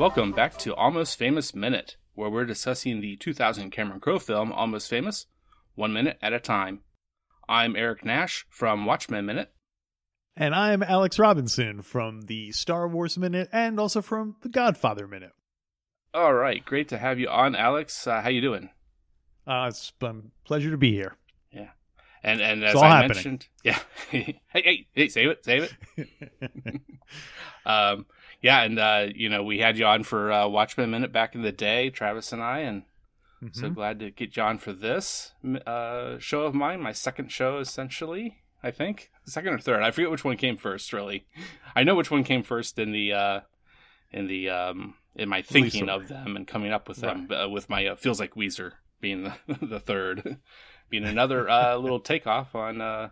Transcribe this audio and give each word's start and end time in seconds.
Welcome 0.00 0.32
back 0.32 0.56
to 0.60 0.74
Almost 0.74 1.18
Famous 1.18 1.54
Minute, 1.54 1.98
where 2.14 2.30
we're 2.30 2.46
discussing 2.46 3.02
the 3.02 3.16
2000 3.16 3.70
Cameron 3.70 4.00
Crowe 4.00 4.18
film 4.18 4.50
Almost 4.50 4.88
Famous, 4.88 5.26
one 5.74 5.92
minute 5.92 6.16
at 6.22 6.32
a 6.32 6.40
time. 6.40 6.80
I'm 7.50 7.76
Eric 7.76 8.02
Nash 8.02 8.46
from 8.48 8.86
Watchmen 8.86 9.26
Minute. 9.26 9.52
And 10.34 10.54
I'm 10.54 10.82
Alex 10.82 11.18
Robinson 11.18 11.82
from 11.82 12.22
the 12.22 12.50
Star 12.52 12.88
Wars 12.88 13.18
Minute 13.18 13.50
and 13.52 13.78
also 13.78 14.00
from 14.00 14.36
the 14.40 14.48
Godfather 14.48 15.06
Minute. 15.06 15.32
All 16.14 16.32
right, 16.32 16.64
great 16.64 16.88
to 16.88 16.96
have 16.96 17.18
you 17.18 17.28
on, 17.28 17.54
Alex. 17.54 18.06
Uh, 18.06 18.22
how 18.22 18.30
you 18.30 18.40
doing? 18.40 18.70
Uh, 19.46 19.66
it's 19.68 19.92
a 20.00 20.14
pleasure 20.46 20.70
to 20.70 20.78
be 20.78 20.92
here. 20.92 21.14
Yeah, 21.52 21.72
and 22.22 22.40
and 22.40 22.64
as 22.64 22.74
I 22.74 22.88
happening. 22.88 23.08
mentioned, 23.08 23.48
yeah. 23.62 23.78
hey, 24.08 24.40
hey, 24.48 24.86
hey, 24.94 25.08
save 25.08 25.28
it, 25.28 25.44
save 25.44 25.76
it. 25.98 26.80
um, 27.66 28.06
yeah, 28.40 28.62
and 28.62 28.78
uh, 28.78 29.06
you 29.14 29.28
know 29.28 29.42
we 29.42 29.58
had 29.58 29.78
you 29.78 29.86
on 29.86 30.02
for 30.02 30.30
uh, 30.32 30.48
Watchmen 30.48 30.90
Minute 30.90 31.12
back 31.12 31.34
in 31.34 31.42
the 31.42 31.52
day, 31.52 31.90
Travis 31.90 32.32
and 32.32 32.42
I, 32.42 32.60
and 32.60 32.82
so 33.52 33.68
Mhm. 33.70 33.74
glad 33.74 33.98
to 34.00 34.10
get 34.10 34.36
you 34.36 34.42
on 34.42 34.58
for 34.58 34.72
this 34.72 35.32
uh, 35.66 36.18
show 36.18 36.42
of 36.42 36.54
mine, 36.54 36.80
my 36.82 36.92
second 36.92 37.32
show 37.32 37.58
essentially. 37.58 38.36
I 38.62 38.70
think 38.70 39.10
second 39.24 39.54
or 39.54 39.58
third. 39.58 39.82
I 39.82 39.90
forget 39.90 40.10
which 40.10 40.24
one 40.24 40.36
came 40.36 40.56
first. 40.58 40.92
Really, 40.92 41.26
I 41.74 41.82
know 41.82 41.94
which 41.94 42.10
one 42.10 42.24
came 42.24 42.42
first 42.42 42.78
in 42.78 42.92
the 42.92 43.12
uh, 43.12 43.40
in 44.12 44.26
the 44.26 44.50
um, 44.50 44.94
in 45.16 45.28
my 45.30 45.40
thinking 45.42 45.86
Weezer. 45.86 45.90
of 46.02 46.08
them 46.08 46.36
and 46.36 46.46
coming 46.46 46.70
up 46.72 46.86
with 46.88 46.98
them. 46.98 47.28
Uh, 47.30 47.48
with 47.48 47.70
my 47.70 47.86
uh, 47.86 47.96
feels 47.96 48.20
like 48.20 48.34
Weezer 48.34 48.72
being 49.00 49.22
the, 49.48 49.66
the 49.66 49.80
third, 49.80 50.36
being 50.90 51.04
another 51.06 51.48
uh, 51.48 51.76
little 51.76 52.00
takeoff 52.00 52.54
on 52.54 52.82
uh, 52.82 53.08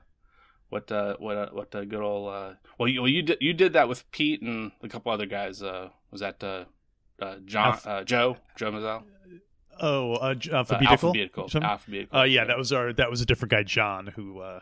what 0.70 0.90
uh, 0.92 1.16
what 1.18 1.36
uh, 1.36 1.48
what 1.52 1.74
uh, 1.74 1.84
good 1.84 2.00
old. 2.00 2.28
Uh, 2.32 2.52
well, 2.78 2.88
you 2.88 3.00
well, 3.02 3.08
you 3.08 3.22
did 3.22 3.38
you 3.40 3.52
did 3.52 3.72
that 3.72 3.88
with 3.88 4.10
Pete 4.10 4.42
and 4.42 4.72
a 4.82 4.88
couple 4.88 5.10
other 5.12 5.26
guys. 5.26 5.62
Uh, 5.62 5.88
was 6.10 6.20
that 6.20 6.42
uh, 6.44 6.64
uh, 7.20 7.36
John 7.44 7.78
uh, 7.84 8.04
Joe 8.04 8.36
Joe 8.56 8.72
Mazzel? 8.72 9.02
Oh, 9.80 10.14
uh, 10.14 10.34
Uh, 10.50 10.54
alphabetical. 10.56 10.90
alphabetical. 11.10 11.48
Alphabetical. 11.62 12.18
Uh, 12.20 12.24
yeah, 12.24 12.44
that 12.44 12.58
was 12.58 12.72
our 12.72 12.92
that 12.94 13.10
was 13.10 13.20
a 13.20 13.26
different 13.26 13.50
guy, 13.50 13.62
John, 13.62 14.08
who 14.08 14.40
uh, 14.40 14.60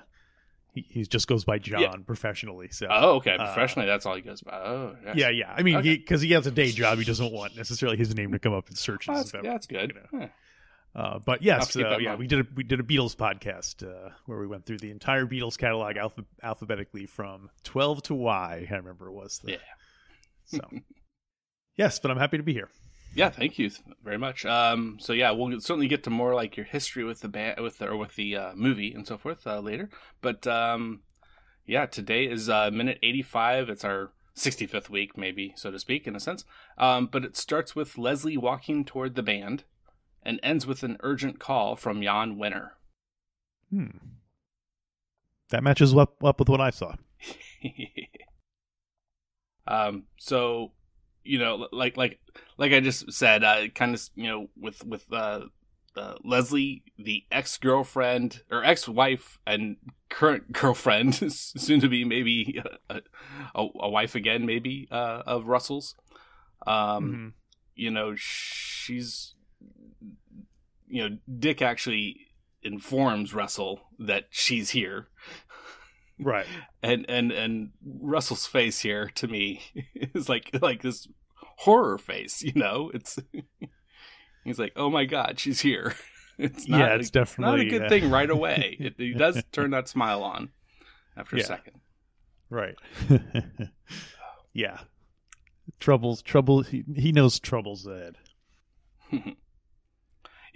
he, 0.75 0.85
he 0.91 1.03
just 1.07 1.27
goes 1.27 1.43
by 1.45 1.59
John 1.59 1.81
Yeah. 1.81 1.93
professionally. 2.07 2.69
So 2.71 2.87
Oh, 2.91 3.17
okay. 3.17 3.35
Uh, 3.37 3.47
Professionally, 3.47 3.87
that's 3.89 4.05
all 4.05 4.15
he 4.15 4.21
goes 4.21 4.43
by. 4.43 4.53
Oh, 4.53 4.95
yes. 5.07 5.17
yeah, 5.17 5.31
yeah. 5.31 5.55
I 5.57 5.63
mean, 5.63 5.77
Okay. 5.77 5.97
because 5.97 6.21
he, 6.21 6.33
has 6.33 6.47
a 6.47 6.51
day 6.51 6.71
job, 6.71 6.99
he 6.99 7.05
doesn't 7.05 7.33
want 7.33 7.57
necessarily 7.57 7.97
his 7.97 8.15
name 8.15 8.31
to 8.33 8.39
come 8.39 8.53
up 8.53 8.69
in 8.69 8.77
searches. 8.77 9.09
Oh, 9.11 9.15
that's, 9.17 9.33
yeah, 9.33 9.41
that's 9.43 9.67
good. 9.67 9.95
you 10.13 10.19
know. 10.19 10.29
Uh, 10.97 11.19
but 11.19 11.43
yes, 11.43 11.77
uh, 11.77 11.99
yeah, 12.01 12.15
we 12.15 12.27
did 12.27 12.41
a 12.41 12.47
we 12.55 12.65
did 12.65 12.81
a 12.81 12.83
Beatles 12.83 13.15
podcast 13.15 13.87
uh, 13.87 14.13
where 14.25 14.39
we 14.39 14.47
went 14.47 14.65
through 14.65 14.79
the 14.79 14.91
entire 14.91 15.27
Beatles 15.27 15.59
catalog 15.59 15.99
alpha- 15.99 16.25
alphabetically 16.43 17.05
from 17.05 17.51
twelve 17.65 18.03
to 18.05 18.15
Y. 18.15 18.67
I 18.71 18.75
remember 18.75 19.09
it 19.09 19.13
was. 19.13 19.39
The, 19.45 19.53
Yeah. 19.53 19.59
So 20.47 20.61
yes, 21.77 21.99
but 21.99 22.11
I'm 22.11 22.17
happy 22.17 22.39
to 22.39 22.43
be 22.43 22.55
here. 22.55 22.71
Yeah, 23.15 23.31
thank 23.31 23.59
you 23.59 23.71
very 24.05 24.19
much. 24.19 24.47
Um, 24.47 24.97
so 25.01 25.13
yeah, 25.13 25.31
we'll 25.33 25.61
certainly 25.61 25.89
get 25.89 26.03
to 26.05 26.11
more 26.11 26.35
like 26.35 26.57
your 26.57 26.67
history 26.67 27.05
with 27.05 27.21
the 27.21 27.29
band, 27.29 27.61
with 27.61 27.79
the, 27.79 27.89
or 27.89 27.97
with 27.97 28.15
the 28.15 28.37
uh, 28.37 28.53
movie 28.55 28.93
and 28.93 29.07
so 29.07 29.19
forth 29.19 29.47
uh, 29.47 29.61
later. 29.61 29.91
But 30.23 30.47
um, 30.47 31.01
yeah, 31.67 31.85
today 31.87 32.25
is 32.25 32.49
uh, 32.49 32.71
minute 32.71 32.99
eighty-five. 33.03 33.69
It's 33.69 33.85
our 33.85 34.13
sixty-fifth 34.35 34.89
week, 34.89 35.17
maybe 35.19 35.53
so 35.57 35.71
to 35.71 35.79
speak, 35.79 36.07
in 36.07 36.17
a 36.17 36.21
sense. 36.21 36.45
Um, 36.79 37.07
but 37.07 37.25
it 37.25 37.37
starts 37.37 37.77
with 37.77 37.99
Leslie 37.99 38.37
walking 38.37 38.85
toward 38.85 39.15
the 39.15 39.23
band, 39.23 39.65
and 40.27 40.39
ends 40.43 40.67
with 40.67 40.83
an 40.83 40.99
urgent 41.01 41.39
call 41.39 41.77
from 41.77 42.03
Jann 42.03 42.37
Wenner. 42.37 42.73
Hmm. 43.71 43.87
That 45.51 45.63
matches 45.63 45.95
up 45.97 46.23
up 46.23 46.39
with 46.39 46.49
what 46.51 46.61
I 46.61 46.71
saw. 46.71 46.97
um 49.67 50.05
so 50.19 50.73
you 51.25 51.39
know 51.39 51.67
like 51.73 51.97
like 51.97 52.21
like 52.57 52.73
i 52.73 52.81
just 52.81 53.11
said 53.13 53.43
uh 53.43 53.67
kind 53.75 53.95
of 53.95 54.03
you 54.15 54.29
know 54.29 54.49
with 54.57 54.85
with 54.85 55.05
uh, 55.13 55.41
uh 55.97 56.15
leslie 56.23 56.85
the 56.99 57.25
ex-girlfriend 57.33 58.43
or 58.51 58.63
ex-wife 58.65 59.39
and 59.47 59.77
current 60.09 60.53
girlfriend 60.61 61.15
soon 61.33 61.81
to 61.81 61.89
be 61.89 62.05
maybe 62.05 62.61
a, 62.91 63.01
a, 63.55 63.67
a 63.81 63.89
wife 63.89 64.15
again 64.15 64.47
maybe 64.47 64.87
uh 64.91 65.23
of 65.27 65.47
russell's 65.47 65.95
um 66.67 67.05
Mhm. 67.13 67.33
you 67.75 67.91
know 67.91 68.15
she's 68.15 69.35
you 70.89 71.09
know 71.09 71.17
dick 71.39 71.61
actually 71.63 72.21
informs 72.63 73.35
russell 73.35 73.81
that 73.99 74.25
she's 74.31 74.71
here 74.71 75.09
Right. 76.19 76.47
and 76.83 77.05
and 77.09 77.31
and 77.33 77.71
Russell's 77.85 78.47
face 78.47 78.81
here 78.81 79.11
to 79.17 79.29
me 79.29 79.61
is 79.95 80.29
like 80.29 80.51
like 80.63 80.83
this 80.83 81.07
horror 81.59 81.99
face, 81.99 82.43
you 82.43 82.53
know. 82.55 82.91
It's 82.95 83.19
he's 84.45 84.59
like, 84.59 84.73
oh 84.77 84.91
my 84.91 85.05
god, 85.05 85.39
she's 85.39 85.61
here. 85.61 85.95
It's 86.39 86.69
not 86.69 86.79
yeah, 86.79 86.93
a, 86.95 86.99
it's 86.99 87.11
definitely 87.11 87.65
not 87.65 87.67
a 87.67 87.71
good 87.71 87.83
uh, 87.87 87.89
thing 87.89 88.11
right 88.11 88.29
away. 88.29 88.77
It, 88.79 88.95
he 88.99 89.15
does 89.15 89.43
turn 89.53 89.71
that 89.71 89.89
smile 89.89 90.23
on 90.23 90.51
after 91.17 91.37
Yeah. 91.37 91.43
a 91.43 91.47
second. 91.47 91.81
Right. 92.51 92.77
yeah. 94.53 94.81
Troubles. 95.81 96.23
Trouble. 96.23 96.63
He, 96.63 96.85
he 96.95 97.13
knows 97.13 97.41
troubles 97.41 97.87
ahead. 97.87 98.17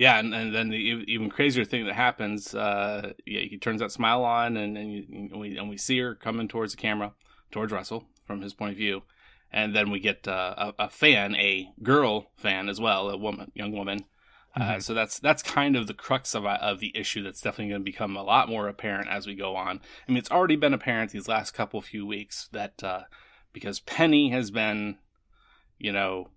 Yeah, 0.01 0.19
and, 0.19 0.35
and 0.35 0.55
then 0.55 0.71
the 0.71 0.79
even 0.79 1.29
crazier 1.29 1.67
thing 1.67 1.85
that 1.85 1.95
happens, 1.95 2.55
uh, 2.55 3.13
yeah, 3.27 3.43
he 3.43 3.59
turns 3.59 3.83
that 3.83 3.93
smile 3.93 4.25
on, 4.25 4.57
and, 4.57 4.79
and, 4.79 4.91
you, 4.91 5.05
and 5.11 5.39
we 5.39 5.59
and 5.59 5.69
we 5.69 5.77
see 5.77 5.99
her 5.99 6.15
coming 6.15 6.49
towards 6.49 6.75
the 6.75 6.81
camera, 6.81 7.13
towards 7.51 7.71
Russell 7.71 8.07
from 8.27 8.41
his 8.41 8.55
point 8.55 8.73
of 8.73 8.79
view, 8.79 9.03
and 9.53 9.77
then 9.77 9.91
we 9.91 10.01
get 10.01 10.27
uh, 10.27 10.73
a, 10.79 10.85
a 10.85 10.89
fan, 10.89 11.35
a 11.35 11.69
girl 11.83 12.31
fan 12.35 12.71
as 12.71 12.81
well, 12.81 13.11
a 13.11 13.17
woman, 13.19 13.53
young 13.55 13.73
woman. 13.73 14.07
Uh, 14.57 14.61
Mhm. 14.77 14.83
so 14.83 14.95
that's 14.95 15.19
that's 15.19 15.43
kind 15.43 15.77
of 15.77 15.87
the 15.87 15.93
crux 15.93 16.35
of 16.35 16.47
uh, 16.47 16.57
of 16.63 16.81
the 16.81 16.97
issue. 16.97 17.23
That's 17.23 17.43
definitely 17.43 17.69
going 17.73 17.83
to 17.83 17.93
become 17.93 18.17
a 18.17 18.23
lot 18.23 18.49
more 18.49 18.69
apparent 18.69 19.11
as 19.11 19.27
we 19.27 19.35
go 19.35 19.55
on. 19.55 19.83
I 20.09 20.11
mean, 20.11 20.17
it's 20.17 20.31
already 20.31 20.57
been 20.57 20.73
apparent 20.73 21.11
these 21.11 21.29
last 21.29 21.51
couple 21.51 21.79
of 21.79 21.85
few 21.85 22.07
weeks 22.07 22.49
that 22.53 22.83
uh, 22.83 23.03
because 23.53 23.81
Penny 23.81 24.31
has 24.31 24.51
been, 24.51 24.97
you 25.79 25.93
know, 25.93 26.31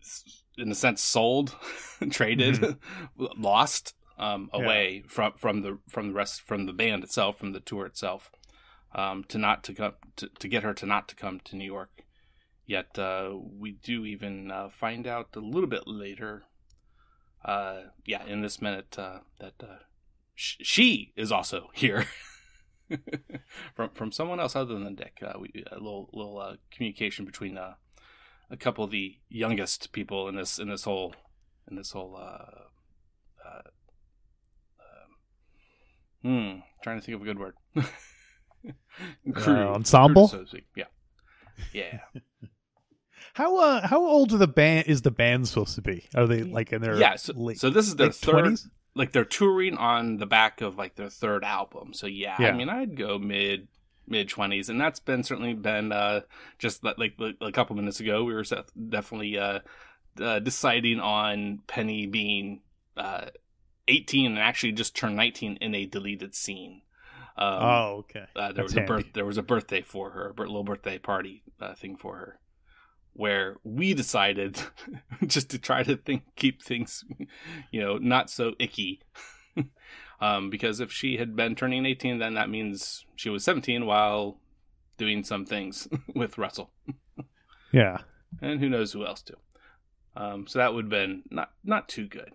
s- 0.00 0.43
in 0.58 0.70
a 0.70 0.74
sense 0.74 1.02
sold, 1.02 1.54
traded, 2.10 2.76
lost 3.16 3.94
um, 4.18 4.50
Yeah. 4.54 4.60
away 4.64 5.04
from 5.08 5.32
from 5.36 5.62
the 5.62 5.78
from 5.88 6.08
the 6.08 6.14
rest 6.14 6.42
from 6.42 6.66
the 6.66 6.72
band 6.72 7.04
itself, 7.04 7.38
from 7.38 7.52
the 7.52 7.60
tour 7.60 7.86
itself, 7.86 8.30
um, 8.94 9.24
to 9.24 9.38
not 9.38 9.62
to 9.64 9.74
come 9.74 9.94
to, 10.16 10.28
to 10.38 10.48
get 10.48 10.62
her 10.62 10.74
to 10.74 10.86
not 10.86 11.08
to 11.08 11.16
come 11.16 11.40
to 11.44 11.56
New 11.56 11.64
York. 11.66 11.90
Yet 12.66 12.98
uh, 12.98 13.32
we 13.34 13.72
do 13.72 14.06
even 14.06 14.50
uh, 14.50 14.68
find 14.70 15.06
out 15.06 15.28
a 15.36 15.40
little 15.40 15.68
bit 15.68 15.86
later. 15.86 16.44
Uh, 17.44 17.82
yeah, 18.06 18.24
in 18.24 18.40
this 18.40 18.62
minute 18.62 18.98
uh, 18.98 19.18
that 19.38 19.52
uh, 19.62 19.80
sh- 20.34 20.56
she 20.62 21.12
is 21.14 21.30
also 21.30 21.68
here. 21.74 22.06
from 23.74 23.90
from 23.94 24.12
someone 24.12 24.40
else 24.40 24.54
other 24.56 24.78
than 24.78 24.94
Dick, 24.94 25.18
uh, 25.22 25.38
we 25.38 25.64
a 25.70 25.74
little 25.74 26.08
little 26.12 26.38
uh, 26.38 26.56
communication 26.70 27.24
between 27.24 27.58
uh, 27.58 27.74
a 28.50 28.56
couple 28.56 28.84
of 28.84 28.90
the 28.90 29.16
youngest 29.28 29.92
people 29.92 30.28
in 30.28 30.36
this 30.36 30.58
in 30.58 30.68
this 30.68 30.84
whole 30.84 31.14
in 31.70 31.76
this 31.76 31.92
whole 31.92 32.16
uh, 32.16 33.46
uh, 33.46 33.62
um, 36.22 36.54
hmm 36.54 36.60
trying 36.82 36.98
to 37.00 37.04
think 37.04 37.16
of 37.16 37.22
a 37.22 37.24
good 37.24 37.38
word 37.38 37.54
Uh, 39.36 39.74
ensemble? 39.74 40.28
so 40.28 40.42
to 40.42 40.46
speak. 40.46 40.64
yeah 40.76 40.84
yeah 41.72 41.98
How 43.34 43.56
uh 43.58 43.86
how 43.86 44.04
old 44.04 44.32
are 44.32 44.36
the 44.38 44.46
band 44.46 44.86
is 44.86 45.02
the 45.02 45.10
band 45.10 45.48
supposed 45.48 45.74
to 45.74 45.82
be? 45.82 46.06
Are 46.14 46.26
they 46.26 46.44
like 46.44 46.72
in 46.72 46.80
their 46.80 46.96
yeah 46.96 47.16
so, 47.16 47.32
late, 47.34 47.58
so 47.58 47.68
this 47.68 47.88
is 47.88 47.96
their 47.96 48.12
third 48.12 48.44
20s? 48.44 48.68
like 48.94 49.10
they're 49.10 49.24
touring 49.24 49.76
on 49.76 50.18
the 50.18 50.26
back 50.26 50.60
of 50.60 50.78
like 50.78 50.94
their 50.94 51.08
third 51.10 51.42
album 51.42 51.92
so 51.92 52.06
yeah, 52.06 52.36
Yeah. 52.38 52.48
i 52.48 52.52
mean 52.52 52.68
i'd 52.68 52.96
go 52.96 53.18
mid 53.18 53.66
mid 54.06 54.28
20s 54.28 54.68
and 54.68 54.80
that's 54.80 55.00
been 55.00 55.22
certainly 55.22 55.54
been 55.54 55.92
uh 55.92 56.20
just 56.58 56.84
like, 56.84 56.98
like 56.98 57.14
a 57.40 57.52
couple 57.52 57.74
minutes 57.76 58.00
ago 58.00 58.24
we 58.24 58.34
were 58.34 58.44
definitely 58.88 59.38
uh, 59.38 59.60
uh 60.20 60.38
deciding 60.38 61.00
on 61.00 61.60
penny 61.66 62.06
being 62.06 62.60
uh 62.96 63.26
18 63.88 64.26
and 64.26 64.38
actually 64.38 64.72
just 64.72 64.96
turned 64.96 65.16
19 65.16 65.58
in 65.60 65.74
a 65.74 65.86
deleted 65.86 66.34
scene 66.34 66.82
um, 67.36 67.62
oh, 67.62 67.96
okay. 67.98 68.26
uh, 68.36 68.52
there 68.52 68.52
That's 68.52 68.74
was 68.74 68.76
a 68.76 68.80
birth 68.82 69.06
there 69.12 69.24
was 69.24 69.38
a 69.38 69.42
birthday 69.42 69.82
for 69.82 70.10
her, 70.10 70.32
a 70.36 70.40
little 70.40 70.62
birthday 70.62 70.98
party 70.98 71.42
uh, 71.60 71.74
thing 71.74 71.96
for 71.96 72.16
her, 72.16 72.38
where 73.12 73.56
we 73.64 73.92
decided 73.92 74.60
just 75.26 75.50
to 75.50 75.58
try 75.58 75.82
to 75.82 75.96
think 75.96 76.22
keep 76.36 76.62
things, 76.62 77.04
you 77.72 77.80
know, 77.80 77.98
not 77.98 78.30
so 78.30 78.52
icky. 78.60 79.02
um, 80.24 80.50
because 80.50 80.80
if 80.80 80.90
she 80.92 81.16
had 81.18 81.36
been 81.36 81.54
turning 81.54 81.84
eighteen, 81.86 82.18
then 82.18 82.34
that 82.34 82.48
means 82.48 83.04
she 83.16 83.28
was 83.30 83.44
seventeen 83.44 83.86
while 83.86 84.38
doing 84.96 85.24
some 85.24 85.44
things 85.44 85.88
with 86.14 86.38
Russell, 86.38 86.70
Yeah. 87.72 87.98
and 88.40 88.60
who 88.60 88.68
knows 88.68 88.92
who 88.92 89.04
else 89.04 89.22
too. 89.22 89.34
Um, 90.16 90.46
so 90.46 90.58
that 90.60 90.72
would 90.74 90.84
have 90.86 90.90
been 90.90 91.22
not 91.30 91.50
not 91.64 91.88
too 91.88 92.06
good. 92.06 92.30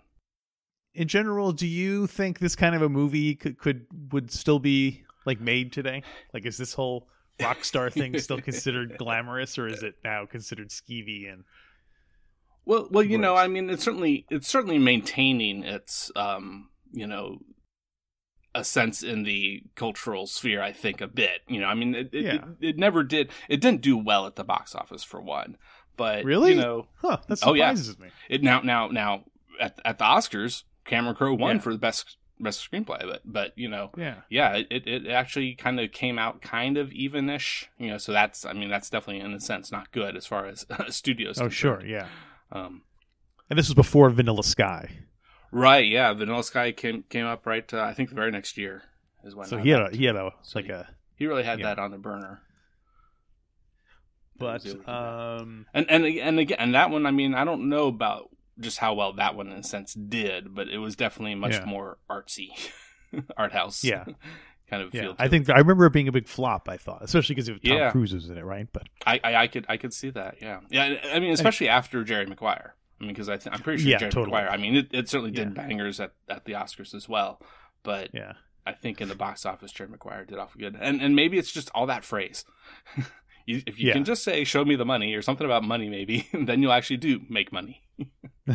In 0.93 1.07
general, 1.07 1.51
do 1.51 1.67
you 1.67 2.07
think 2.07 2.39
this 2.39 2.55
kind 2.55 2.75
of 2.75 2.81
a 2.81 2.89
movie 2.89 3.35
could, 3.35 3.57
could 3.57 3.85
would 4.11 4.31
still 4.31 4.59
be 4.59 5.03
like 5.25 5.39
made 5.39 5.71
today? 5.71 6.03
Like, 6.33 6.45
is 6.45 6.57
this 6.57 6.73
whole 6.73 7.07
rock 7.41 7.63
star 7.63 7.89
thing 7.89 8.17
still 8.19 8.41
considered 8.41 8.95
glamorous, 8.99 9.57
or 9.57 9.67
is 9.67 9.81
it 9.83 9.95
now 10.03 10.25
considered 10.25 10.69
skeevy 10.69 11.31
and? 11.31 11.43
Well, 12.65 12.87
well, 12.91 13.03
you 13.03 13.17
know, 13.17 13.35
I 13.35 13.47
mean, 13.47 13.69
it's 13.69 13.83
certainly 13.83 14.25
it's 14.29 14.47
certainly 14.47 14.77
maintaining 14.77 15.63
its, 15.63 16.11
um, 16.15 16.69
you 16.91 17.07
know, 17.07 17.39
a 18.59 18.63
sense 18.63 19.01
in 19.03 19.23
the 19.23 19.63
cultural 19.75 20.27
sphere. 20.27 20.61
I 20.61 20.71
think 20.71 21.01
a 21.01 21.07
bit. 21.07 21.41
You 21.47 21.59
know, 21.61 21.67
I 21.67 21.73
mean, 21.73 21.95
it 21.95 22.13
it, 22.13 22.23
Yeah. 22.25 22.33
it, 22.35 22.43
it 22.61 22.77
never 22.77 23.03
did. 23.03 23.29
It 23.47 23.61
didn't 23.61 23.81
do 23.81 23.97
well 23.97 24.25
at 24.27 24.35
the 24.35 24.43
box 24.43 24.75
office 24.75 25.03
for 25.03 25.21
one, 25.21 25.57
but 25.97 26.23
Really? 26.25 26.51
you 26.51 26.57
know, 26.61 26.87
Huh, 27.01 27.17
that 27.27 27.39
Oh, 27.43 27.53
yeah. 27.53 27.69
surprises 27.73 27.99
me. 27.99 28.09
it 28.29 28.43
now 28.43 28.61
now 28.61 28.87
now 28.87 29.23
at 29.59 29.79
at 29.83 29.97
the 29.97 30.05
Oscars, 30.05 30.63
Cameron 30.85 31.15
Crowe 31.15 31.33
won 31.33 31.55
Yeah. 31.57 31.61
for 31.61 31.71
the 31.73 31.79
best 31.79 32.17
best 32.39 32.69
screenplay. 32.71 33.01
But 33.01 33.21
but 33.25 33.53
you 33.57 33.67
know, 33.67 33.91
Yeah. 33.97 34.21
yeah, 34.29 34.55
it, 34.69 34.87
it, 34.87 35.07
actually 35.07 35.55
kind 35.55 35.77
of 35.79 35.91
came 35.91 36.17
out 36.17 36.41
kind 36.41 36.77
of 36.77 36.89
evenish. 36.91 37.65
You 37.77 37.89
know, 37.89 37.97
so 37.97 38.11
that's 38.13 38.45
I 38.45 38.53
mean 38.53 38.69
that's 38.69 38.89
definitely 38.89 39.21
in 39.21 39.33
a 39.33 39.39
sense 39.39 39.71
not 39.71 39.91
good 39.91 40.15
as 40.15 40.25
far 40.25 40.45
as 40.47 40.65
studios. 40.89 41.39
Oh, 41.41 41.49
sure. 41.49 41.85
Yeah. 41.85 42.07
Um, 42.51 42.83
And 43.49 43.57
this 43.59 43.67
was 43.67 43.75
before 43.75 44.09
Vanilla 44.09 44.43
Sky, 44.43 44.99
right. 45.51 45.85
Yeah. 45.87 46.13
Vanilla 46.13 46.43
Sky 46.43 46.71
came 46.71 47.03
came 47.09 47.25
up 47.25 47.45
right. 47.45 47.71
Uh, 47.73 47.81
I 47.81 47.93
think 47.93 48.09
the 48.09 48.15
very 48.15 48.31
next 48.31 48.57
year 48.57 48.83
is 49.23 49.35
when. 49.35 49.47
so 49.47 49.57
he 49.57 49.69
had 49.69 49.81
a 49.81 49.95
he 49.95 50.05
had 50.05 50.15
a 50.15 50.31
So 50.43 50.59
like 50.59 50.65
he- 50.65 50.71
a 50.71 50.87
he 51.15 51.27
really 51.27 51.43
had 51.43 51.59
yeah. 51.59 51.65
that 51.75 51.79
on 51.79 51.91
the 51.91 51.97
burner. 51.97 52.41
But 54.37 54.63
was 54.63 54.65
able 54.67 54.75
to 54.75 54.79
do 54.79 54.85
that. 54.85 54.91
um 54.93 55.65
and 55.73 55.85
and 55.89 56.05
and 56.05 56.39
again, 56.39 56.57
and 56.59 56.75
that 56.75 56.89
one. 56.91 57.05
I 57.05 57.11
mean, 57.11 57.33
I 57.33 57.43
don't 57.43 57.67
know 57.69 57.87
about 57.87 58.29
just 58.59 58.77
how 58.77 58.93
well 58.93 59.13
that 59.13 59.35
one 59.35 59.47
in 59.47 59.57
a 59.57 59.63
sense 59.63 59.93
did, 59.93 60.53
but 60.55 60.69
it 60.69 60.77
was 60.77 60.95
definitely 60.95 61.35
much 61.35 61.53
Yeah. 61.53 61.65
more 61.65 61.97
artsy, 62.09 62.49
art 63.37 63.51
house. 63.53 63.83
Yeah. 63.83 64.05
kind 64.69 64.83
of 64.83 64.93
yeah, 64.93 65.01
feel. 65.01 65.15
To 65.15 65.21
I 65.23 65.27
think 65.27 65.49
I 65.49 65.57
remember 65.57 65.85
it 65.87 65.93
being 65.93 66.07
a 66.07 66.11
big 66.13 66.27
flop. 66.27 66.69
I 66.69 66.77
thought, 66.77 67.03
especially 67.03 67.35
because 67.35 67.47
Tom 67.49 67.59
Yeah. 67.63 67.91
Cruise 67.91 68.13
was 68.13 68.29
in 68.29 68.37
it, 68.37 68.45
right? 68.45 68.67
But 68.71 68.83
I, 69.05 69.19
I 69.23 69.35
I 69.35 69.47
could 69.47 69.65
I 69.67 69.75
could 69.77 69.93
see 69.93 70.09
that. 70.11 70.35
Yeah, 70.41 70.59
yeah. 70.69 70.95
I 71.11 71.19
mean, 71.19 71.33
especially 71.33 71.67
after 71.67 72.03
Jerry 72.05 72.25
Maguire. 72.25 72.75
I 72.99 73.03
mean, 73.05 73.13
because 73.13 73.29
I 73.29 73.37
th- 73.37 73.53
I'm 73.55 73.61
pretty 73.61 73.81
sure 73.83 73.91
Yeah, 73.91 73.97
Jerry 73.99 74.11
totally. 74.11 74.31
Maguire. 74.35 74.49
I 74.51 74.57
mean, 74.57 74.75
it, 74.75 74.87
it 74.91 75.09
certainly 75.09 75.31
did 75.31 75.49
Yeah. 75.55 75.67
bangers 75.67 75.99
at, 75.99 76.11
at 76.27 76.45
the 76.45 76.53
Oscars 76.53 76.93
as 76.93 77.07
well, 77.07 77.41
but 77.83 78.09
yeah, 78.13 78.33
I 78.65 78.73
think 78.73 78.99
in 79.01 79.07
the 79.07 79.15
box 79.15 79.45
office, 79.45 79.71
Jerry 79.71 79.89
Maguire 79.89 80.25
did 80.25 80.37
awful 80.37 80.59
good. 80.59 80.75
And 80.79 81.01
and 81.01 81.15
maybe 81.15 81.37
it's 81.37 81.51
just 81.51 81.71
all 81.73 81.85
that 81.87 82.03
phrase. 82.03 82.43
you, 83.45 83.61
if 83.65 83.79
you 83.79 83.87
Yeah. 83.87 83.93
can 83.93 84.03
just 84.03 84.23
say 84.23 84.43
"show 84.43 84.65
me 84.65 84.75
the 84.75 84.85
money" 84.85 85.13
or 85.13 85.21
something 85.21 85.45
about 85.45 85.63
money, 85.63 85.89
maybe 85.89 86.27
then 86.33 86.61
you'll 86.61 86.73
actually 86.73 86.97
do 86.97 87.21
make 87.29 87.51
money. 87.53 87.81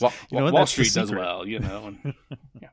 Wall, 0.00 0.12
You 0.30 0.38
know? 0.40 0.50
Wall 0.52 0.66
Street 0.66 0.92
does 0.92 1.10
well, 1.10 1.46
you 1.46 1.58
know. 1.58 1.86
And, 2.04 2.14
yeah. 2.60 2.68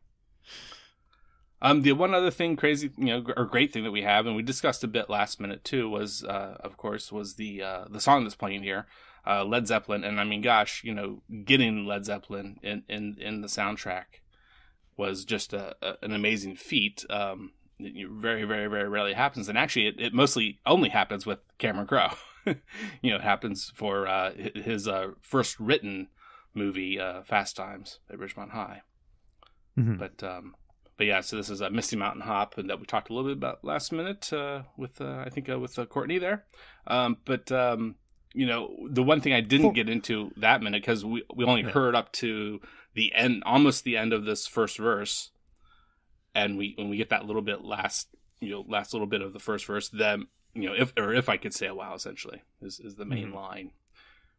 Um, 1.61 1.81
the 1.81 1.93
one 1.93 2.13
other 2.13 2.31
thing, 2.31 2.57
crazy, 2.57 2.91
you 2.97 3.05
know, 3.05 3.23
or 3.37 3.45
great 3.45 3.71
thing 3.71 3.83
that 3.85 3.91
we 3.91 4.01
have, 4.01 4.25
and 4.25 4.35
we 4.35 4.43
discussed 4.43 4.83
a 4.83 4.87
bit 4.87 5.09
last 5.09 5.39
minute 5.39 5.63
too, 5.63 5.89
was, 5.89 6.23
uh, 6.23 6.57
of 6.59 6.75
course, 6.75 7.09
was 7.11 7.35
the 7.35 7.61
uh, 7.63 7.85
the 7.89 8.01
song 8.01 8.23
that's 8.23 8.35
playing 8.35 8.63
here, 8.63 8.85
uh, 9.25 9.43
Led 9.45 9.67
Zeppelin, 9.67 10.03
and 10.03 10.19
I 10.19 10.23
mean, 10.23 10.41
gosh, 10.41 10.83
you 10.83 10.93
know, 10.93 11.21
getting 11.45 11.85
Led 11.85 12.05
Zeppelin 12.05 12.57
in 12.61 12.83
in, 12.89 13.17
in 13.19 13.41
the 13.41 13.47
soundtrack 13.47 14.21
was 14.97 15.25
just 15.25 15.53
a, 15.53 15.75
a, 15.81 15.95
an 16.01 16.13
amazing 16.13 16.55
feat. 16.55 17.05
Um, 17.09 17.51
it 17.79 18.07
very, 18.09 18.43
very, 18.43 18.67
very 18.67 18.87
rarely 18.87 19.13
happens, 19.13 19.49
and 19.49 19.57
actually, 19.57 19.87
it, 19.87 19.95
it 19.99 20.13
mostly 20.13 20.59
only 20.65 20.89
happens 20.89 21.25
with 21.25 21.39
Cameron 21.57 21.87
Crowe. 21.87 22.13
you 22.45 23.09
know, 23.09 23.15
it 23.15 23.23
happens 23.23 23.71
for 23.75 24.07
uh, 24.07 24.31
his 24.33 24.87
uh, 24.87 25.11
first 25.21 25.59
written 25.59 26.09
movie, 26.53 26.99
uh, 26.99 27.23
Fast 27.23 27.55
Times 27.55 27.99
at 28.09 28.19
Ridgemont 28.19 28.51
High. 28.51 28.81
Mhm. 29.77 29.97
But 29.97 30.23
um, 30.23 30.55
but 30.97 31.07
yeah, 31.07 31.21
so 31.21 31.35
this 31.35 31.49
is 31.49 31.61
a 31.61 31.69
Misty 31.69 31.95
Mountain 31.95 32.21
Hop, 32.21 32.57
and 32.57 32.69
that 32.69 32.79
we 32.79 32.85
talked 32.85 33.09
a 33.09 33.13
little 33.13 33.29
bit 33.29 33.37
about 33.37 33.63
last 33.63 33.91
minute 33.91 34.31
uh, 34.31 34.63
with 34.77 35.01
uh, 35.01 35.23
I 35.25 35.29
think 35.29 35.49
uh, 35.49 35.59
with 35.59 35.77
uh, 35.79 35.85
Courtney 35.85 36.19
there. 36.19 36.45
Um, 36.85 37.17
but 37.25 37.51
um, 37.51 37.95
you 38.33 38.45
know, 38.47 38.75
the 38.89 39.03
one 39.03 39.21
thing 39.21 39.33
I 39.33 39.41
didn't 39.41 39.73
get 39.73 39.89
into 39.89 40.31
that 40.37 40.61
minute 40.61 40.81
because 40.81 41.05
we 41.05 41.23
we 41.35 41.45
only 41.45 41.61
Yeah. 41.61 41.69
heard 41.71 41.95
up 41.95 42.11
to 42.13 42.59
the 42.95 43.13
end, 43.13 43.43
almost 43.45 43.83
the 43.83 43.97
end 43.97 44.13
of 44.13 44.25
this 44.25 44.47
first 44.47 44.77
verse, 44.77 45.31
and 46.35 46.57
we 46.57 46.73
when 46.77 46.89
we 46.89 46.97
get 46.97 47.09
that 47.09 47.25
little 47.25 47.41
bit 47.41 47.63
last 47.63 48.07
you 48.39 48.49
know 48.49 48.65
last 48.67 48.93
little 48.93 49.07
bit 49.07 49.21
of 49.21 49.33
the 49.33 49.39
first 49.39 49.65
verse, 49.65 49.89
then 49.89 50.27
you 50.53 50.67
know 50.67 50.75
if 50.75 50.93
or 50.97 51.13
if 51.13 51.29
I 51.29 51.37
could 51.37 51.53
say 51.53 51.67
a 51.67 51.75
wow, 51.75 51.93
essentially 51.93 52.41
is 52.61 52.79
is 52.79 52.95
the 52.95 53.05
main 53.05 53.29
Mhm. 53.29 53.35
line, 53.35 53.71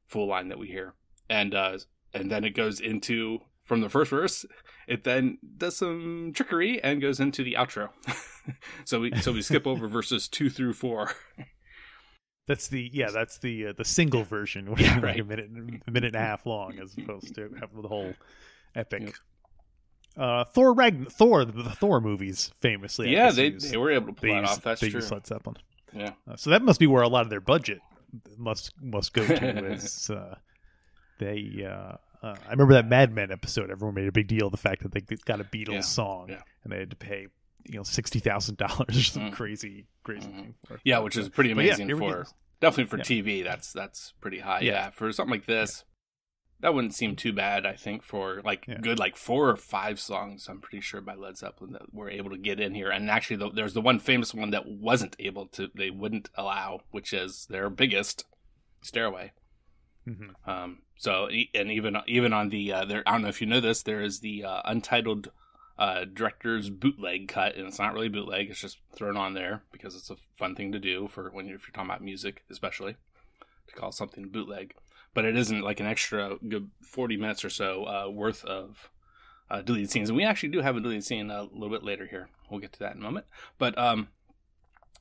full 0.07 0.27
line 0.29 0.49
that 0.49 0.59
we 0.59 0.69
hear, 0.69 0.95
and 1.29 1.55
uh, 1.55 1.79
and 2.13 2.31
then 2.31 2.45
it 2.45 2.51
goes 2.51 2.81
into 2.81 3.41
from 3.63 3.81
the 3.81 3.89
first 3.89 4.11
verse 4.11 4.45
it 4.87 5.05
then 5.05 5.39
does 5.57 5.75
some 5.79 6.31
trickery 6.35 6.79
and 6.83 7.01
goes 7.01 7.19
into 7.19 7.43
the 7.43 7.55
outro. 7.55 7.89
so 8.85 9.01
we 9.01 9.15
so 9.23 9.33
we 9.33 9.41
skip 9.41 9.67
over 9.67 9.89
verses 9.99 10.29
two 10.29 10.51
through 10.51 10.75
four. 10.75 11.13
That's 12.47 12.69
the 12.69 12.91
yeah, 12.93 13.11
that's 13.11 13.39
the 13.39 13.69
uh, 13.69 13.73
the 13.77 13.85
single 13.85 14.23
version, 14.25 14.71
which 14.71 14.81
Yeah, 14.83 14.99
is 14.99 15.03
like 15.03 15.19
a 15.19 15.25
minute 15.25 15.49
a 15.87 15.91
minute 15.91 16.09
and 16.09 16.17
a 16.17 16.21
half 16.21 16.47
long, 16.47 16.79
as 16.79 16.95
opposed 16.97 17.35
to 17.37 17.49
the 17.81 17.89
whole 17.89 18.15
epic. 18.75 19.15
Uh, 20.17 20.45
Thor 20.45 20.75
Ragn 20.75 21.11
Thor 21.11 21.45
the, 21.45 21.53
the 21.63 21.71
Thor 21.71 22.01
movies 22.01 22.53
famously. 22.61 23.11
Yeah, 23.13 23.31
they 23.31 23.51
they 23.51 23.77
were 23.77 23.91
able 23.91 24.09
to 24.09 24.13
pull 24.13 24.35
that 24.35 24.45
off. 24.45 24.63
That's 24.63 24.81
they 24.81 24.91
true. 24.91 25.01
Led 25.01 25.27
Zeppelin. 25.27 25.57
Yeah, 25.93 26.11
Uh, 26.29 26.37
so 26.37 26.51
that 26.51 26.63
must 26.63 26.81
be 26.81 26.87
where 26.89 27.03
a 27.03 27.09
lot 27.09 27.23
of 27.23 27.31
their 27.31 27.41
budget 27.41 27.81
must 28.37 28.73
must 28.81 29.13
go 29.13 29.27
to. 29.27 29.67
is 29.73 30.11
uh, 30.11 30.37
they? 31.19 31.65
Uh, 31.67 31.97
uh, 32.25 32.37
I 32.47 32.51
remember 32.51 32.75
that 32.75 32.87
Mad 32.89 33.13
Men 33.13 33.31
episode. 33.31 33.71
Everyone 33.71 33.95
made 33.95 34.09
a 34.09 34.13
big 34.13 34.27
deal 34.29 34.47
of 34.47 34.51
the 34.53 34.57
fact 34.59 34.83
that 34.83 34.93
they 34.93 35.01
got 35.25 35.41
a 35.41 35.45
Beatles 35.45 35.73
Yeah, 35.73 35.81
song 35.81 36.27
yeah. 36.31 36.43
and 36.63 36.73
they 36.73 36.79
had 36.79 36.91
to 36.91 36.97
pay 36.97 37.27
you 37.67 37.77
know 37.77 37.83
sixty 37.83 38.19
thousand 38.19 38.57
dollars 38.59 38.97
or 38.97 39.03
some 39.03 39.31
Mm. 39.31 39.33
crazy 39.33 39.87
crazy 40.03 40.29
Mhm. 40.29 40.35
thing 40.37 40.55
for 40.67 40.81
yeah, 40.85 40.99
which 40.99 41.17
is 41.17 41.29
pretty 41.29 41.53
But 41.55 41.65
yeah, 41.65 41.75
amazing 41.75 41.99
for 41.99 42.27
definitely 42.61 42.91
for 42.91 42.99
Yeah. 42.99 43.05
TV. 43.23 43.43
That's 43.45 43.73
that's 43.73 44.13
pretty 44.21 44.41
high. 44.41 44.61
Yeah. 44.61 44.73
Yeah, 44.73 44.91
for 44.91 45.13
something 45.13 45.33
like 45.33 45.47
this, 45.47 45.85
that 46.61 46.73
wouldn't 46.75 46.95
seem 46.95 47.17
too 47.17 47.33
bad. 47.33 47.67
I 47.67 47.75
think 47.75 48.03
for 48.03 48.41
like 48.43 48.67
good 48.83 48.99
like 48.99 49.17
four 49.17 49.51
or 49.51 49.57
five 49.57 49.99
songs. 50.01 50.49
I'm 50.49 50.61
pretty 50.61 50.81
sure 50.81 51.01
by 51.01 51.15
Led 51.15 51.37
Zeppelin 51.37 51.73
that 51.73 51.93
were 51.93 52.09
able 52.11 52.31
to 52.31 52.39
get 52.39 52.61
in 52.61 52.75
here. 52.75 52.89
And 52.91 53.11
actually, 53.11 53.37
the, 53.37 53.51
there's 53.51 53.75
the 53.75 53.81
one 53.83 53.99
famous 53.99 54.33
one 54.35 54.51
that 54.51 54.67
wasn't 54.67 55.17
able 55.19 55.47
to. 55.49 55.71
They 55.75 55.91
wouldn't 55.91 56.31
allow, 56.37 56.81
which 56.91 57.13
is 57.13 57.47
their 57.51 57.69
biggest, 57.71 58.25
"Stairway." 58.83 59.33
Mhm. 60.07 60.35
Um, 60.47 60.83
so 60.97 61.29
and 61.55 61.71
even 61.73 61.97
even 62.07 62.33
on 62.35 62.51
the 62.51 62.73
uh, 62.73 62.85
there, 62.85 63.03
I 63.07 63.13
don't 63.13 63.23
know 63.23 63.29
if 63.29 63.41
you 63.41 63.47
know 63.47 63.61
this, 63.61 63.83
there 63.83 64.01
is 64.03 64.21
the 64.21 64.45
uh, 64.45 64.61
untitled 64.67 65.31
uh, 65.79 66.05
director's 66.05 66.71
bootleg 66.71 67.29
cut, 67.29 67.57
and 67.57 67.67
it's 67.67 67.79
not 67.79 67.95
really 67.95 68.09
bootleg; 68.09 68.51
it's 68.51 68.61
just 68.61 68.79
thrown 68.95 69.17
on 69.17 69.35
there 69.35 69.63
because 69.73 69.95
it's 69.95 70.11
a 70.11 70.17
fun 70.37 70.55
thing 70.55 70.73
to 70.73 70.79
do 70.79 71.09
for 71.09 71.31
when 71.31 71.47
you're, 71.47 71.57
if 71.57 71.67
you're 71.67 71.73
talking 71.73 71.91
about 71.91 72.03
music, 72.03 72.45
especially 72.51 72.97
to 73.69 73.75
call 73.75 73.93
something 73.93 74.29
bootleg. 74.29 74.75
But 75.15 75.25
it 75.25 75.37
isn't 75.37 75.63
like 75.63 75.81
an 75.81 75.87
extra 75.87 76.37
good 76.49 76.71
forty 76.83 77.17
minutes 77.17 77.45
or 77.45 77.51
so 77.51 77.85
uh, 77.85 78.11
worth 78.11 78.45
of 78.45 78.91
uh, 79.51 79.63
deleted 79.63 79.91
scenes, 79.91 80.09
and 80.09 80.17
we 80.17 80.25
actually 80.25 80.51
do 80.51 80.61
have 80.61 80.77
a 80.77 80.81
deleted 80.81 81.05
scene 81.05 81.31
a 81.31 81.43
little 81.43 81.71
bit 81.71 81.85
later 81.85 82.07
here. 82.07 82.29
We'll 82.51 82.61
get 82.61 82.73
to 82.75 82.79
that 82.81 82.95
in 82.95 83.01
a 83.01 83.05
moment, 83.05 83.27
but 83.59 83.77
um, 83.79 84.09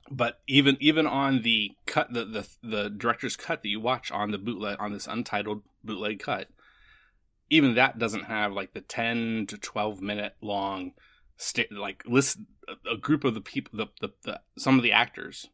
but 0.09 0.41
even 0.47 0.77
even 0.79 1.07
on 1.07 1.41
the 1.41 1.71
cut 1.85 2.13
the, 2.13 2.25
the 2.25 2.47
the 2.61 2.89
director's 2.89 3.35
cut 3.35 3.61
that 3.61 3.69
you 3.69 3.79
watch 3.79 4.11
on 4.11 4.31
the 4.31 4.37
bootleg 4.37 4.77
on 4.79 4.91
this 4.91 5.07
untitled 5.07 5.61
bootleg 5.83 6.19
cut 6.19 6.49
even 7.53 7.75
that 7.75 7.99
doesn't 7.99 8.25
have 8.25 8.51
like 8.53 8.73
the 8.73 8.81
10 8.81 9.45
to 9.47 9.57
12 9.57 10.01
minute 10.01 10.35
long 10.41 10.91
sta- 11.37 11.67
like 11.71 12.03
list 12.05 12.39
a 12.91 12.97
group 12.97 13.23
of 13.23 13.33
the 13.33 13.41
people 13.41 13.77
the, 13.77 13.87
the, 14.01 14.13
the 14.23 14.39
some 14.57 14.77
of 14.77 14.83
the 14.83 14.91
actors 14.91 15.47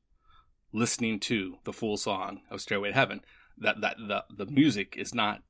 listening 0.72 1.20
to 1.20 1.56
the 1.64 1.74
full 1.74 1.98
song 1.98 2.42
of 2.52 2.62
stairway 2.62 2.90
to 2.90 2.96
heaven 2.96 3.22
that 3.58 3.82
that 3.82 3.98
the 3.98 4.24
the 4.36 4.46
music 4.52 4.96
is 4.98 5.14
not 5.14 5.42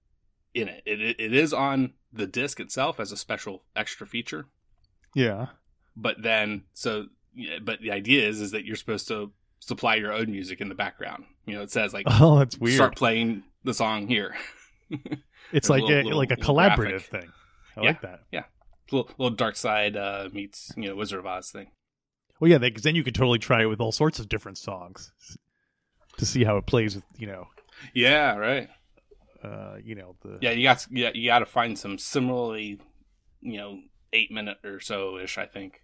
in 0.54 0.68
it 0.68 0.82
it, 0.86 1.02
it, 1.02 1.16
it 1.20 1.34
is 1.34 1.54
on 1.54 1.94
the 2.12 2.26
disc 2.28 2.60
itself 2.60 3.00
as 3.00 3.12
a 3.12 3.18
special 3.18 3.64
extra 3.76 4.08
feature 4.08 4.46
Yeah. 5.14 5.48
but 5.96 6.22
then 6.24 6.64
so 6.74 7.06
but 7.64 7.82
the 7.82 7.92
idea 7.92 8.28
is 8.28 8.40
is 8.42 8.52
that 8.52 8.66
you're 8.66 8.76
supposed 8.76 9.08
to 9.10 9.32
supply 9.60 9.96
your 9.96 10.14
own 10.14 10.32
music 10.32 10.62
in 10.62 10.70
the 10.70 10.76
background 10.76 11.26
you 11.46 11.54
know 11.54 11.62
it 11.62 11.70
says 11.72 11.94
like 11.94 12.06
Oh, 12.10 12.40
that's 12.40 12.58
weird. 12.58 12.76
start 12.76 12.96
playing 12.96 13.44
the 13.64 13.74
song 13.74 14.08
here 14.08 14.36
it's 15.52 15.70
a 15.70 15.72
like 15.74 15.82
little- 15.84 15.98
a 15.98 16.04
little- 16.04 16.18
like 16.20 16.32
a 16.32 16.36
collaborative 16.38 17.02
thing. 17.04 17.32
I 17.78 17.82
Yeah. 17.82 17.88
like 17.90 18.02
that. 18.02 18.22
Yeah, 18.32 18.44
little, 18.92 19.10
little 19.18 19.36
dark 19.36 19.56
side 19.56 19.96
uh 19.96 20.30
meets 20.34 20.72
you 20.76 20.88
know 20.90 20.96
wizard 20.96 21.20
of 21.20 21.26
oz 21.26 21.52
thing 21.52 21.72
Well, 22.40 22.50
yeah, 22.52 22.58
because 22.58 22.84
then 22.84 22.96
you 22.96 23.04
could 23.04 23.16
totally 23.16 23.40
try 23.40 23.62
it 23.62 23.66
with 23.68 23.80
all 23.80 23.92
sorts 23.92 24.20
of 24.20 24.28
different 24.30 24.58
songs 24.58 25.12
to 26.18 26.26
see 26.26 26.44
how 26.44 26.58
it 26.58 26.66
plays 26.66 26.96
with 26.96 27.06
you 27.18 27.28
know, 27.28 27.48
yeah 27.94 28.36
right 28.36 28.70
uh, 29.44 29.78
you 29.84 29.96
know 29.96 30.16
the 30.22 30.38
yeah 30.42 30.52
you 30.52 30.64
got 30.64 30.86
yeah 30.92 31.12
you 31.14 31.28
got 31.30 31.40
to 31.40 31.46
find 31.46 31.78
some 31.80 31.98
similarly 31.98 32.80
you 33.42 33.58
know 33.58 33.80
eight 34.12 34.32
minute 34.32 34.58
or 34.66 34.80
so 34.82 35.18
ish 35.18 35.38
i 35.38 35.46
think 35.46 35.82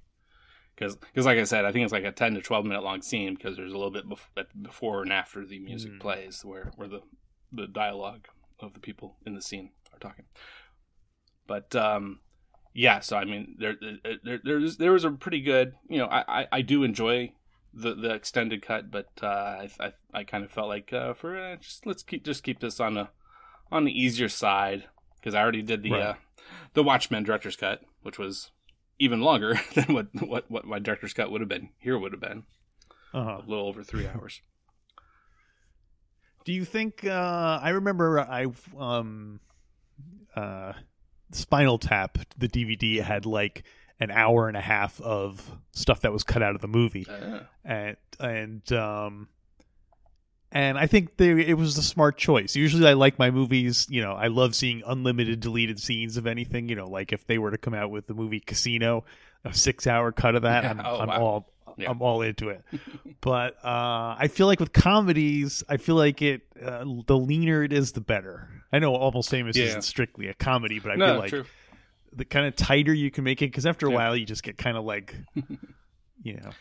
because 0.75 0.97
like 1.15 1.37
i 1.37 1.43
said 1.45 1.63
i 1.63 1.71
think 1.71 1.83
it's 1.85 1.93
like 1.93 2.03
a 2.03 2.11
10 2.11 2.33
to 2.33 2.41
12 2.41 2.65
minute 2.65 2.83
long 2.83 3.01
scene 3.01 3.33
because 3.35 3.55
there's 3.55 3.71
a 3.71 3.77
little 3.77 3.91
bit 3.91 4.09
bef- 4.09 4.45
before 4.61 5.03
and 5.03 5.13
after 5.13 5.45
the 5.45 5.59
music 5.59 5.93
Mm. 5.93 5.99
plays 6.01 6.43
where 6.43 6.73
where 6.75 6.89
the 6.89 7.01
the 7.53 7.67
dialogue 7.67 8.27
of 8.59 8.73
the 8.73 8.79
people 8.79 9.17
in 9.25 9.35
the 9.35 9.41
scene 9.41 9.71
are 9.93 9.99
talking 9.99 10.25
but 11.47 11.75
um 11.75 12.19
yeah 12.73 12.99
so 12.99 13.17
i 13.17 13.25
mean 13.25 13.55
there 13.59 13.75
there 14.03 14.17
there, 14.23 14.39
there's, 14.43 14.77
there 14.77 14.91
was 14.91 15.03
a 15.03 15.11
pretty 15.11 15.41
good 15.41 15.73
you 15.89 15.97
know 15.97 16.05
I, 16.07 16.41
I 16.41 16.47
i 16.53 16.61
do 16.61 16.83
enjoy 16.83 17.33
the 17.77 17.93
the 17.93 18.13
extended 18.13 18.61
cut, 18.61 18.89
but 18.89 19.09
uh, 19.21 19.25
I, 19.27 19.69
I 19.81 19.93
I 20.13 20.23
kind 20.23 20.45
of 20.45 20.51
felt 20.51 20.69
like 20.69 20.93
uh, 20.93 21.13
for 21.13 21.37
uh, 21.37 21.57
just 21.57 21.85
let's 21.85 22.03
keep 22.03 22.23
just 22.23 22.41
keep 22.41 22.61
this 22.61 22.79
on 22.79 22.95
a 22.95 23.09
on 23.69 23.83
the 23.83 23.91
easier 23.91 24.29
side 24.29 24.85
because 25.19 25.35
I 25.35 25.41
already 25.41 25.61
did 25.61 25.83
the 25.83 25.91
Right. 25.91 26.01
uh, 26.01 26.13
the 26.73 26.83
Watchmen 26.83 27.23
director's 27.23 27.57
cut, 27.57 27.81
which 28.01 28.17
was 28.17 28.51
even 28.97 29.19
longer 29.19 29.59
than 29.75 29.93
what 29.93 30.07
what 30.25 30.49
what 30.49 30.63
my 30.63 30.79
director's 30.79 31.11
cut 31.13 31.29
would 31.31 31.41
have 31.41 31.49
been. 31.49 31.67
Here 31.77 31.99
would 31.99 32.13
have 32.13 32.21
been 32.21 32.43
Uh-huh. 33.13 33.41
a 33.45 33.45
little 33.45 33.67
over 33.67 33.83
three 33.83 34.07
hours. 34.07 34.39
Do 36.45 36.53
you 36.53 36.63
think 36.63 37.05
uh 37.05 37.59
I 37.61 37.69
remember 37.71 38.19
I 38.19 38.45
um 38.77 39.39
uh 40.35 40.73
Spinal 41.31 41.77
Tap 41.79 42.17
the 42.37 42.47
DVD 42.47 43.01
had 43.01 43.25
like 43.25 43.63
an 43.99 44.11
hour 44.11 44.47
and 44.47 44.55
a 44.57 44.61
half 44.61 45.01
of 45.01 45.51
stuff 45.71 46.01
that 46.01 46.11
was 46.13 46.23
cut 46.23 46.41
out 46.43 46.55
of 46.55 46.61
the 46.61 46.67
movie 46.67 47.05
Uh, 47.09 47.39
and 47.63 47.97
and 48.19 48.71
um 48.71 49.27
and 50.51 50.77
I 50.77 50.87
think 50.87 51.17
they, 51.17 51.31
it 51.31 51.57
was 51.57 51.77
a 51.77 51.83
smart 51.83 52.17
choice. 52.17 52.55
Usually, 52.55 52.87
I 52.87 52.93
like 52.93 53.19
my 53.19 53.29
movies. 53.29 53.87
You 53.89 54.01
know, 54.01 54.13
I 54.13 54.27
love 54.27 54.55
seeing 54.55 54.83
unlimited 54.87 55.41
deleted 55.41 55.81
scenes 55.81 56.15
of 56.15 56.25
anything. 56.25 56.69
You 56.69 56.77
know, 56.77 56.87
like 56.87 57.11
if 57.11 57.27
they 57.27 57.37
were 57.37 57.51
to 57.51 57.57
come 57.57 57.73
out 57.73 57.91
with 57.91 58.07
the 58.07 58.13
movie 58.13 58.39
Casino, 58.39 59.03
a 59.45 59.53
six-hour 59.53 60.11
cut 60.11 60.35
of 60.35 60.41
that, 60.41 60.63
Yeah, 60.63 60.71
I'm, 60.71 60.79
oh, 60.83 60.99
I'm 60.99 61.07
wow. 61.07 61.21
all 61.21 61.53
Yeah. 61.77 61.89
I'm 61.91 62.01
all 62.01 62.21
into 62.21 62.49
it. 62.49 62.63
but 63.21 63.55
uh, 63.63 64.15
I 64.17 64.27
feel 64.29 64.47
like 64.47 64.59
with 64.59 64.73
comedies, 64.73 65.63
I 65.69 65.77
feel 65.77 65.95
like 65.95 66.21
it 66.21 66.41
uh, 66.61 66.83
the 67.07 67.17
leaner 67.17 67.63
it 67.63 67.71
is, 67.73 67.91
the 67.93 68.01
better. 68.01 68.49
I 68.73 68.79
know 68.79 68.93
Almost 68.95 69.29
Famous 69.29 69.55
Yeah. 69.55 69.65
isn't 69.65 69.83
strictly 69.83 70.27
a 70.27 70.33
comedy, 70.33 70.79
but 70.79 70.91
I 70.91 70.95
no, 70.95 71.05
feel 71.07 71.17
like 71.19 71.29
true. 71.29 71.45
the 72.13 72.25
kind 72.25 72.45
of 72.47 72.55
tighter 72.55 72.93
you 72.93 73.11
can 73.11 73.23
make 73.23 73.41
it, 73.41 73.47
because 73.47 73.65
after 73.65 73.87
a 73.87 73.89
Yeah. 73.89 73.95
while, 73.95 74.15
you 74.15 74.25
just 74.25 74.43
get 74.43 74.57
kind 74.57 74.75
of 74.77 74.83
like, 74.85 75.15
you 76.23 76.35
know, 76.37 76.51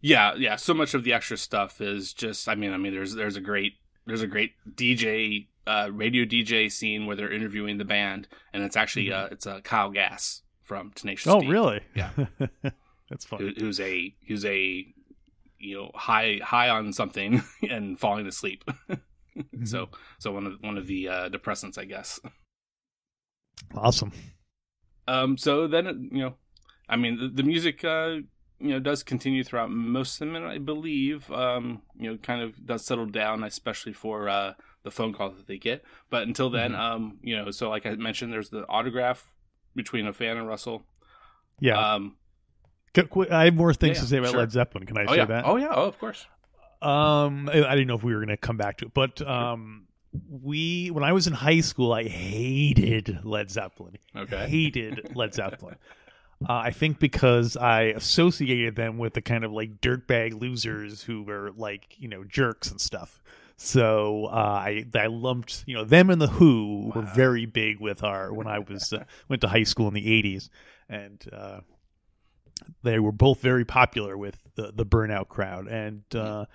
Yeah, 0.00 0.34
yeah. 0.36 0.56
So 0.56 0.74
much 0.74 0.94
of 0.94 1.04
the 1.04 1.12
extra 1.12 1.36
stuff 1.36 1.80
is 1.80 2.12
just. 2.12 2.48
I 2.48 2.54
mean, 2.54 2.72
I 2.72 2.76
mean, 2.76 2.92
there's 2.92 3.14
there's 3.14 3.36
a 3.36 3.40
great 3.40 3.74
there's 4.06 4.22
a 4.22 4.26
great 4.26 4.52
DJ 4.70 5.46
uh, 5.66 5.88
radio 5.92 6.24
DJ 6.24 6.70
scene 6.70 7.06
where 7.06 7.16
they're 7.16 7.32
interviewing 7.32 7.78
the 7.78 7.84
band, 7.86 8.28
and 8.52 8.62
it's 8.62 8.76
actually 8.76 9.10
uh, 9.12 9.28
it's 9.30 9.46
uh, 9.46 9.60
Kyle 9.62 9.90
Gass 9.90 10.42
from 10.64 10.90
Tenacious 10.94 11.28
oh 11.28 11.40
D, 11.40 11.46
really? 11.48 11.80
Yeah. 11.94 12.10
That's 13.10 13.24
who, 13.26 13.36
funny. 13.36 13.54
who's 13.58 13.78
a 13.80 14.14
who's 14.26 14.44
a 14.44 14.86
you 15.58 15.76
know 15.76 15.90
high 15.94 16.40
high 16.42 16.68
on 16.70 16.92
something 16.92 17.42
and 17.70 17.98
falling 17.98 18.26
asleep. 18.26 18.64
So 19.64 19.88
so 20.20 20.30
one 20.30 20.46
of 20.46 20.52
one 20.60 20.78
of 20.78 20.86
the 20.86 21.08
uh, 21.08 21.28
depressants, 21.28 21.76
I 21.76 21.86
guess. 21.86 22.20
Awesome. 23.74 24.12
Um, 25.08 25.36
so 25.36 25.66
then, 25.66 26.08
you 26.12 26.22
know, 26.22 26.34
I 26.88 26.94
mean, 26.96 27.18
the, 27.18 27.28
the 27.28 27.42
music, 27.42 27.84
uh, 27.84 28.18
you 28.60 28.68
know, 28.70 28.78
does 28.78 29.02
continue 29.02 29.42
throughout 29.42 29.70
most 29.70 30.20
of 30.20 30.28
them, 30.32 30.44
I 30.44 30.58
believe. 30.58 31.30
Um, 31.32 31.82
you 31.98 32.10
know, 32.12 32.16
kind 32.18 32.42
of 32.42 32.64
does 32.64 32.84
settle 32.84 33.06
down, 33.06 33.42
especially 33.42 33.92
for 33.92 34.28
uh, 34.28 34.52
the 34.84 34.92
phone 34.92 35.12
call 35.12 35.30
that 35.30 35.46
they 35.48 35.58
get. 35.58 35.82
But 36.10 36.22
until 36.28 36.48
then, 36.48 36.72
Mhm. 36.72 36.78
um, 36.78 37.18
you 37.22 37.36
know, 37.36 37.50
so 37.50 37.68
like 37.68 37.86
I 37.86 37.96
mentioned, 37.96 38.32
there's 38.32 38.50
the 38.50 38.66
autograph 38.68 39.33
between 39.74 40.06
a 40.06 40.12
fan 40.12 40.36
and 40.36 40.48
Russell. 40.48 40.82
Yeah. 41.60 41.94
Um, 41.94 42.16
I 43.30 43.44
have 43.44 43.54
more 43.54 43.74
things 43.74 43.96
yeah, 43.96 44.02
to 44.02 44.08
say 44.08 44.18
about 44.18 44.30
sure. 44.30 44.40
Led 44.40 44.52
Zeppelin. 44.52 44.86
Can 44.86 44.98
I 44.98 45.04
oh 45.04 45.06
say 45.08 45.16
yeah, 45.16 45.24
that? 45.24 45.44
oh 45.46 45.56
yeah, 45.56 45.72
oh 45.74 45.84
of 45.84 45.98
course. 45.98 46.26
Um, 46.80 47.48
I, 47.48 47.64
I 47.64 47.74
didn't 47.74 47.88
know 47.88 47.94
if 47.94 48.04
we 48.04 48.12
were 48.12 48.20
going 48.20 48.28
to 48.28 48.36
come 48.36 48.56
back 48.56 48.78
to 48.78 48.86
it, 48.86 48.94
but 48.94 49.20
um, 49.26 49.86
we 50.28 50.90
when 50.90 51.02
I 51.02 51.12
was 51.12 51.26
in 51.26 51.32
high 51.32 51.60
school, 51.60 51.92
I 51.92 52.04
hated 52.04 53.20
Led 53.24 53.50
Zeppelin. 53.50 53.98
Okay. 54.14 54.48
Hated 54.48 55.12
Led 55.16 55.34
Zeppelin. 55.34 55.76
Uh, 56.46 56.54
I 56.54 56.70
think 56.70 56.98
because 56.98 57.56
I 57.56 57.82
associated 57.82 58.76
them 58.76 58.98
with 58.98 59.14
the 59.14 59.22
kind 59.22 59.44
of 59.44 59.52
like 59.52 59.80
dirtbag 59.80 60.40
losers 60.40 61.02
who 61.02 61.22
were 61.22 61.52
like 61.56 61.96
you 61.98 62.08
know 62.08 62.24
jerks 62.24 62.70
and 62.70 62.80
stuff. 62.80 63.20
So 63.56 64.26
uh, 64.26 64.34
I 64.34 64.84
I 64.94 65.06
lumped 65.06 65.64
you 65.66 65.74
know 65.74 65.84
them 65.84 66.10
and 66.10 66.20
the 66.20 66.26
Who 66.26 66.90
were 66.94 67.02
Wow. 67.02 67.12
very 67.14 67.46
big 67.46 67.80
with 67.80 68.02
our 68.02 68.32
when 68.32 68.46
I 68.46 68.58
was 68.58 68.92
uh, 68.92 69.04
went 69.28 69.42
to 69.42 69.48
high 69.48 69.62
school 69.62 69.88
in 69.88 69.94
the 69.94 70.06
'80s, 70.22 70.48
and 70.88 71.24
uh, 71.32 71.60
they 72.82 72.98
were 72.98 73.12
both 73.12 73.40
very 73.40 73.64
popular 73.64 74.16
with 74.18 74.38
the 74.56 74.72
the 74.74 74.84
burnout 74.84 75.28
crowd. 75.28 75.68
And 75.68 76.02
uh, 76.14 76.46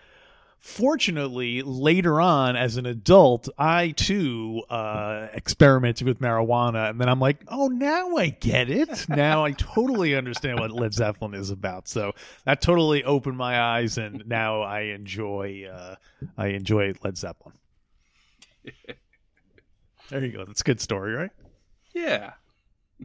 fortunately, 0.59 1.61
later 1.61 2.21
on 2.21 2.55
as 2.55 2.77
an 2.77 2.85
adult, 2.85 3.49
I 3.57 3.91
too 3.91 4.63
uh, 4.69 5.27
experimented 5.33 6.07
with 6.07 6.19
marijuana, 6.19 6.89
and 6.89 7.01
then 7.01 7.09
I'm 7.09 7.19
like, 7.19 7.43
oh, 7.47 7.67
now 7.67 8.15
I 8.15 8.29
get 8.29 8.69
it. 8.69 9.07
Now 9.09 9.43
I 9.43 9.51
totally 9.53 10.15
understand 10.15 10.59
what 10.59 10.71
Led 10.71 10.93
Zeppelin 10.93 11.33
is 11.33 11.49
about. 11.49 11.87
So 11.87 12.13
that 12.45 12.61
totally 12.61 13.03
opened 13.03 13.37
my 13.37 13.59
eyes, 13.59 13.97
and 13.97 14.27
now 14.27 14.61
I 14.61 14.81
enjoy 14.81 15.65
uh, 15.71 15.95
I 16.37 16.47
enjoy 16.47 16.93
Led 17.03 17.17
Zeppelin. 17.17 17.55
There 20.09 20.25
you 20.25 20.31
go. 20.31 20.43
That's 20.43 20.61
a 20.61 20.63
good 20.63 20.81
story, 20.81 21.13
right? 21.13 21.29
Yeah. 21.93 22.33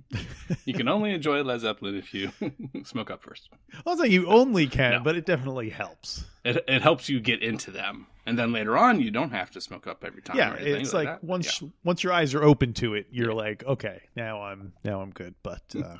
you 0.64 0.74
can 0.74 0.88
only 0.88 1.12
enjoy 1.12 1.42
Led 1.42 1.60
Zeppelin 1.60 1.94
if 1.96 2.12
you 2.14 2.30
smoke 2.84 3.10
up 3.10 3.22
first. 3.22 3.48
I 3.74 3.90
was 3.90 3.98
like, 3.98 4.10
you 4.10 4.26
only 4.26 4.66
can, 4.66 4.92
No. 4.92 5.00
but 5.00 5.16
it 5.16 5.24
definitely 5.26 5.70
helps. 5.70 6.24
It, 6.44 6.62
it 6.68 6.82
helps 6.82 7.08
you 7.08 7.20
get 7.20 7.42
into 7.42 7.70
them, 7.70 8.06
and 8.26 8.38
then 8.38 8.52
later 8.52 8.76
on, 8.76 9.00
you 9.00 9.10
don't 9.10 9.30
have 9.30 9.50
to 9.52 9.60
smoke 9.60 9.86
up 9.86 10.04
every 10.04 10.20
time. 10.22 10.36
yeah, 10.36 10.52
or 10.54 10.56
it's 10.58 10.92
like, 10.92 11.06
that. 11.08 11.24
once 11.24 11.62
Yeah. 11.62 11.68
once 11.84 12.02
your 12.02 12.12
eyes 12.12 12.34
are 12.34 12.42
open 12.42 12.72
to 12.74 12.94
it, 12.94 13.06
you're 13.10 13.32
like, 13.34 13.64
okay, 13.64 14.02
now 14.16 14.42
I'm 14.42 14.72
now 14.84 15.00
I'm 15.00 15.10
good. 15.10 15.34
But 15.42 15.62
uh, 15.76 15.96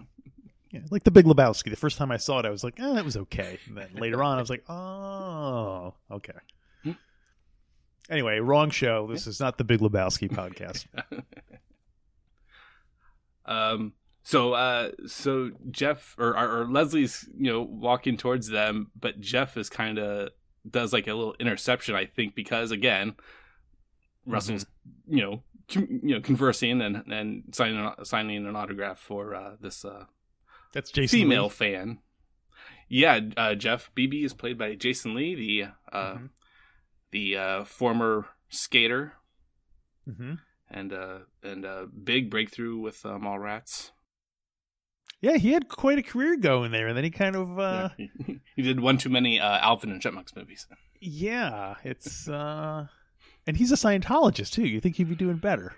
yeah, 0.70 0.80
like 0.90 1.04
the 1.04 1.10
Big 1.12 1.24
Lebowski, 1.24 1.70
the 1.70 1.76
first 1.76 1.96
time 1.98 2.10
I 2.10 2.16
saw 2.16 2.40
it, 2.40 2.44
I 2.46 2.50
was 2.50 2.64
like, 2.64 2.74
oh, 2.80 2.94
that 2.94 3.04
was 3.04 3.16
okay. 3.16 3.58
And 3.68 3.76
then 3.76 3.90
later 3.94 4.22
on, 4.22 4.38
I 4.38 4.40
was 4.40 4.50
like, 4.50 4.64
oh, 4.68 5.94
okay. 6.10 6.32
Hmm. 6.82 6.92
Anyway, 8.10 8.38
wrong 8.40 8.70
show. 8.70 9.06
This 9.06 9.26
is 9.26 9.38
not 9.40 9.56
the 9.56 9.64
Big 9.64 9.80
Lebowski 9.80 10.28
podcast. 10.30 10.84
Um. 13.46 13.92
So, 14.26 14.54
uh, 14.54 14.92
so 15.06 15.50
Jeff 15.70 16.14
or, 16.18 16.34
or, 16.34 16.60
or 16.62 16.66
Leslie's, 16.66 17.28
you 17.36 17.52
know, 17.52 17.60
walking 17.60 18.16
towards 18.16 18.48
them, 18.48 18.90
but 18.98 19.20
Jeff 19.20 19.58
is 19.58 19.68
kind 19.68 19.98
of 19.98 20.30
does 20.68 20.94
like 20.94 21.06
a 21.06 21.12
little 21.12 21.34
interception, 21.38 21.94
I 21.94 22.06
think, 22.06 22.34
because 22.34 22.70
again, 22.70 23.16
Russell's, 24.24 24.64
you 25.06 25.20
know, 25.20 25.42
com- 25.70 26.00
you 26.02 26.14
know, 26.14 26.20
conversing 26.22 26.80
and 26.80 27.02
and 27.12 27.42
signing 27.52 27.90
signing 28.04 28.46
an 28.46 28.56
autograph 28.56 28.98
for 28.98 29.34
uh, 29.34 29.56
this 29.60 29.84
uh, 29.84 30.04
That's 30.72 30.90
Jason. 30.90 31.18
female 31.20 31.44
Lee. 31.44 31.50
fan. 31.50 31.98
Yeah, 32.88 33.20
uh, 33.36 33.54
Jeff 33.54 33.90
Bebe 33.94 34.24
is 34.24 34.32
played 34.32 34.56
by 34.56 34.74
Jason 34.74 35.14
Lee, 35.14 35.34
the 35.34 35.68
uh, 35.92 36.14
Mhm. 36.14 36.28
the 37.10 37.36
uh, 37.36 37.64
former 37.64 38.26
skater 38.48 39.12
Mhm. 40.08 40.38
And 40.76 40.93
uh, 40.93 41.19
and 41.43 41.64
uh, 41.64 41.87
big 42.02 42.31
breakthrough 42.31 42.76
with 42.76 43.07
uh, 43.07 43.11
Mallrats. 43.19 43.93
Yeah, 45.21 45.37
he 45.37 45.52
had 45.52 45.69
quite 45.69 45.99
a 45.99 46.02
career 46.02 46.37
going 46.37 46.71
there, 46.73 46.88
and 46.88 46.97
then 46.97 47.04
he 47.04 47.11
kind 47.11 47.37
of, 47.37 47.59
uh, 47.59 47.88
Yeah. 47.97 48.07
he, 48.57 48.62
did 48.62 48.81
one 48.81 48.99
too 48.99 49.09
many 49.09 49.40
uh, 49.40 49.59
Alvin 49.59 49.90
and 49.93 50.02
Chipmunks 50.02 50.35
movies. 50.37 50.66
yeah, 51.00 51.76
it's, 51.83 52.28
uh, 52.28 52.88
and 53.47 53.57
he's 53.57 53.73
a 53.73 53.76
Scientologist 53.76 54.50
too. 54.52 54.66
You 54.66 54.81
think 54.81 54.97
he'd 54.97 55.09
be 55.09 55.14
doing 55.14 55.37
better? 55.38 55.76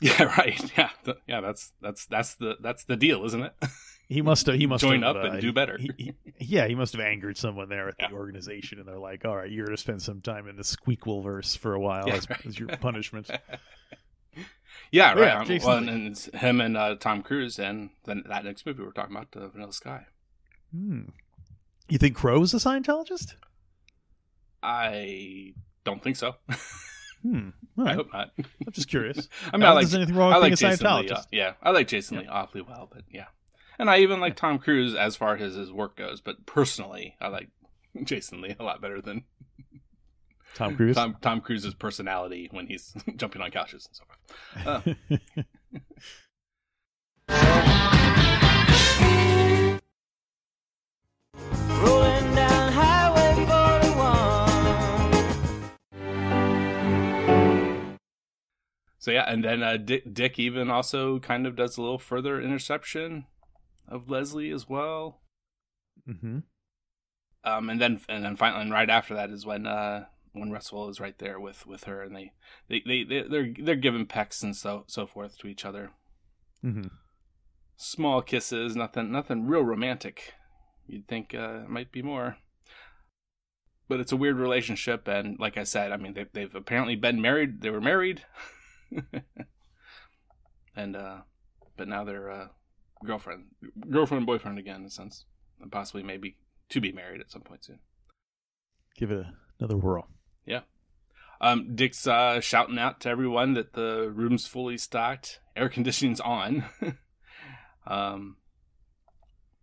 Yeah, 0.00 0.22
right. 0.38 0.72
Yeah, 0.78 0.90
th- 1.04 1.18
yeah. 1.26 1.40
That's 1.40 1.72
that's 1.82 2.06
that's 2.06 2.36
the 2.36 2.56
that's 2.60 2.84
the 2.84 2.96
deal, 2.96 3.24
isn't 3.24 3.42
it? 3.42 3.52
He 4.06 4.20
must 4.20 4.44
have. 4.44 4.56
He 4.56 4.66
must 4.66 4.82
Join 4.82 5.00
have, 5.00 5.16
up 5.16 5.24
and 5.24 5.36
uh, 5.36 5.40
do 5.40 5.50
better. 5.50 5.78
he- 5.78 5.90
he- 5.96 6.14
yeah, 6.38 6.66
he 6.68 6.74
must 6.74 6.92
have 6.92 7.00
angered 7.00 7.38
someone 7.38 7.70
there 7.70 7.88
at 7.88 7.94
Yeah. 7.98 8.08
the 8.08 8.14
organization, 8.14 8.78
and 8.78 8.86
they're 8.86 8.98
like, 8.98 9.24
"All 9.24 9.34
right, 9.34 9.50
you're 9.50 9.64
going 9.64 9.74
to 9.74 9.80
spend 9.80 10.02
some 10.02 10.20
time 10.20 10.46
in 10.46 10.56
the 10.56 10.62
Squeakquelverse 10.62 11.56
for 11.56 11.72
a 11.72 11.80
while 11.80 12.06
Yeah, 12.06 12.16
as, 12.16 12.28
right. 12.28 12.44
as 12.44 12.58
your 12.58 12.68
punishment." 12.68 13.30
Yeah, 14.90 15.12
right. 15.12 15.18
Yeah, 15.20 15.44
Jason 15.44 15.68
well, 15.68 15.80
Lee. 15.80 15.88
and 15.88 16.06
it's 16.08 16.26
him 16.26 16.60
and 16.60 16.76
uh, 16.76 16.94
Tom 16.96 17.22
Cruise, 17.22 17.58
and 17.58 17.90
then 18.04 18.22
that 18.28 18.44
next 18.44 18.64
movie 18.66 18.82
we're 18.82 18.92
talking 18.92 19.16
about, 19.16 19.28
uh, 19.36 19.48
Vanilla 19.48 19.72
Sky. 19.72 20.06
Hmm. 20.72 21.02
You 21.88 21.98
think 21.98 22.16
Crowe's 22.16 22.54
a 22.54 22.58
Scientologist? 22.58 23.34
I 24.62 25.54
don't 25.84 26.02
think 26.02 26.16
so. 26.16 26.36
Hmm. 27.22 27.50
All 27.78 27.88
I 27.88 27.94
hope 27.94 28.12
not. 28.12 28.30
I'm 28.38 28.72
just 28.72 28.88
curious. 28.88 29.28
I 29.52 29.56
mean, 29.56 29.62
Not 29.62 29.74
like 29.74 29.82
there's 29.84 29.94
anything 29.94 30.14
wrong 30.14 30.32
with 30.32 30.42
like 30.42 30.58
being 30.58 30.72
a 30.72 30.76
Jason 30.76 30.96
Lee. 31.00 31.10
Uh, 31.10 31.22
yeah, 31.32 31.52
I 31.62 31.70
like 31.70 31.88
Jason 31.88 32.18
Lee 32.18 32.26
awfully 32.26 32.62
well, 32.62 32.88
but 32.90 33.02
yeah, 33.10 33.26
and 33.78 33.90
I 33.90 33.98
even 33.98 34.20
like 34.20 34.36
Tom 34.36 34.58
Cruise 34.58 34.94
as 34.94 35.16
far 35.16 35.36
as 35.36 35.54
his 35.54 35.72
work 35.72 35.96
goes. 35.96 36.20
But 36.20 36.46
personally, 36.46 37.16
I 37.20 37.28
like 37.28 37.48
Jason 38.04 38.40
Lee 38.40 38.54
a 38.58 38.64
lot 38.64 38.80
better 38.80 39.00
than 39.00 39.24
Tom 40.54 40.76
Cruise. 40.76 40.96
Tom 40.96 41.16
Tom 41.20 41.40
Cruise's 41.40 41.74
personality 41.74 42.48
when 42.52 42.66
he's 42.66 42.94
jumping 43.16 43.42
on 43.42 43.50
couches 43.50 43.88
and 43.88 43.96
so 43.96 44.04
forth. 44.04 44.96
Uh, 47.28 47.28
Rolling 51.82 52.34
down 52.34 52.72
Highway 52.72 53.46
41. 53.46 55.68
so 58.98 59.10
yeah, 59.10 59.24
and 59.28 59.44
then 59.44 59.62
uh, 59.62 59.76
Dick, 59.76 60.14
Dick 60.14 60.38
even 60.38 60.70
also 60.70 61.18
kind 61.18 61.46
of 61.46 61.56
does 61.56 61.76
a 61.76 61.82
little 61.82 61.98
further 61.98 62.40
interception 62.40 63.26
of 63.88 64.08
Leslie 64.08 64.50
as 64.50 64.68
well. 64.68 65.20
hmm 66.06 66.38
Um, 67.44 67.68
and 67.70 67.80
then 67.80 68.00
and 68.08 68.24
then 68.24 68.36
finally, 68.36 68.62
and 68.62 68.72
right 68.72 68.88
after 68.90 69.14
that 69.14 69.30
is 69.30 69.44
when 69.44 69.66
uh 69.66 70.06
when 70.34 70.50
Russell 70.50 70.88
is 70.90 71.00
right 71.00 71.16
there 71.18 71.40
with 71.40 71.66
with 71.66 71.84
her, 71.84 72.02
and 72.02 72.14
they 72.14 72.32
they 72.68 72.82
they 72.86 73.04
they- 73.04 73.28
they're 73.28 73.54
they're 73.58 73.76
giving 73.76 74.04
pecks 74.06 74.42
and 74.42 74.54
so 74.54 74.84
so 74.86 75.06
forth 75.06 75.38
to 75.38 75.46
each 75.46 75.64
other. 75.64 75.92
hmm 76.60 76.82
Small 77.76 78.22
kisses, 78.22 78.76
nothing 78.76 79.10
nothing 79.10 79.46
real 79.46 79.62
romantic. 79.62 80.34
You'd 80.86 81.08
think 81.08 81.34
uh, 81.34 81.62
it 81.64 81.68
might 81.70 81.90
be 81.90 82.02
more. 82.02 82.36
But 83.88 84.00
it's 84.00 84.12
a 84.12 84.16
weird 84.16 84.36
relationship, 84.36 85.06
and 85.08 85.38
like 85.38 85.58
I 85.58 85.64
said, 85.64 85.92
I 85.92 85.96
mean, 85.98 86.14
they, 86.14 86.24
they've 86.32 86.54
apparently 86.54 86.96
been 86.96 87.20
married. 87.20 87.60
They 87.60 87.68
were 87.70 87.80
married, 87.82 88.24
and 90.76 90.96
uh, 90.96 91.18
but 91.76 91.88
now 91.88 92.04
they're 92.04 92.30
uh, 92.30 92.48
girlfriend, 93.04 93.46
girlfriend 93.90 94.20
and 94.20 94.26
boyfriend 94.26 94.58
again, 94.58 94.80
in 94.80 94.86
a 94.86 94.90
sense, 94.90 95.26
and 95.60 95.70
possibly 95.70 96.02
maybe 96.02 96.36
to 96.70 96.80
be 96.80 96.92
married 96.92 97.20
at 97.20 97.30
some 97.30 97.42
point 97.42 97.64
soon. 97.64 97.80
Give 98.96 99.10
it 99.10 99.18
a, 99.18 99.32
another 99.60 99.76
whirl. 99.76 100.08
Um, 101.44 101.74
Dick's 101.74 102.06
uh, 102.06 102.40
shouting 102.40 102.78
out 102.78 103.00
to 103.00 103.10
everyone 103.10 103.52
that 103.52 103.74
the 103.74 104.10
room's 104.10 104.46
fully 104.46 104.78
stocked, 104.78 105.40
air 105.54 105.68
conditioning's 105.70 106.20
on. 106.20 106.64
um, 107.86 108.36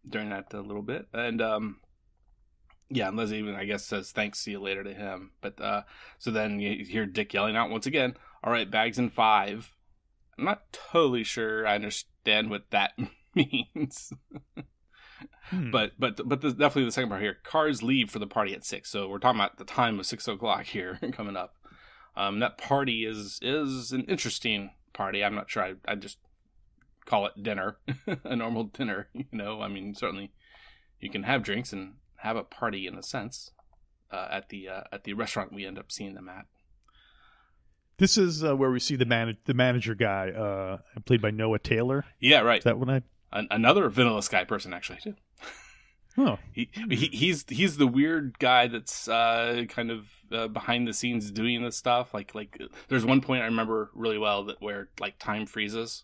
during 0.07 0.29
that 0.29 0.53
a 0.53 0.61
little 0.61 0.83
bit, 0.83 1.07
and 1.13 1.41
um, 1.41 1.79
yeah, 2.89 3.07
and 3.07 3.17
Leslie 3.17 3.39
even 3.39 3.55
I 3.55 3.65
guess 3.65 3.85
says 3.85 4.11
thanks, 4.11 4.39
see 4.39 4.51
you 4.51 4.59
later 4.59 4.83
to 4.83 4.93
him. 4.93 5.31
But 5.41 5.59
uh, 5.59 5.83
so 6.19 6.29
then 6.29 6.59
you 6.59 6.85
hear 6.85 7.05
Dick 7.05 7.33
yelling 7.33 7.55
out 7.55 7.69
once 7.69 7.85
again. 7.85 8.15
All 8.43 8.53
right, 8.53 8.69
bags 8.69 8.99
in 8.99 9.09
five. 9.09 9.73
I'm 10.37 10.45
not 10.45 10.71
totally 10.71 11.23
sure 11.23 11.67
I 11.67 11.75
understand 11.75 12.49
what 12.49 12.69
that 12.71 12.93
means. 13.35 14.13
Hmm. 15.49 15.71
But 15.71 15.93
but 15.99 16.19
but 16.27 16.41
the, 16.41 16.51
definitely 16.51 16.85
the 16.85 16.91
second 16.91 17.09
part 17.09 17.21
here. 17.21 17.37
Cars 17.43 17.83
leave 17.83 18.09
for 18.09 18.19
the 18.19 18.27
party 18.27 18.53
at 18.53 18.65
six, 18.65 18.89
so 18.89 19.07
we're 19.07 19.19
talking 19.19 19.39
about 19.39 19.57
the 19.57 19.65
time 19.65 19.99
of 19.99 20.05
six 20.05 20.27
o'clock 20.27 20.65
here 20.65 20.99
coming 21.11 21.35
up. 21.35 21.55
Um, 22.15 22.39
that 22.39 22.57
party 22.57 23.05
is 23.05 23.39
is 23.41 23.91
an 23.91 24.05
interesting 24.05 24.71
party. 24.93 25.23
I'm 25.23 25.35
not 25.35 25.49
sure. 25.49 25.63
I 25.63 25.73
I 25.87 25.95
just 25.95 26.17
call 27.05 27.25
it 27.25 27.41
dinner, 27.41 27.77
a 28.23 28.35
normal 28.35 28.65
dinner. 28.65 29.07
You 29.13 29.25
know, 29.31 29.61
I 29.61 29.67
mean, 29.67 29.95
certainly 29.95 30.31
you 30.99 31.09
can 31.09 31.23
have 31.23 31.43
drinks 31.43 31.73
and 31.73 31.95
have 32.17 32.37
a 32.37 32.43
party 32.43 32.87
in 32.87 32.95
a 32.95 33.03
sense 33.03 33.51
uh, 34.11 34.27
at 34.31 34.49
the 34.49 34.69
uh, 34.69 34.83
at 34.91 35.03
the 35.03 35.13
restaurant 35.13 35.53
we 35.53 35.65
end 35.65 35.79
up 35.79 35.91
seeing 35.91 36.13
them 36.13 36.29
at. 36.29 36.45
This 37.97 38.17
is 38.17 38.43
uh, 38.43 38.55
where 38.55 38.71
we 38.71 38.79
see 38.79 38.95
the 38.95 39.05
man 39.05 39.37
the 39.45 39.53
manager 39.53 39.95
guy, 39.95 40.29
uh, 40.29 40.77
played 41.05 41.21
by 41.21 41.31
Noah 41.31 41.59
Taylor. 41.59 42.05
Yeah, 42.19 42.39
right. 42.39 42.59
Is 42.59 42.63
that 42.63 42.79
when 42.79 42.89
I? 42.89 43.01
An- 43.31 43.47
another 43.51 43.89
Vanilla 43.89 44.21
Sky 44.23 44.43
person 44.43 44.73
actually 44.73 44.99
too. 45.03 45.15
Oh, 46.17 46.37
He, 46.53 46.69
he 46.89 46.95
he's 47.07 47.45
he's 47.47 47.77
the 47.77 47.87
weird 47.87 48.37
guy 48.39 48.67
that's 48.67 49.07
uh, 49.07 49.63
kind 49.69 49.89
of 49.91 50.07
uh, 50.31 50.47
behind 50.49 50.87
the 50.87 50.93
scenes 50.93 51.31
doing 51.31 51.63
this 51.63 51.77
stuff. 51.77 52.13
Like 52.13 52.35
like 52.35 52.61
there's 52.89 53.05
one 53.05 53.21
point 53.21 53.43
I 53.43 53.45
remember 53.45 53.89
really 53.93 54.17
well 54.17 54.43
that 54.45 54.61
where 54.61 54.89
like 54.99 55.19
time 55.19 55.45
freezes, 55.45 56.03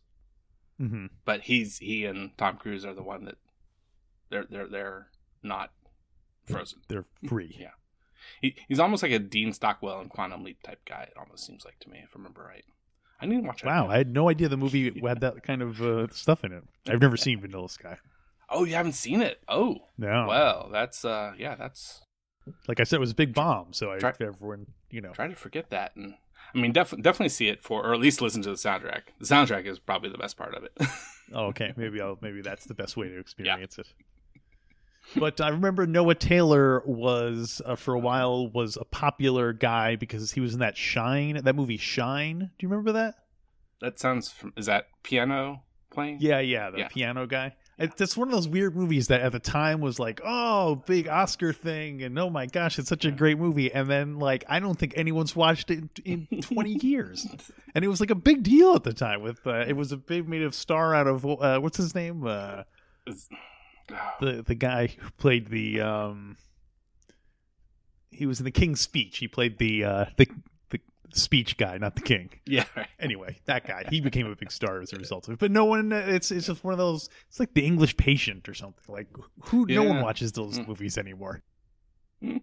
hmm 0.78 1.08
but 1.26 1.42
he's 1.42 1.80
he 1.80 2.06
and 2.06 2.38
Tom 2.38 2.56
Cruise 2.58 2.86
are 2.86 2.94
the 2.94 3.04
one 3.04 3.26
that 3.26 3.36
they're 4.30 4.46
they're 4.50 4.68
they're 4.68 5.08
not 5.44 5.72
frozen. 6.46 6.80
they're 6.88 7.06
free. 7.28 7.56
Yeah. 7.60 7.72
He, 8.42 8.56
he's 8.68 8.80
almost 8.80 9.04
like 9.04 9.12
a 9.12 9.20
Dean 9.20 9.54
Stockwell 9.54 10.00
and 10.02 10.10
Quantum 10.10 10.44
Leap 10.44 10.62
type 10.64 10.82
guy. 10.86 11.04
It 11.04 11.14
almost 11.18 11.46
seems 11.46 11.64
like 11.66 11.80
to 11.80 11.90
me, 11.90 12.00
if 12.04 12.10
I 12.14 12.18
remember 12.18 12.44
right. 12.48 12.66
I 13.20 13.26
need 13.26 13.42
to 13.42 13.48
watch 13.48 13.62
that. 13.62 13.68
Wow, 13.68 13.86
again. 13.86 13.92
I 13.92 13.98
had 13.98 14.14
no 14.14 14.30
idea 14.30 14.48
the 14.50 14.58
movie 14.58 15.00
had 15.06 15.22
that 15.22 15.44
kind 15.44 15.62
of 15.62 15.82
uh, 15.82 16.08
stuff 16.12 16.44
in 16.44 16.52
it. 16.54 16.64
I've 16.90 17.02
never 17.02 17.18
seen 17.18 17.42
Vanilla 17.42 17.70
Sky. 17.70 17.98
Oh, 18.50 18.64
you 18.64 18.74
haven't 18.76 18.94
seen 18.94 19.22
it? 19.22 19.40
Oh, 19.50 19.78
No, 19.98 20.26
well, 20.28 20.70
that's 20.72 21.04
uh, 21.04 21.34
yeah, 21.38 21.56
that's 21.56 22.02
like 22.68 22.80
I 22.80 22.84
said, 22.84 22.98
it 22.98 23.00
was 23.02 23.12
a 23.12 23.16
big 23.16 23.34
bomb. 23.34 23.74
So 23.74 23.92
I 23.92 23.98
Try- 23.98 24.14
everyone, 24.22 24.68
you 24.90 25.02
know, 25.02 25.12
try 25.12 25.28
to 25.28 25.36
forget 25.36 25.70
that 25.72 25.96
and 25.96 26.14
i 26.56 26.58
mean 26.58 26.72
def- 26.72 26.92
definitely 27.02 27.28
see 27.28 27.50
it 27.50 27.62
for 27.62 27.86
or 27.86 27.94
at 27.94 28.00
least 28.00 28.22
listen 28.22 28.42
to 28.42 28.50
the 28.50 28.56
soundtrack 28.56 29.02
the 29.20 29.26
soundtrack 29.26 29.66
is 29.66 29.80
probably 29.80 30.10
the 30.10 30.18
best 30.18 30.38
part 30.38 30.54
of 30.56 30.64
it 30.64 30.72
Oh, 31.34 31.48
okay. 31.48 31.74
Maybe 31.76 32.00
I'll 32.00 32.18
maybe 32.22 32.42
that's 32.42 32.64
the 32.64 32.74
best 32.74 32.96
way 32.96 33.10
to 33.10 33.20
experience 33.20 33.78
it. 33.78 33.88
But 35.16 35.40
I 35.42 35.50
remember 35.50 35.88
Noah 35.88 36.16
Taylor 36.16 36.82
was 36.86 37.62
uh, 37.66 37.76
for 37.76 37.94
a 37.94 38.00
while 38.00 38.50
was 38.50 38.78
a 38.78 38.86
popular 38.86 39.54
guy 39.54 39.96
because 39.96 40.32
he 40.32 40.42
was 40.42 40.54
in 40.54 40.60
that 40.60 40.76
Shine, 40.78 41.40
that 41.44 41.56
movie 41.56 41.78
Shine. 41.78 42.40
Do 42.40 42.48
you 42.60 42.70
remember 42.70 42.92
that? 42.94 43.16
that 43.80 44.00
sounds 44.00 44.34
is 44.56 44.66
that 44.66 44.88
piano 45.04 45.62
playing 45.92 46.18
Yeah, 46.20 46.40
yeah, 46.40 46.72
the 46.72 46.80
Yeah. 46.80 46.88
piano 46.90 47.26
guy. 47.28 47.56
It, 47.80 47.96
that's 47.96 48.18
one 48.18 48.28
of 48.28 48.34
those 48.34 48.48
weird 48.48 48.76
movies 48.76 49.08
that 49.10 49.22
at 49.22 49.32
the 49.32 49.40
time 49.40 49.82
was 49.82 50.00
like, 50.00 50.20
oh, 50.26 50.78
big 50.88 51.08
Oscar 51.08 51.54
thing, 51.54 52.02
and 52.02 52.18
oh 52.18 52.28
my 52.32 52.48
gosh, 52.48 52.80
it's 52.80 52.90
such 52.90 53.06
a 53.06 53.12
great 53.12 53.38
movie. 53.38 53.72
And 53.72 53.88
then 53.88 54.18
like, 54.18 54.44
I 54.50 54.60
don't 54.60 54.78
think 54.80 54.94
anyone's 54.98 55.36
watched 55.36 55.70
it 55.70 55.84
in, 56.04 56.28
in 56.32 56.42
twenty 56.42 56.74
years, 56.82 57.28
and 57.76 57.86
it 57.86 57.88
was 57.88 58.00
like 58.00 58.10
a 58.10 58.16
big 58.16 58.42
deal 58.42 58.74
at 58.74 58.84
the 58.84 58.94
time. 58.94 59.22
With 59.22 59.46
uh, 59.46 59.60
it 59.68 59.74
was 59.78 59.92
a 59.92 59.98
big 59.98 60.28
made 60.28 60.42
of 60.42 60.56
star 60.56 60.96
out 60.96 61.06
of 61.06 61.24
uh, 61.24 61.60
what's 61.60 61.78
his 61.78 61.94
name, 61.94 62.26
uh, 62.26 62.64
the 64.22 64.44
the 64.46 64.56
guy 64.56 64.88
who 64.88 65.10
played 65.18 65.48
the 65.50 65.82
um, 65.82 66.38
he 68.12 68.26
was 68.26 68.40
in 68.40 68.46
the 68.46 68.52
King's 68.52 68.82
Speech. 68.82 69.18
He 69.18 69.28
played 69.28 69.58
the 69.58 69.84
uh, 69.84 70.06
the 70.18 70.28
the 70.70 70.80
speech 71.14 71.56
guy, 71.58 71.78
not 71.78 71.96
the 71.96 72.02
king 72.02 72.30
yeah 72.46 72.66
right. 72.76 72.88
anyway, 73.00 73.38
that 73.46 73.66
guy 73.66 73.84
he 73.90 74.02
became 74.10 74.28
a 74.28 74.36
big 74.36 74.52
star 74.52 74.82
as 74.82 74.92
a 74.92 74.98
result 74.98 75.28
of 75.28 75.34
it. 75.36 75.40
But 75.40 75.52
no 75.52 75.66
one, 75.66 75.92
it's 75.94 76.32
it's 76.32 76.48
just 76.48 76.64
one 76.64 76.74
of 76.74 76.78
those. 76.78 77.10
It's 77.30 77.40
like 77.40 77.54
the 77.54 77.66
English 77.66 77.96
Patient 77.98 78.48
or 78.50 78.54
something. 78.54 78.84
Like 78.94 79.08
who? 79.46 79.66
No 79.68 79.84
one 79.84 80.02
watches 80.02 80.32
those 80.34 80.60
Mm. 80.60 80.68
movies 80.68 80.98
anymore. 80.98 81.44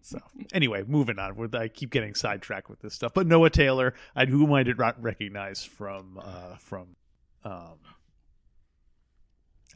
So 0.02 0.18
anyway, 0.52 0.84
moving 0.86 1.18
on. 1.18 1.34
With- 1.34 1.54
I 1.54 1.66
keep 1.68 1.90
getting 1.90 2.14
sidetracked 2.14 2.70
with 2.70 2.78
this 2.80 2.94
stuff. 2.94 3.12
But 3.12 3.26
Noah 3.26 3.50
Taylor, 3.50 3.92
I 4.14 4.24
whom 4.24 4.52
I 4.52 4.62
did 4.62 4.78
not 4.78 5.02
recognize 5.02 5.64
from 5.64 6.18
uh, 6.22 6.56
from. 6.58 6.96
Um, 7.42 7.78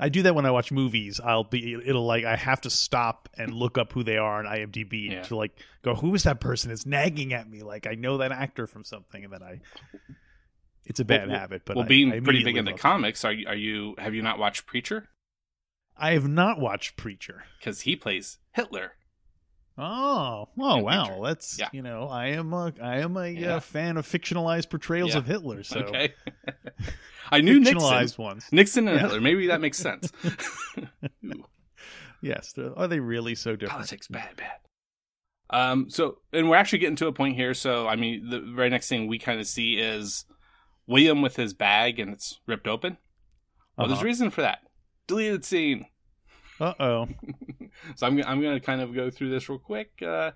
I 0.00 0.08
do 0.08 0.22
that 0.22 0.34
when 0.34 0.46
I 0.46 0.50
watch 0.50 0.70
movies. 0.70 1.20
I'll 1.22 1.44
be 1.44 1.74
it'll 1.74 2.06
like 2.06 2.24
I 2.24 2.36
have 2.36 2.60
to 2.62 2.70
stop 2.70 3.28
and 3.36 3.52
look 3.52 3.78
up 3.78 3.92
who 3.92 4.02
they 4.04 4.16
are 4.16 4.38
on 4.38 4.44
IMDb 4.44 5.10
Yeah. 5.10 5.22
to 5.24 5.36
like 5.36 5.58
go 5.82 5.94
who 5.94 6.14
is 6.14 6.22
that 6.22 6.40
person? 6.40 6.70
It's 6.70 6.86
nagging 6.86 7.32
at 7.32 7.48
me 7.50 7.62
like 7.62 7.86
I 7.86 7.94
know 7.94 8.18
that 8.18 8.30
actor 8.32 8.66
from 8.66 8.84
something, 8.84 9.24
and 9.24 9.32
then 9.32 9.42
I. 9.42 9.60
It's 10.86 11.00
a 11.00 11.04
bad 11.04 11.28
Well, 11.28 11.38
habit, 11.38 11.62
but 11.66 11.76
well 11.76 11.84
I- 11.84 11.88
being 11.88 12.12
I 12.12 12.20
pretty 12.20 12.42
big 12.44 12.56
into 12.56 12.72
comics 12.72 13.24
are 13.24 13.32
you 13.32 13.46
are 13.48 13.54
you 13.56 13.94
have 13.98 14.14
you 14.14 14.22
not 14.22 14.38
watched 14.38 14.64
preacher 14.66 15.08
I 16.00 16.12
have 16.12 16.28
not 16.28 16.60
watched 16.60 16.96
Preacher. 16.96 17.42
because 17.58 17.80
he 17.80 17.96
plays 17.96 18.38
hitler 18.52 18.92
Oh, 19.80 20.48
oh 20.58 20.78
wow! 20.78 21.20
That's 21.24 21.56
Yeah. 21.58 21.68
you 21.72 21.82
know 21.82 22.08
I 22.08 22.28
am 22.30 22.52
a 22.52 22.72
I 22.82 22.98
am 22.98 23.16
a 23.16 23.28
Yeah. 23.28 23.56
uh, 23.56 23.60
fan 23.60 23.96
of 23.96 24.04
fictionalized 24.06 24.70
portrayals 24.70 25.12
Yeah. 25.12 25.18
of 25.18 25.26
Hitler. 25.26 25.62
So 25.62 25.80
okay 25.80 26.14
i 27.30 27.40
knew 27.42 27.60
nixon 27.60 27.76
fictionalized 27.78 28.16
ones. 28.18 28.46
nixon 28.52 28.88
and 28.88 28.98
hitler 28.98 29.20
maybe 29.20 29.46
that 29.48 29.60
makes 29.60 29.76
sense 29.78 30.10
Yes, 32.20 32.52
they're- 32.54 32.72
they 32.88 33.00
really 33.00 33.34
so 33.34 33.52
different? 33.54 33.72
politics 33.72 34.08
bad 34.08 34.34
bad 34.36 34.58
um 35.50 35.88
so 35.88 36.18
and 36.32 36.48
we're 36.50 36.56
actually 36.56 36.78
getting 36.80 36.96
to 36.96 37.06
a 37.06 37.12
point 37.12 37.34
here 37.36 37.54
so 37.54 37.86
i 37.88 37.96
mean 37.96 38.28
the 38.28 38.40
very 38.40 38.68
next 38.68 38.88
thing 38.88 39.06
we 39.06 39.18
kind 39.18 39.40
of 39.40 39.46
see 39.46 39.74
is 39.78 40.24
william 40.86 41.22
with 41.22 41.36
his 41.36 41.54
bag 41.54 41.98
and 41.98 42.12
it's 42.12 42.38
ripped 42.46 42.66
open 42.68 42.98
well 43.76 43.86
there's 43.86 43.98
Uh-huh. 43.98 44.06
reason 44.06 44.30
for 44.30 44.42
that 44.42 44.58
deleted 45.06 45.44
scene 45.44 45.86
Uh 46.60 46.74
oh. 46.80 47.08
so 47.96 48.06
i'm, 48.06 48.22
I'm 48.24 48.42
gonna 48.42 48.60
kind 48.60 48.80
of 48.80 48.94
go 48.94 49.10
through 49.10 49.30
this 49.30 49.48
real 49.48 49.58
quick 49.58 50.02
uh 50.02 50.32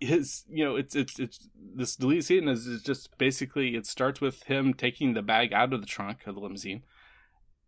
his 0.00 0.44
you 0.48 0.64
know 0.64 0.76
it's 0.76 0.96
it's 0.96 1.18
it's 1.18 1.48
this 1.54 1.94
deleted 1.94 2.24
scene 2.24 2.48
is, 2.48 2.66
is 2.66 2.82
just 2.82 3.16
basically 3.18 3.74
it 3.74 3.86
starts 3.86 4.20
with 4.20 4.44
him 4.44 4.72
taking 4.72 5.12
the 5.12 5.22
bag 5.22 5.52
out 5.52 5.74
of 5.74 5.80
the 5.80 5.86
trunk 5.86 6.26
of 6.26 6.34
the 6.34 6.40
limousine 6.40 6.82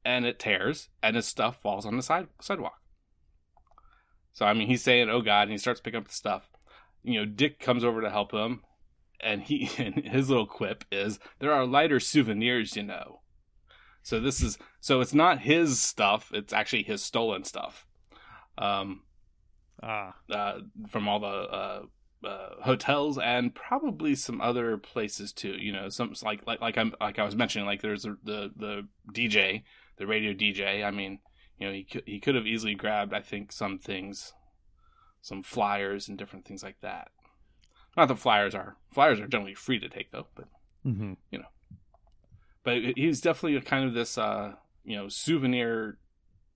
and 0.05 0.25
it 0.25 0.39
tears 0.39 0.89
and 1.03 1.15
his 1.15 1.27
stuff 1.27 1.61
falls 1.61 1.85
on 1.85 1.97
the 1.97 2.03
side 2.03 2.29
sidewalk. 2.41 2.81
So 4.33 4.47
i 4.47 4.55
mean 4.55 4.67
he's 4.67 4.83
saying 4.83 5.11
oh 5.11 5.21
god 5.21 5.43
and 5.43 5.53
he 5.53 5.59
starts 5.59 5.81
picking 5.81 5.99
up 5.99 6.09
the 6.09 6.15
stuff. 6.15 6.49
You 7.03 7.21
know 7.21 7.27
dick 7.27 7.61
comes 7.61 7.85
over 7.85 8.01
to 8.01 8.11
help 8.11 8.33
him 8.33 8.63
and 9.21 9.43
he 9.43 9.71
and 9.79 9.97
his 10.07 10.31
little 10.31 10.47
quip 10.47 10.85
is 10.91 11.19
there 11.39 11.53
are 11.53 11.67
lighter 11.67 12.01
souvenirs 12.01 12.77
you 12.77 12.83
know 12.83 13.21
so 14.03 14.21
this 14.21 14.43
is 14.43 14.59
so 14.81 15.01
it's 15.01 15.15
not 15.15 15.41
his 15.41 15.81
stuff 15.81 16.31
it's 16.35 16.53
actually 16.53 16.83
his 16.83 17.03
stolen 17.03 17.45
stuff 17.45 17.87
um 18.59 19.03
Ah. 19.83 20.15
uh, 20.31 20.61
from 20.89 21.09
all 21.09 21.19
the 21.19 21.27
uh, 21.27 21.83
uh, 22.25 22.51
hotels 22.63 23.19
and 23.19 23.53
probably 23.55 24.15
some 24.15 24.41
other 24.41 24.79
places 24.79 25.33
too. 25.33 25.57
You 25.59 25.73
know, 25.73 25.89
some 25.89 26.15
like 26.23 26.47
like 26.47 26.61
like 26.61 26.79
I'm 26.79 26.95
like 27.01 27.19
I 27.19 27.25
was 27.25 27.35
mentioning, 27.35 27.67
like 27.67 27.83
there's 27.83 28.03
the 28.05 28.17
the, 28.23 28.51
the 28.57 28.89
DJ, 29.13 29.65
the 29.97 30.07
radio 30.07 30.33
DJ. 30.33 30.85
I 30.85 30.93
mean, 30.93 31.19
you 31.59 31.67
know, 31.67 31.73
he 31.73 31.83
could 31.85 32.05
he 32.07 32.21
could 32.21 32.37
have 32.37 32.47
easily 32.47 32.75
grabbed, 32.77 33.13
I 33.13 33.21
think, 33.21 33.51
some 33.51 33.79
things, 33.79 34.33
some 35.21 35.43
flyers 35.43 36.09
and 36.09 36.17
different 36.17 36.45
things 36.45 36.63
like 36.63 36.81
that. 36.81 37.09
Not 37.97 38.07
that 38.07 38.19
flyers 38.19 38.55
are 38.55 38.77
flyers 38.93 39.19
are 39.19 39.27
generally 39.27 39.55
free 39.55 39.81
to 39.81 39.89
take 39.89 40.13
though, 40.13 40.29
but 40.37 40.47
mm 40.87 40.97
hmm 40.97 41.13
but 42.65 42.79
he's 42.97 43.21
definitely 43.21 43.57
a 43.57 43.61
kind 43.63 43.85
of 43.87 43.95
this 43.95 44.17
uh 44.19 44.53
you 44.85 44.97
know 44.97 45.09
souvenir 45.09 45.99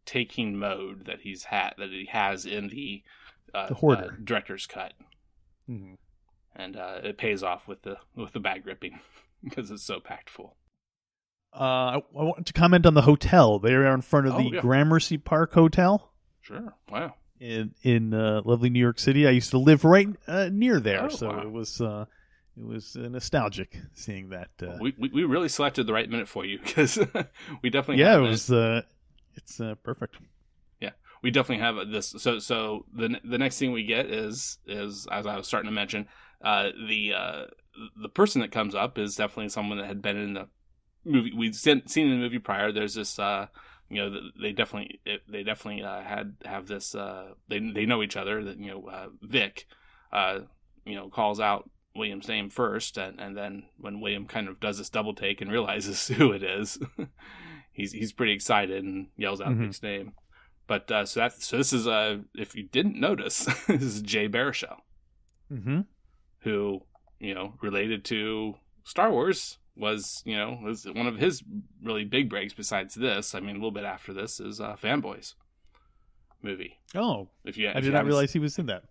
taking 0.05 0.57
mode 0.59 1.07
that 1.07 1.21
he's 1.23 1.45
had 1.45 1.75
that 1.79 1.91
he 1.91 2.07
has 2.11 2.45
in 2.47 2.69
the 2.69 3.03
uh, 3.55 3.69
The 3.69 3.75
Hoarder. 3.75 4.13
uh, 4.13 4.17
director's 4.25 4.67
cut, 4.67 4.93
Mhm. 5.69 5.97
and 6.55 6.77
uh, 6.77 7.01
it 7.03 7.17
pays 7.19 7.43
off 7.43 7.67
with 7.69 7.83
the 7.83 7.97
with 8.15 8.33
the 8.33 8.41
bag 8.41 8.67
ripping 8.67 9.01
because 9.45 9.71
it's 9.71 9.83
so 9.85 10.01
packed 10.01 10.31
full. 10.31 10.57
Uh, 11.55 11.59
I, 11.63 11.97
I 11.97 12.03
want 12.23 12.47
to 12.47 12.53
comment 12.53 12.85
on 12.85 12.95
the 12.95 13.03
hotel. 13.03 13.59
They 13.59 13.73
are 13.73 13.95
in 13.95 14.03
front 14.03 14.27
of 14.27 14.35
Oh, 14.35 14.39
the 14.39 14.51
yeah. 14.57 14.61
Gramercy 14.61 15.17
Park 15.17 15.55
Hotel 15.55 16.13
Sure. 16.43 16.75
Wow. 16.91 17.15
in 17.41 17.75
in 17.83 18.13
uh, 18.15 18.43
lovely 18.45 18.69
New 18.71 18.81
York 18.81 18.99
City. 18.99 19.27
I 19.27 19.31
used 19.31 19.51
to 19.53 19.59
live 19.59 19.85
right 19.85 20.09
uh, 20.29 20.51
near 20.53 20.79
there, 20.81 21.05
Oh, 21.05 21.09
so 21.09 21.29
wow. 21.29 21.41
it 21.41 21.51
was 21.51 21.81
uh, 21.81 22.05
it 22.57 22.65
was 22.65 22.97
uh, 22.97 23.09
nostalgic 23.09 23.77
seeing 23.95 24.31
that. 24.31 24.51
Uh, 24.61 24.77
We, 24.81 24.95
we 24.99 25.09
we 25.11 25.25
really 25.25 25.49
selected 25.49 25.87
the 25.87 25.93
right 25.93 26.09
minute 26.09 26.29
for 26.29 26.45
you 26.45 26.59
because 26.65 26.99
we 27.63 27.71
definitely 27.71 28.03
yeah, 28.03 28.13
have 28.13 28.23
it 28.23 28.29
was. 28.29 28.51
Uh, 28.51 28.83
it's 29.35 29.61
uh, 29.61 29.75
perfect. 29.83 30.17
Yeah, 30.81 30.93
we 31.23 31.31
definitely 31.31 31.65
have 31.65 31.91
this. 31.91 32.15
So 32.19 32.39
so 32.39 32.87
the 32.95 33.21
the 33.25 33.39
next 33.39 33.59
thing 33.59 33.73
we 33.73 33.85
get 33.85 34.07
is 34.07 34.59
is 34.67 35.07
as 35.11 35.27
I 35.27 35.37
was 35.37 35.47
starting 35.47 35.69
to 35.69 35.75
mention, 35.75 36.09
uh, 36.43 36.71
the 36.89 37.13
uh, 37.13 37.45
the 38.01 38.09
person 38.09 38.41
that 38.41 38.53
comes 38.53 38.75
up 38.75 38.99
is 38.99 39.17
definitely 39.17 39.51
someone 39.51 39.79
that 39.79 39.87
had 39.87 40.03
been 40.03 40.17
in 40.17 40.35
the 40.35 40.49
movie 41.05 41.33
we'd 41.37 41.55
seen, 41.55 41.87
seen 41.87 42.07
in 42.07 42.13
the 42.13 42.25
movie 42.25 42.39
prior. 42.39 42.73
There's 42.73 42.95
this. 42.95 43.19
Uh, 43.19 43.47
you 43.89 43.99
know, 43.99 44.21
they 44.41 44.51
definitely 44.53 45.01
they 45.29 45.45
definitely 45.45 45.83
uh, 45.83 46.03
had 46.03 46.35
have 46.45 46.67
this. 46.67 46.95
Uh, 46.95 47.35
they 47.49 47.61
they 47.61 47.87
know 47.87 48.03
each 48.03 48.17
other. 48.17 48.43
That 48.43 48.59
you 48.59 48.71
know, 48.71 48.89
uh, 48.89 49.09
Vic, 49.23 49.67
uh, 50.13 50.41
you 50.85 50.97
know, 50.97 51.09
calls 51.09 51.39
out 51.39 51.71
William's 51.97 52.29
name 52.29 52.51
first, 52.51 52.97
and, 52.99 53.21
and 53.21 53.37
then 53.37 53.65
when 53.79 54.01
William 54.01 54.27
kind 54.27 54.49
of 54.49 54.61
does 54.61 54.79
this 54.79 54.91
double 54.91 55.15
take 55.15 55.41
and 55.41 55.51
realizes 55.51 56.07
who 56.19 56.33
it 56.33 56.43
is, 56.43 56.79
he's 57.73 57.93
he's 57.93 58.13
pretty 58.13 58.33
excited 58.33 58.83
and 58.85 59.09
yells 59.17 59.41
out 59.41 59.49
Mhm. 59.49 59.59
Vic's 59.67 59.83
name. 59.83 60.13
But 60.67 60.91
uh, 60.91 61.05
so 61.07 61.21
that's 61.21 61.47
so 61.47 61.57
this 61.59 61.73
is 61.73 61.87
uh 61.87 62.19
if 62.35 62.55
you 62.55 62.65
didn't 62.65 62.99
notice, 62.99 63.45
this 63.69 63.83
is 63.83 64.03
Jay 64.03 64.29
Baruchel, 64.29 64.79
Mm-hmm. 65.53 65.81
who 66.41 66.81
you 67.21 67.35
know 67.35 67.55
related 67.63 68.05
to 68.07 68.55
Star 68.85 69.11
Wars 69.11 69.59
was 69.77 70.23
you 70.25 70.37
know 70.37 70.59
was 70.63 70.85
one 70.87 71.07
of 71.07 71.19
his 71.19 71.43
really 71.83 72.05
big 72.05 72.29
breaks. 72.29 72.53
Besides 72.55 72.95
this, 72.95 73.35
I 73.35 73.41
mean, 73.41 73.51
a 73.51 73.59
little 73.59 73.71
bit 73.71 73.85
after 73.85 74.13
this 74.13 74.41
is 74.41 74.61
uh, 74.61 74.75
Fanboys 74.75 75.35
movie. 76.43 76.79
Oh, 76.95 77.29
If 77.45 77.57
you, 77.57 77.69
I 77.69 77.71
if 77.71 77.77
you 77.77 77.81
did 77.83 77.89
not 77.93 77.99
haven't- 77.99 78.09
realize 78.09 78.33
he 78.33 78.39
was 78.39 78.59
in 78.59 78.67
that. 78.67 78.85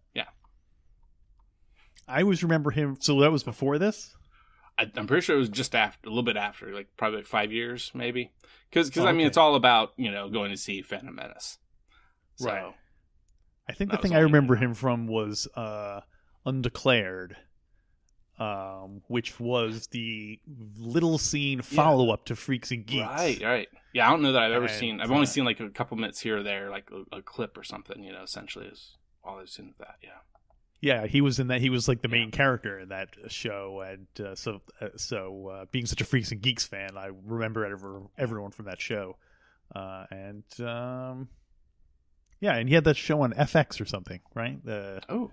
Yeah. 2.08 2.16
I 2.16 2.22
always 2.22 2.44
remember 2.44 2.72
him. 2.72 2.98
So 3.00 3.20
that 3.22 3.32
was 3.32 3.44
before 3.44 3.78
this. 3.78 4.16
I, 4.78 4.92
I'm 4.96 5.08
pretty 5.08 5.22
sure 5.22 5.36
it 5.36 5.40
was 5.40 5.50
just 5.50 5.74
after, 5.74 6.08
a 6.08 6.10
little 6.10 6.24
bit 6.24 6.36
after, 6.38 6.74
like 6.74 6.88
probably 6.98 7.20
like 7.20 7.28
five 7.28 7.52
years, 7.52 7.92
maybe. 7.94 8.32
Because, 8.70 8.96
Oh, 8.98 9.06
I 9.06 9.12
mean, 9.14 9.22
okay. 9.22 9.28
it's 9.28 9.38
all 9.38 9.56
about 9.56 9.94
you 9.96 10.12
know 10.12 10.30
going 10.30 10.52
to 10.52 10.58
see 10.58 10.82
Phantom 10.82 11.16
Menace. 11.16 11.58
So, 12.36 12.48
Right. 12.48 12.74
I 13.70 13.74
think 13.74 13.92
the 13.92 13.98
thing 13.98 14.14
I 14.14 14.20
remember 14.20 14.56
him 14.56 14.74
from 14.74 15.08
was 15.08 15.48
uh, 15.56 16.02
Undeclared, 16.46 17.38
um, 18.38 19.02
which 19.08 19.40
was 19.40 19.88
the 19.88 20.40
little 20.78 21.18
scene 21.18 21.62
follow 21.62 22.12
up 22.12 22.26
to 22.26 22.36
Freaks 22.36 22.72
and 22.72 22.86
Geeks. 22.86 23.08
Right, 23.08 23.42
right. 23.42 23.68
Yeah, 23.94 24.08
I 24.08 24.12
don't 24.12 24.22
know 24.22 24.34
that 24.34 24.44
I've 24.44 24.52
ever 24.52 24.68
seen. 24.68 25.00
I've 25.00 25.10
only 25.10 25.24
uh, 25.24 25.28
seen 25.28 25.46
like 25.46 25.62
a 25.62 25.70
couple 25.70 25.96
minutes 25.98 26.20
here 26.20 26.40
or 26.40 26.44
there, 26.44 26.70
like 26.70 26.90
a, 26.92 27.18
a 27.18 27.22
clip 27.22 27.58
or 27.58 27.64
something. 27.64 28.04
You 28.04 28.12
know, 28.12 28.24
essentially 28.24 28.68
is 28.68 28.98
all 29.24 29.40
I've 29.40 29.50
seen 29.50 29.70
of 29.70 29.78
that. 29.80 29.96
Yeah. 30.04 30.10
Yeah, 30.86 31.08
he 31.08 31.22
was 31.22 31.40
in 31.40 31.48
that. 31.48 31.62
He 31.62 31.72
was 31.72 31.88
like 31.88 32.04
the 32.04 32.10
Yeah. 32.10 32.20
main 32.20 32.30
character 32.32 32.78
in 32.80 32.90
that 32.90 33.10
show, 33.30 33.82
and 33.82 34.06
uh, 34.24 34.36
so 34.36 34.62
uh, 34.80 34.90
so 34.98 35.48
uh, 35.48 35.66
being 35.72 35.88
such 35.88 36.00
a 36.00 36.06
Freaks 36.06 36.32
and 36.32 36.40
Geeks 36.42 36.64
fan, 36.68 36.96
I 36.96 37.10
remember 37.26 37.66
ever, 37.66 38.04
everyone 38.20 38.52
from 38.52 38.66
that 38.66 38.80
show, 38.80 39.18
uh, 39.76 40.06
and 40.12 40.44
um, 40.60 41.30
yeah, 42.40 42.56
and 42.56 42.70
he 42.70 42.76
had 42.76 42.84
that 42.84 42.98
show 42.98 43.22
on 43.22 43.34
FX 43.34 43.82
or 43.82 43.86
something, 43.86 44.20
right? 44.36 44.60
Oh, 45.10 45.32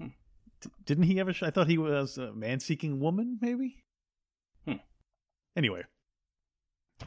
d- 0.00 0.70
didn't 0.86 1.04
he 1.04 1.20
ever? 1.20 1.32
show? 1.32 1.46
I 1.46 1.50
thought 1.50 1.68
he 1.68 1.78
was 1.78 2.18
a 2.18 2.32
man 2.32 2.58
seeking 2.58 2.98
woman, 2.98 3.38
maybe. 3.40 3.76
Hmm. 4.66 4.82
Anyway. 5.56 5.84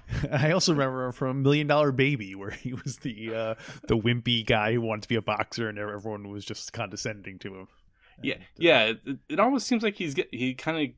I 0.31 0.51
also 0.51 0.73
remember 0.73 1.05
him 1.05 1.11
from 1.11 1.43
Million 1.43 1.67
Dollar 1.67 1.91
Baby, 1.91 2.35
where 2.35 2.51
he 2.51 2.73
was 2.73 2.97
the 2.97 3.35
uh, 3.35 3.55
the 3.87 3.97
wimpy 3.97 4.45
guy 4.45 4.73
who 4.73 4.81
wanted 4.81 5.03
to 5.03 5.09
be 5.09 5.15
a 5.15 5.21
boxer, 5.21 5.69
and 5.69 5.77
everyone 5.77 6.29
was 6.29 6.45
just 6.45 6.73
condescending 6.73 7.39
to 7.39 7.55
him. 7.55 7.67
yeah, 8.21 8.33
And, 8.35 8.43
uh, 8.43 8.45
yeah. 8.57 8.83
It, 8.83 8.99
it 9.29 9.39
almost 9.39 9.67
seems 9.67 9.83
like 9.83 9.95
he's 9.95 10.13
get, 10.13 10.29
he 10.31 10.53
kind 10.53 10.95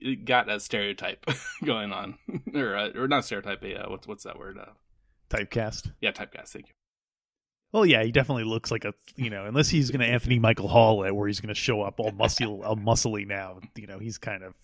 of 0.00 0.24
got 0.24 0.50
a 0.50 0.60
stereotype 0.60 1.24
going 1.64 1.92
on, 1.92 2.18
or 2.54 2.76
uh, 2.76 2.90
or 2.94 3.08
not 3.08 3.24
stereotype. 3.24 3.62
Uh, 3.62 3.88
what's 3.88 4.06
what's 4.06 4.24
that 4.24 4.38
word? 4.38 4.58
Uh, 4.58 4.72
typecast. 5.30 5.92
yeah, 6.00 6.12
typecast. 6.12 6.48
Thank 6.48 6.68
you. 6.68 6.72
Well, 7.72 7.84
yeah, 7.84 8.02
he 8.02 8.12
definitely 8.12 8.44
looks 8.44 8.70
like 8.70 8.84
a 8.84 8.94
you 9.16 9.30
know, 9.30 9.44
unless 9.44 9.68
he's 9.68 9.90
going 9.90 10.00
to 10.00 10.06
Anthony 10.06 10.38
Michael 10.38 10.68
Hall 10.68 11.04
it, 11.04 11.14
where 11.14 11.26
he's 11.26 11.40
going 11.40 11.54
to 11.54 11.54
show 11.54 11.82
up 11.82 12.00
all 12.00 12.12
muscle, 12.12 12.62
all 12.64 12.76
muscly 12.76 13.26
now. 13.26 13.58
You 13.76 13.86
know, 13.86 13.98
he's 13.98 14.18
kind 14.18 14.42
of 14.42 14.54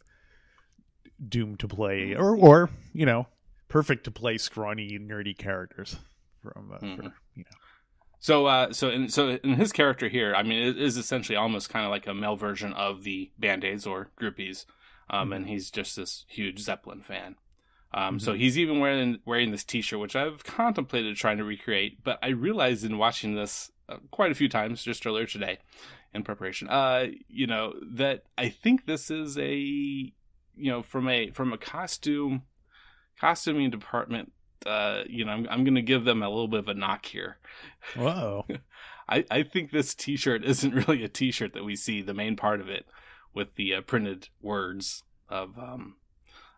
doomed 1.26 1.60
to 1.60 1.68
play, 1.68 2.14
or 2.14 2.36
or 2.36 2.70
you 2.92 3.04
know, 3.06 3.26
perfect 3.74 4.04
to 4.04 4.10
play 4.12 4.38
scrawny, 4.38 5.00
nerdy 5.00 5.36
characters 5.36 5.96
from 6.40 6.70
uh, 6.72 6.78
Mhm. 6.78 6.96
for, 6.96 7.02
you 7.34 7.42
know. 7.42 7.56
So, 8.20 8.46
uh, 8.46 8.72
so 8.72 8.88
in 8.88 9.08
so 9.08 9.30
in 9.30 9.54
his 9.54 9.72
character 9.72 10.08
here, 10.08 10.32
I 10.32 10.44
mean, 10.44 10.62
it 10.62 10.78
is 10.78 10.96
essentially 10.96 11.34
almost 11.34 11.70
kind 11.70 11.84
of 11.84 11.90
like 11.90 12.06
a 12.06 12.14
male 12.14 12.36
version 12.36 12.72
of 12.72 13.02
the 13.02 13.32
Band 13.36 13.64
Aids 13.64 13.84
or 13.84 14.12
groupies, 14.16 14.64
um, 15.10 15.32
and 15.32 15.48
he's 15.48 15.72
just 15.72 15.96
this 15.96 16.24
huge 16.28 16.60
Zeppelin 16.60 17.02
fan. 17.02 17.34
Um, 17.92 18.20
So 18.20 18.34
he's 18.34 18.56
even 18.56 18.78
wearing 18.78 19.18
wearing 19.24 19.50
this 19.50 19.64
T-shirt, 19.64 19.98
which 19.98 20.14
I've 20.14 20.44
contemplated 20.44 21.16
trying 21.16 21.38
to 21.38 21.44
recreate, 21.44 22.04
but 22.04 22.20
I 22.22 22.28
realized 22.28 22.84
in 22.84 22.96
watching 22.96 23.34
this 23.34 23.72
uh, 23.88 23.98
quite 24.12 24.30
a 24.30 24.36
few 24.36 24.48
times 24.48 24.84
just 24.84 25.04
earlier 25.04 25.26
today, 25.26 25.58
in 26.14 26.22
preparation, 26.22 26.68
uh, 26.68 27.08
you 27.28 27.48
know, 27.48 27.74
that 27.82 28.22
I 28.38 28.50
think 28.50 28.86
this 28.86 29.10
is 29.10 29.36
a, 29.36 29.56
you 29.56 30.70
know, 30.70 30.80
from 30.80 31.08
a 31.08 31.30
from 31.32 31.52
a 31.52 31.58
costume 31.58 32.42
costuming 33.20 33.70
department. 33.70 34.32
Uh, 34.66 35.02
you 35.08 35.24
know, 35.24 35.32
I'm, 35.32 35.46
I'm 35.50 35.64
going 35.64 35.74
to 35.74 35.82
give 35.82 36.04
them 36.04 36.22
a 36.22 36.28
little 36.28 36.48
bit 36.48 36.60
of 36.60 36.68
a 36.68 36.74
knock 36.74 37.06
here. 37.06 37.38
Whoa, 37.96 38.46
I, 39.08 39.24
I 39.30 39.42
think 39.42 39.70
this 39.70 39.94
T-shirt 39.94 40.44
isn't 40.44 40.72
really 40.72 41.04
a 41.04 41.08
T-shirt 41.08 41.52
that 41.52 41.64
we 41.64 41.76
see. 41.76 42.00
The 42.00 42.14
main 42.14 42.36
part 42.36 42.60
of 42.60 42.68
it, 42.68 42.86
with 43.34 43.56
the 43.56 43.74
uh, 43.74 43.80
printed 43.82 44.28
words 44.40 45.02
of 45.28 45.58
um 45.58 45.96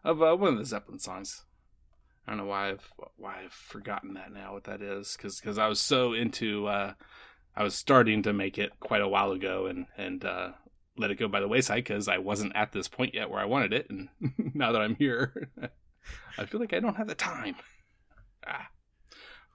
of 0.04 0.22
uh, 0.22 0.36
one 0.36 0.52
of 0.52 0.58
the 0.58 0.64
Zeppelin 0.64 0.98
songs. 0.98 1.44
I 2.26 2.32
don't 2.32 2.38
know 2.38 2.46
why 2.46 2.70
I've 2.70 2.92
why 3.16 3.42
I've 3.44 3.52
forgotten 3.52 4.14
that 4.14 4.32
now 4.32 4.52
what 4.54 4.64
that 4.64 4.82
is 4.82 5.16
because 5.16 5.40
because 5.40 5.58
I 5.58 5.68
was 5.68 5.80
so 5.80 6.12
into 6.12 6.66
uh, 6.66 6.94
I 7.56 7.62
was 7.62 7.74
starting 7.74 8.22
to 8.24 8.32
make 8.32 8.58
it 8.58 8.78
quite 8.80 9.00
a 9.00 9.08
while 9.08 9.32
ago 9.32 9.66
and 9.66 9.86
and 9.96 10.24
uh, 10.24 10.52
let 10.96 11.10
it 11.10 11.18
go 11.18 11.28
by 11.28 11.40
the 11.40 11.48
wayside 11.48 11.84
because 11.84 12.08
I 12.08 12.18
wasn't 12.18 12.56
at 12.56 12.72
this 12.72 12.88
point 12.88 13.14
yet 13.14 13.30
where 13.30 13.40
I 13.40 13.44
wanted 13.44 13.72
it 13.72 13.90
and 13.90 14.08
now 14.54 14.72
that 14.72 14.82
I'm 14.82 14.96
here 14.96 15.50
I 16.38 16.46
feel 16.46 16.60
like 16.60 16.72
I 16.72 16.80
don't 16.80 16.96
have 16.96 17.08
the 17.08 17.14
time. 17.14 17.56
Ah. 18.46 18.68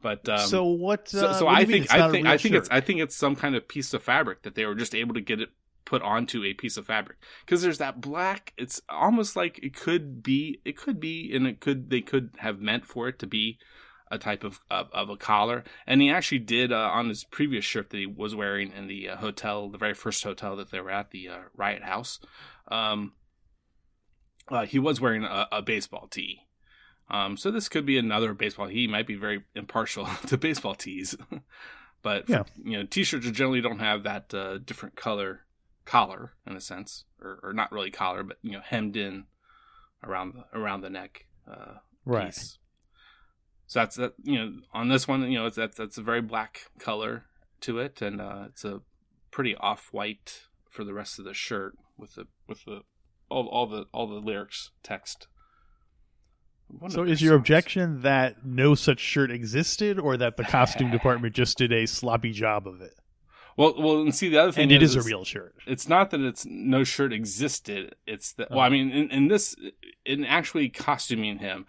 But 0.02 0.28
um, 0.28 0.40
so 0.40 0.66
what? 0.66 1.10
so, 1.10 1.28
uh, 1.28 1.34
so 1.34 1.46
what 1.46 1.56
I 1.56 1.66
think 1.66 1.94
I 1.94 2.10
think 2.10 2.28
I 2.28 2.38
think 2.38 2.56
it's? 2.56 2.70
I 2.72 2.82
think 2.82 3.00
it's 3.00 3.16
some 3.16 3.36
kind 3.36 3.56
of 3.56 3.68
piece 3.68 3.94
of 3.94 4.02
fabric 4.02 4.42
that 4.44 4.56
they 4.56 4.66
were 4.66 4.76
just 4.76 4.96
able 4.96 5.14
to 5.14 5.22
get 5.22 5.40
it 5.40 5.50
put 5.86 6.02
onto 6.02 6.44
a 6.44 6.54
piece 6.54 6.78
of 6.78 6.86
fabric 6.86 7.18
because 7.46 7.62
there's 7.62 7.78
that 7.78 8.02
black. 8.02 8.54
It's 8.58 8.82
almost 8.90 9.36
like 9.36 9.60
it 9.62 9.76
could 9.76 10.24
be 10.24 10.62
it 10.66 10.78
could 10.78 11.00
be 11.00 11.32
and 11.36 11.46
it 11.46 11.60
could 11.60 11.90
they 11.90 12.02
could 12.02 12.32
have 12.38 12.60
meant 12.60 12.86
for 12.86 13.08
it 13.08 13.20
to 13.20 13.28
be 13.28 13.60
a 14.10 14.18
type 14.18 14.44
of 14.44 14.60
of, 14.70 14.90
of 14.92 15.10
a 15.10 15.18
collar. 15.18 15.64
And 15.86 16.02
he 16.02 16.10
actually 16.10 16.40
did 16.40 16.72
uh, 16.72 16.90
on 16.94 17.10
his 17.10 17.24
previous 17.24 17.66
shirt 17.66 17.90
that 17.92 17.98
he 17.98 18.06
was 18.06 18.36
wearing 18.36 18.72
in 18.72 18.88
the 18.88 19.10
uh, 19.10 19.18
hotel, 19.18 19.70
the 19.70 19.78
very 19.78 19.94
first 19.94 20.24
hotel 20.24 20.56
that 20.56 20.72
they 20.72 20.80
were 20.80 20.92
at, 20.92 21.12
the 21.12 21.30
uh, 21.30 21.38
Riot 21.56 21.84
House. 21.84 22.20
Um, 22.68 23.14
uh, 24.50 24.66
he 24.66 24.80
was 24.80 25.00
wearing 25.02 25.24
a, 25.24 25.48
a 25.52 25.62
baseball 25.62 26.08
tee. 26.08 26.42
Um, 27.10 27.36
so 27.38 27.52
this 27.52 27.68
could 27.68 27.86
be 27.86 27.98
another 27.98 28.34
baseball. 28.34 28.68
He 28.68 28.88
might 28.88 29.06
be 29.08 29.16
very 29.16 29.44
impartial 29.56 30.06
to 30.28 30.38
baseball 30.38 30.76
tees, 30.76 31.16
but 32.02 32.30
Yeah. 32.30 32.44
you 32.64 32.78
know, 32.78 32.84
t-shirts 32.86 33.30
generally 33.32 33.62
don't 33.62 33.80
have 33.80 34.04
that 34.04 34.34
uh, 34.34 34.58
different 34.60 34.96
color 34.96 35.42
collar 35.84 36.34
in 36.48 36.56
a 36.56 36.62
sense, 36.62 37.06
or, 37.22 37.40
or 37.44 37.54
not 37.54 37.72
really 37.72 37.92
collar, 37.92 38.24
but 38.24 38.38
you 38.42 38.52
know, 38.52 38.62
hemmed 38.64 38.96
in 38.96 39.26
around 40.04 40.34
the 40.36 40.58
around 40.58 40.82
the 40.82 40.90
neck 40.90 41.26
uh, 41.50 41.76
right. 42.06 42.28
piece. 42.28 42.58
So 43.68 43.80
that's 43.80 43.96
that. 43.98 44.14
You 44.24 44.38
know, 44.38 44.54
on 44.74 44.90
this 44.90 45.08
one, 45.08 45.24
you 45.32 45.40
know, 45.40 45.46
it's 45.48 45.56
that's 45.56 45.78
that's 45.78 45.98
a 45.98 46.02
very 46.04 46.22
black 46.22 46.72
color 46.80 47.26
to 47.62 47.80
it, 47.80 48.02
and 48.02 48.22
uh, 48.22 48.44
it's 48.48 48.64
a 48.64 48.82
pretty 49.32 49.56
off 49.56 49.90
white 49.92 50.44
for 50.70 50.84
the 50.84 50.94
rest 50.94 51.20
of 51.20 51.26
the 51.26 51.34
shirt 51.34 51.78
with 51.98 52.16
the 52.16 52.28
with 52.48 52.64
the 52.66 52.82
all 53.32 53.48
all 53.48 53.68
the 53.68 53.86
all 53.94 54.08
the 54.08 54.16
lyrics 54.16 54.72
text. 54.84 55.28
So 56.90 57.04
is 57.04 57.22
your 57.22 57.32
songs. 57.34 57.40
objection 57.42 58.02
that 58.04 58.46
no 58.46 58.76
such 58.76 59.00
shirt 59.00 59.30
existed, 59.30 60.00
or 60.00 60.16
that 60.18 60.38
the 60.38 60.44
costume 60.46 60.90
department 60.98 61.36
just 61.36 61.58
did 61.58 61.72
a 61.74 61.86
sloppy 61.86 62.32
job 62.32 62.66
of 62.68 62.82
it? 62.82 62.94
Well, 63.58 63.74
well, 63.78 64.02
and 64.02 64.16
see 64.16 64.30
the 64.30 64.38
other 64.38 64.54
thing 64.54 64.64
And 64.64 64.72
it 64.72 64.82
is 64.82 64.96
a 64.96 65.02
real 65.02 65.26
shirt. 65.26 65.54
it's 65.68 65.90
not 65.90 66.12
that 66.12 66.22
it's 66.22 66.46
no 66.46 66.86
shirt 66.86 67.12
existed. 67.12 67.96
It's 68.08 68.32
that 68.34 68.50
well, 68.52 68.62
I 68.62 68.68
Oh. 68.68 68.70
mean, 68.70 68.90
in, 68.92 69.12
in 69.12 69.28
this, 69.28 69.56
in 70.06 70.24
actually 70.24 70.70
costuming 70.70 71.40
him, 71.40 71.66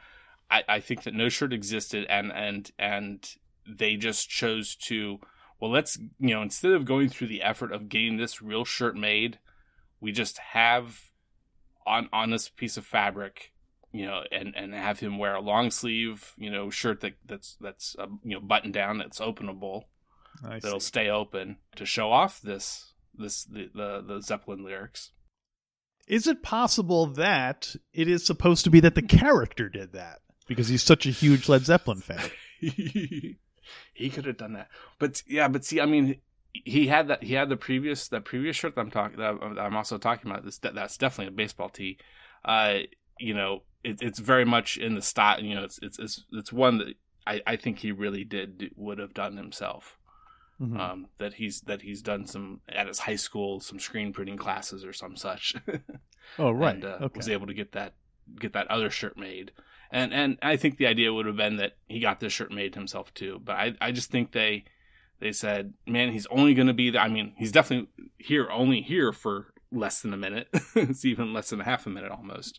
I, 0.48 0.62
I 0.68 0.80
think 0.80 1.02
that 1.02 1.14
no 1.14 1.28
shirt 1.28 1.52
existed, 1.52 2.06
and 2.08 2.32
and 2.32 2.70
and 2.78 3.28
they 3.66 3.96
just 3.96 4.28
chose 4.28 4.76
to 4.76 5.18
well, 5.60 5.70
let's 5.72 5.96
you 6.20 6.34
know 6.34 6.42
instead 6.42 6.72
of 6.72 6.84
going 6.84 7.08
through 7.08 7.26
the 7.28 7.42
effort 7.42 7.72
of 7.72 7.88
getting 7.88 8.16
this 8.18 8.40
real 8.40 8.64
shirt 8.64 8.96
made, 8.96 9.40
we 10.00 10.12
just 10.12 10.38
have 10.38 11.10
on 11.86 12.08
on 12.12 12.30
this 12.30 12.48
piece 12.48 12.76
of 12.76 12.86
fabric, 12.86 13.52
you 13.92 14.06
know, 14.06 14.22
and 14.30 14.54
and 14.56 14.74
have 14.74 15.00
him 15.00 15.18
wear 15.18 15.34
a 15.34 15.40
long 15.40 15.70
sleeve, 15.70 16.32
you 16.36 16.50
know, 16.50 16.70
shirt 16.70 17.00
that 17.00 17.14
that's 17.26 17.56
that's 17.60 17.96
uh, 17.98 18.06
you 18.24 18.34
know 18.34 18.40
buttoned 18.40 18.74
down 18.74 18.98
that's 18.98 19.20
openable 19.20 19.84
I 20.44 20.58
that'll 20.58 20.80
see. 20.80 20.86
stay 20.86 21.08
open 21.08 21.58
to 21.76 21.86
show 21.86 22.10
off 22.10 22.40
this 22.40 22.94
this 23.14 23.44
the 23.44 23.70
the, 23.74 24.04
the 24.06 24.20
Zeppelin 24.22 24.64
lyrics. 24.64 25.10
Is 26.08 26.26
it 26.26 26.42
possible 26.42 27.06
that 27.06 27.76
it 27.92 28.08
is 28.08 28.26
supposed 28.26 28.64
to 28.64 28.70
be 28.70 28.80
that 28.80 28.96
the 28.96 29.02
character 29.02 29.68
did 29.68 29.92
that 29.92 30.20
because 30.48 30.68
he's 30.68 30.82
such 30.82 31.06
a 31.06 31.10
huge 31.10 31.48
Led 31.48 31.64
Zeppelin 31.64 32.00
fan? 32.00 32.30
he 32.60 34.10
could 34.10 34.26
have 34.26 34.36
done 34.36 34.54
that, 34.54 34.68
but 34.98 35.22
yeah, 35.26 35.48
but 35.48 35.64
see, 35.64 35.80
I 35.80 35.86
mean, 35.86 36.20
he 36.52 36.86
had 36.86 37.08
that. 37.08 37.22
He 37.22 37.34
had 37.34 37.48
the 37.48 37.56
previous 37.56 38.08
that 38.08 38.24
previous 38.24 38.56
shirt 38.56 38.74
that 38.74 38.80
I'm 38.80 38.90
talking 38.90 39.18
that 39.18 39.58
I'm 39.58 39.76
also 39.76 39.98
talking 39.98 40.30
about. 40.30 40.44
This 40.44 40.58
that's 40.58 40.96
definitely 40.96 41.32
a 41.32 41.36
baseball 41.36 41.68
tee. 41.68 41.98
Uh, 42.44 42.80
you 43.18 43.34
know, 43.34 43.62
it, 43.82 43.98
it's 44.00 44.18
very 44.18 44.44
much 44.44 44.76
in 44.76 44.94
the 44.94 45.02
style. 45.02 45.42
You 45.42 45.54
know, 45.54 45.64
it's 45.64 45.78
it's 45.82 45.98
it's, 45.98 46.24
it's 46.32 46.52
one 46.52 46.78
that 46.78 46.94
I, 47.26 47.40
I 47.46 47.56
think 47.56 47.78
he 47.78 47.92
really 47.92 48.24
did 48.24 48.70
would 48.76 48.98
have 48.98 49.14
done 49.14 49.36
himself. 49.36 49.96
Mhm. 50.60 50.78
Um, 50.78 51.06
that 51.18 51.34
he's 51.34 51.62
that 51.62 51.82
he's 51.82 52.02
done 52.02 52.26
some 52.26 52.60
at 52.68 52.86
his 52.86 53.00
high 53.00 53.16
school 53.16 53.58
some 53.58 53.80
screen 53.80 54.12
printing 54.12 54.36
classes 54.36 54.84
or 54.84 54.92
some 54.92 55.16
such. 55.16 55.56
oh, 56.38 56.50
right. 56.50 56.74
and 56.74 56.84
uh, 56.84 56.98
okay. 57.00 57.16
was 57.16 57.28
able 57.28 57.46
to 57.46 57.54
get 57.54 57.72
that 57.72 57.94
get 58.38 58.52
that 58.52 58.68
other 58.68 58.90
shirt 58.90 59.16
made. 59.16 59.52
And 59.90 60.12
and 60.12 60.38
I 60.42 60.56
think 60.56 60.76
the 60.76 60.86
idea 60.86 61.12
would 61.12 61.26
have 61.26 61.36
been 61.36 61.56
that 61.56 61.76
he 61.88 62.00
got 62.00 62.20
this 62.20 62.32
shirt 62.32 62.52
made 62.52 62.74
himself 62.74 63.12
too. 63.14 63.40
But 63.42 63.56
I 63.56 63.74
I 63.80 63.92
just 63.92 64.10
think 64.10 64.32
they 64.32 64.64
they 65.22 65.32
said, 65.32 65.72
man, 65.86 66.10
he's 66.10 66.26
only 66.26 66.52
going 66.52 66.66
to 66.66 66.74
be. 66.74 66.90
There. 66.90 67.00
I 67.00 67.08
mean, 67.08 67.32
he's 67.38 67.52
definitely 67.52 67.88
here 68.18 68.50
only 68.50 68.82
here 68.82 69.12
for 69.12 69.54
less 69.70 70.02
than 70.02 70.12
a 70.12 70.16
minute. 70.16 70.48
it's 70.74 71.04
even 71.04 71.32
less 71.32 71.50
than 71.50 71.60
a 71.60 71.64
half 71.64 71.86
a 71.86 71.90
minute 71.90 72.10
almost. 72.10 72.58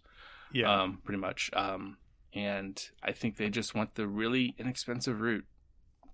yeah. 0.54 0.82
Um, 0.82 1.00
pretty 1.04 1.20
much. 1.20 1.50
Um, 1.54 1.98
and 2.34 2.82
I 3.04 3.12
think 3.12 3.38
they 3.38 3.50
just 3.50 3.76
went 3.76 3.96
the 3.96 4.08
really 4.08 4.56
inexpensive 4.58 5.20
route 5.22 5.46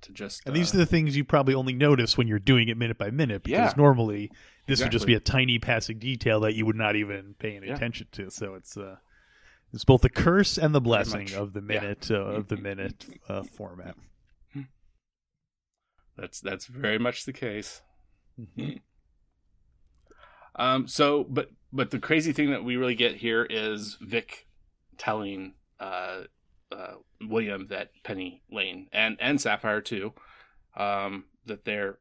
to 0.01 0.11
just. 0.11 0.41
and 0.45 0.55
these 0.55 0.73
uh, 0.73 0.77
are 0.77 0.79
the 0.79 0.85
things 0.85 1.15
you 1.15 1.23
probably 1.23 1.53
only 1.53 1.73
notice 1.73 2.17
when 2.17 2.27
you're 2.27 2.39
doing 2.39 2.67
it 2.67 2.77
minute 2.77 2.97
by 2.97 3.11
minute 3.11 3.43
because 3.43 3.71
Yeah. 3.71 3.73
normally 3.77 4.31
this 4.65 4.81
would 4.81 4.91
just 4.91 5.05
be 5.05 5.13
a 5.13 5.19
tiny 5.19 5.59
passing 5.59 5.99
detail 5.99 6.39
that 6.41 6.55
you 6.55 6.65
would 6.65 6.75
not 6.75 6.95
even 6.95 7.35
pay 7.39 7.55
any 7.57 7.67
Yeah. 7.67 7.75
attention 7.75 8.07
to. 8.13 8.29
So 8.31 8.55
it's 8.55 8.75
uh, 8.75 8.95
it's 9.73 9.85
both 9.85 10.01
the 10.01 10.09
curse 10.09 10.57
and 10.57 10.73
the 10.73 10.81
blessing 10.81 11.33
of 11.35 11.53
the 11.53 11.59
Yeah. 11.61 11.65
minute 11.81 12.09
uh, 12.11 12.15
of 12.15 12.47
the 12.47 12.57
minute 12.57 13.05
uh, 13.29 13.43
format. 13.43 13.95
That's 16.19 16.41
that's 16.41 16.65
very 16.65 16.99
much 16.99 17.25
the 17.25 17.33
case. 17.33 17.81
Mhm. 18.39 18.81
Um. 20.55 20.87
So, 20.87 21.23
but 21.23 21.49
but 21.71 21.91
the 21.91 21.99
crazy 21.99 22.33
thing 22.33 22.51
that 22.51 22.63
we 22.63 22.75
really 22.75 22.95
get 22.95 23.17
here 23.17 23.45
is 23.49 23.97
Vic 24.01 24.47
telling 24.97 25.53
uh, 25.79 26.23
uh 26.71 26.95
William 27.21 27.67
that 27.67 27.91
Penny 28.03 28.43
Lane 28.51 28.87
and 28.91 29.17
and 29.21 29.39
Sapphire 29.39 29.81
too, 29.81 30.13
um, 30.75 31.25
that 31.45 31.65
they're 31.65 31.99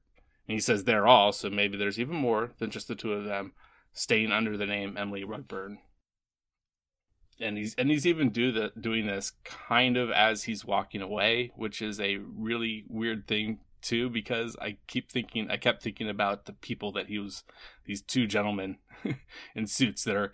and 0.48 0.54
he 0.54 0.60
says 0.60 0.84
they're 0.84 1.06
all 1.06 1.32
so 1.32 1.48
maybe 1.48 1.76
there's 1.76 2.00
even 2.00 2.16
more 2.16 2.52
than 2.58 2.70
just 2.70 2.88
the 2.88 2.94
two 2.94 3.12
of 3.12 3.24
them 3.24 3.52
staying 3.92 4.32
under 4.32 4.56
the 4.56 4.66
name 4.66 4.96
Emily 4.96 5.24
Rugburn. 5.24 5.78
And 7.40 7.56
he's 7.56 7.74
and 7.76 7.88
he's 7.88 8.06
even 8.06 8.30
do 8.30 8.50
the 8.50 8.72
doing 8.80 9.06
this 9.06 9.32
kind 9.44 9.96
of 9.96 10.10
as 10.10 10.44
he's 10.44 10.64
walking 10.64 11.02
away, 11.02 11.52
which 11.54 11.80
is 11.80 12.00
a 12.00 12.16
really 12.16 12.84
weird 12.88 13.28
thing 13.28 13.60
too 13.82 14.10
because 14.10 14.56
I 14.60 14.76
keep 14.86 15.10
thinking 15.10 15.50
I 15.50 15.56
kept 15.56 15.82
thinking 15.82 16.08
about 16.08 16.46
the 16.46 16.52
people 16.52 16.92
that 16.92 17.06
he 17.06 17.18
was 17.18 17.44
these 17.84 18.02
two 18.02 18.26
gentlemen 18.26 18.78
in 19.54 19.66
suits 19.66 20.04
that 20.04 20.16
are 20.16 20.32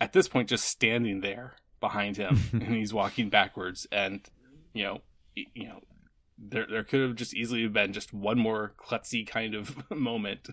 at 0.00 0.12
this 0.12 0.28
point 0.28 0.48
just 0.48 0.64
standing 0.64 1.20
there 1.20 1.54
behind 1.80 2.16
him 2.16 2.40
and 2.52 2.74
he's 2.74 2.94
walking 2.94 3.28
backwards 3.28 3.86
and 3.92 4.28
you 4.72 4.84
know 4.84 5.00
you 5.34 5.68
know 5.68 5.80
there 6.38 6.66
there 6.68 6.84
could 6.84 7.00
have 7.00 7.16
just 7.16 7.34
easily 7.34 7.66
been 7.68 7.92
just 7.92 8.12
one 8.12 8.38
more 8.38 8.74
klutzy 8.78 9.26
kind 9.26 9.54
of 9.54 9.90
moment 9.90 10.48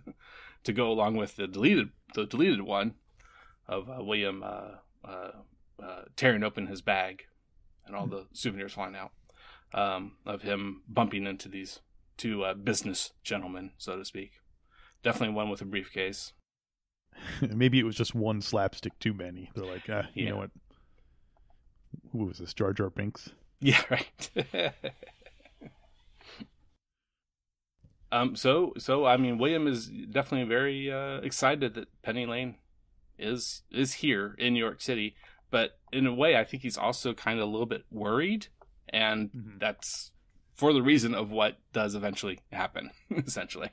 to 0.64 0.74
go 0.74 0.92
along 0.92 1.16
with 1.16 1.36
the 1.36 1.48
deleted 1.48 1.90
the 2.14 2.26
deleted 2.26 2.62
one 2.62 2.94
of 3.68 3.90
uh, 3.90 4.04
William 4.04 4.44
uh, 4.44 4.76
uh, 5.06 5.32
uh, 5.82 6.02
tearing 6.16 6.44
open 6.44 6.68
his 6.68 6.82
bag 6.82 7.26
and 7.86 7.96
all 7.96 8.08
the 8.08 8.26
souvenirs 8.34 8.74
flying 8.74 8.96
out 8.96 9.12
um, 9.74 10.14
of 10.26 10.42
him 10.42 10.82
bumping 10.88 11.26
into 11.26 11.48
these 11.48 11.80
two 12.20 12.44
uh, 12.44 12.54
business 12.54 13.14
gentlemen, 13.24 13.72
so 13.78 13.98
to 13.98 14.06
speak. 14.06 14.34
Definitely 15.02 15.34
one 15.36 15.50
with 15.50 15.62
a 15.62 15.66
briefcase. 15.66 16.34
Maybe 17.42 17.80
it 17.80 17.84
was 17.84 17.96
just 17.96 18.14
one 18.14 18.42
slapstick 18.42 18.98
too 19.00 19.14
many. 19.14 19.50
They're 19.56 19.66
like, 19.66 19.90
ah, 19.90 20.04
you 20.14 20.26
Yeah. 20.26 20.30
know 20.32 20.38
what? 20.38 20.52
Who 22.12 22.26
was 22.26 22.38
this? 22.38 22.54
Jar 22.54 22.74
Jar 22.74 22.90
Binks? 22.92 23.32
Yeah, 23.60 23.82
right. 23.90 24.30
um. 28.12 28.36
So, 28.36 28.74
so 28.78 29.06
I 29.06 29.18
mean, 29.18 29.38
William 29.38 29.68
is 29.68 29.88
definitely 29.88 30.48
very 30.48 30.92
uh, 30.92 31.18
excited 31.22 31.74
that 31.76 31.88
Penny 32.04 32.26
Lane 32.26 32.56
is 33.18 33.64
is 33.72 33.96
here 33.96 34.36
in 34.38 34.54
New 34.54 34.60
York 34.64 34.82
City, 34.82 35.16
but 35.52 35.80
in 35.92 36.06
a 36.08 36.14
way, 36.14 36.38
I 36.38 36.44
think 36.44 36.64
he's 36.64 36.78
also 36.78 37.14
kind 37.14 37.40
of 37.40 37.48
a 37.48 37.52
little 37.52 37.66
bit 37.66 37.86
worried, 37.92 38.48
and 38.90 39.30
Mhm. 39.32 39.60
that's 39.60 40.12
for 40.60 40.74
the 40.74 40.82
reason 40.82 41.16
of 41.16 41.32
what 41.32 41.58
does 41.72 41.96
eventually 41.96 42.40
happen, 42.52 42.92
essentially, 43.10 43.70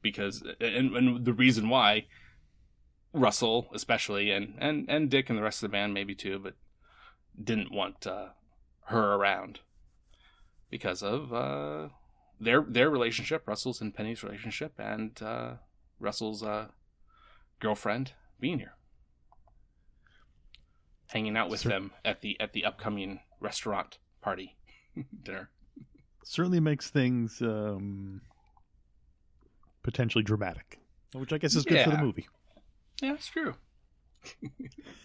because 0.00 0.42
and, 0.58 0.96
and 0.96 1.26
the 1.26 1.34
reason 1.34 1.68
why 1.68 2.06
Russell, 3.12 3.68
especially, 3.74 4.30
and 4.30 4.54
and 4.58 4.88
and 4.88 5.10
Dick 5.10 5.28
and 5.28 5.38
the 5.38 5.42
rest 5.42 5.62
of 5.62 5.70
the 5.70 5.74
band 5.74 5.92
maybe 5.92 6.14
too, 6.14 6.38
but 6.38 6.54
didn't 7.42 7.70
want 7.70 8.06
uh, 8.06 8.28
her 8.86 9.14
around 9.14 9.60
because 10.70 11.02
of 11.02 11.34
uh, 11.34 11.88
their 12.40 12.62
their 12.62 12.88
relationship, 12.88 13.46
Russell's 13.46 13.82
and 13.82 13.94
Penny's 13.94 14.24
relationship, 14.24 14.72
and 14.78 15.20
uh, 15.22 15.56
Russell's 16.00 16.42
uh, 16.42 16.68
girlfriend 17.60 18.12
being 18.40 18.58
here, 18.58 18.76
hanging 21.08 21.36
out 21.36 21.50
with 21.50 21.64
them 21.64 21.90
at 22.06 22.22
the 22.22 22.40
at 22.40 22.54
the 22.54 22.64
upcoming 22.64 23.20
restaurant 23.38 23.98
party 24.22 24.56
dinner. 25.22 25.50
Certainly 26.24 26.60
makes 26.60 26.90
things 26.90 27.40
um, 27.42 28.22
potentially 29.82 30.24
dramatic, 30.24 30.80
which 31.12 31.32
I 31.32 31.38
guess 31.38 31.54
is 31.54 31.64
good 31.64 31.84
for 31.84 31.90
the 31.90 31.98
movie. 31.98 32.28
Yeah, 33.00 33.14
it's 33.14 33.28
true. 33.28 33.54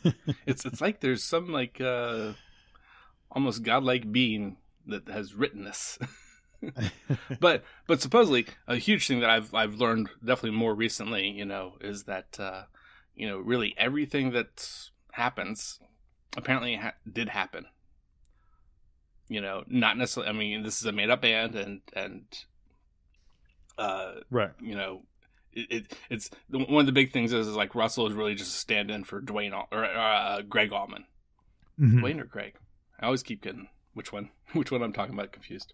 it's 0.47 0.65
it's 0.65 0.81
like 0.81 1.01
there's 1.01 1.23
some 1.23 1.51
like 1.51 1.81
uh, 1.81 2.33
almost 3.31 3.63
godlike 3.63 4.11
being 4.11 4.57
that 4.87 5.07
has 5.09 5.35
written 5.35 5.63
this. 5.63 5.99
but 7.39 7.63
but 7.87 8.01
supposedly 8.01 8.47
a 8.67 8.77
huge 8.77 9.07
thing 9.07 9.19
that 9.19 9.29
I've 9.29 9.53
I've 9.53 9.75
learned 9.75 10.09
definitely 10.23 10.57
more 10.57 10.73
recently, 10.73 11.29
you 11.29 11.45
know, 11.45 11.73
is 11.81 12.03
that 12.03 12.37
uh, 12.39 12.63
you 13.15 13.27
know 13.27 13.37
really 13.37 13.75
everything 13.77 14.31
that 14.31 14.89
happens 15.13 15.79
apparently 16.37 16.75
ha- 16.75 16.93
did 17.11 17.29
happen. 17.29 17.65
You 19.29 19.41
know, 19.41 19.63
not 19.67 19.97
necessarily. 19.97 20.29
I 20.29 20.33
mean, 20.33 20.63
this 20.63 20.79
is 20.79 20.85
a 20.85 20.91
made 20.91 21.09
up 21.09 21.21
band, 21.21 21.55
and 21.55 21.81
and 21.93 22.23
uh, 23.77 24.15
right. 24.29 24.51
you 24.59 24.75
know, 24.75 25.03
it, 25.53 25.67
it 25.71 25.97
it's 26.09 26.29
one 26.49 26.81
of 26.81 26.85
the 26.85 26.91
big 26.91 27.13
things 27.13 27.31
is, 27.31 27.47
is 27.47 27.55
like 27.55 27.75
Russell 27.75 28.07
is 28.07 28.13
really 28.13 28.35
just 28.35 28.55
a 28.55 28.57
stand-in 28.57 29.03
for 29.03 29.21
Duane 29.21 29.53
or 29.53 29.85
uh, 29.85 30.41
Gregg 30.41 30.73
Allman. 30.73 31.05
Mhm. 31.79 31.99
Duane 31.99 32.19
or 32.19 32.25
Gregg? 32.25 32.55
I 32.99 33.05
always 33.05 33.23
keep 33.23 33.41
getting 33.41 33.69
which 33.93 34.11
one, 34.11 34.31
which 34.53 34.71
one 34.71 34.81
I'm 34.81 34.93
talking 34.93 35.13
about, 35.13 35.31
confused. 35.31 35.73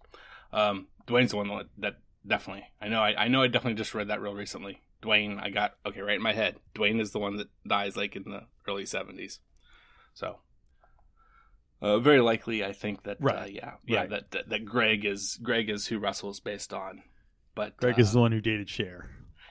Um, 0.52 0.88
Duane's 1.06 1.32
the 1.32 1.36
one 1.36 1.48
that, 1.48 1.66
that 1.78 1.94
definitely. 2.26 2.66
I 2.80 2.88
know. 2.88 3.02
I, 3.02 3.24
I 3.24 3.28
know. 3.28 3.42
I 3.42 3.48
definitely 3.48 3.74
just 3.78 3.94
read 3.94 4.08
that 4.08 4.20
real 4.20 4.34
recently. 4.34 4.80
Duane, 5.02 5.38
I 5.38 5.50
got 5.50 5.74
okay 5.84 6.00
right 6.00 6.16
in 6.16 6.22
my 6.22 6.32
head. 6.32 6.56
Duane 6.74 7.00
is 7.00 7.12
the 7.12 7.18
one 7.18 7.36
that 7.36 7.48
dies 7.66 7.96
like 7.96 8.16
in 8.16 8.24
the 8.24 8.42
early 8.68 8.84
'70s. 8.84 9.38
So, 10.14 10.38
uh, 11.82 11.98
very 11.98 12.20
likely, 12.20 12.64
I 12.64 12.72
think 12.72 13.02
that. 13.04 13.18
Uh, 13.20 13.24
Right. 13.24 13.52
yeah. 13.52 13.72
Yeah. 13.86 14.00
Right. 14.00 14.10
That, 14.10 14.30
that 14.32 14.48
that 14.48 14.64
Gregg 14.64 15.04
is 15.04 15.38
Gregg 15.42 15.68
is 15.70 15.86
who 15.86 15.98
Russell 15.98 16.30
is 16.30 16.40
based 16.40 16.72
on. 16.72 17.02
But 17.54 17.76
Gregg 17.76 17.98
uh, 17.98 18.02
is 18.02 18.12
the 18.12 18.20
one 18.20 18.32
who 18.32 18.40
dated 18.40 18.68
Cher. 18.68 19.10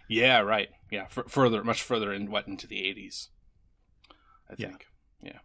yeah, 0.10 0.40
right. 0.40 0.70
Yeah, 0.92 1.04
f- 1.04 1.24
further, 1.28 1.64
much 1.64 1.82
further 1.82 2.14
in 2.14 2.30
what 2.30 2.48
into 2.48 2.68
the 2.68 2.86
eighties. 2.86 3.30
I 4.50 4.54
Yeah. 4.58 4.68
think. 4.70 4.86
Yeah. 5.24 5.40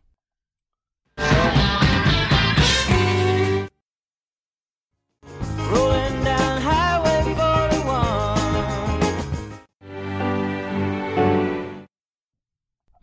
Rolling 5.23 6.25
down 6.25 6.61
Highway 6.62 7.35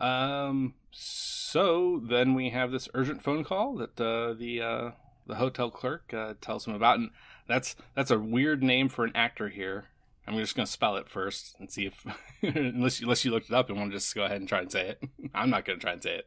Um. 0.00 0.74
So 0.90 1.27
then 1.52 2.34
we 2.34 2.50
have 2.50 2.70
this 2.72 2.88
urgent 2.94 3.22
phone 3.22 3.44
call 3.44 3.76
that 3.76 4.00
uh, 4.00 4.34
the 4.34 4.60
uh, 4.60 4.90
the 5.26 5.36
hotel 5.36 5.70
clerk 5.70 6.12
uh, 6.12 6.34
tells 6.40 6.66
him 6.66 6.74
about, 6.74 6.98
and 6.98 7.10
that's 7.46 7.76
that's 7.94 8.10
a 8.10 8.18
weird 8.18 8.62
name 8.62 8.88
for 8.88 9.04
an 9.04 9.12
actor 9.14 9.48
here. 9.48 9.86
I'm 10.26 10.36
just 10.36 10.54
gonna 10.54 10.66
spell 10.66 10.96
it 10.96 11.08
first 11.08 11.56
and 11.58 11.70
see 11.70 11.86
if 11.86 12.04
unless 12.42 13.00
you, 13.00 13.06
unless 13.06 13.24
you 13.24 13.30
looked 13.30 13.48
it 13.48 13.54
up 13.54 13.68
and 13.70 13.78
want 13.78 13.90
to 13.92 13.96
just 13.96 14.14
go 14.14 14.24
ahead 14.24 14.40
and 14.40 14.48
try 14.48 14.60
and 14.60 14.70
say 14.72 14.88
it. 14.88 15.02
I'm 15.34 15.50
not 15.50 15.64
gonna 15.64 15.78
try 15.78 15.92
and 15.92 16.02
say 16.02 16.20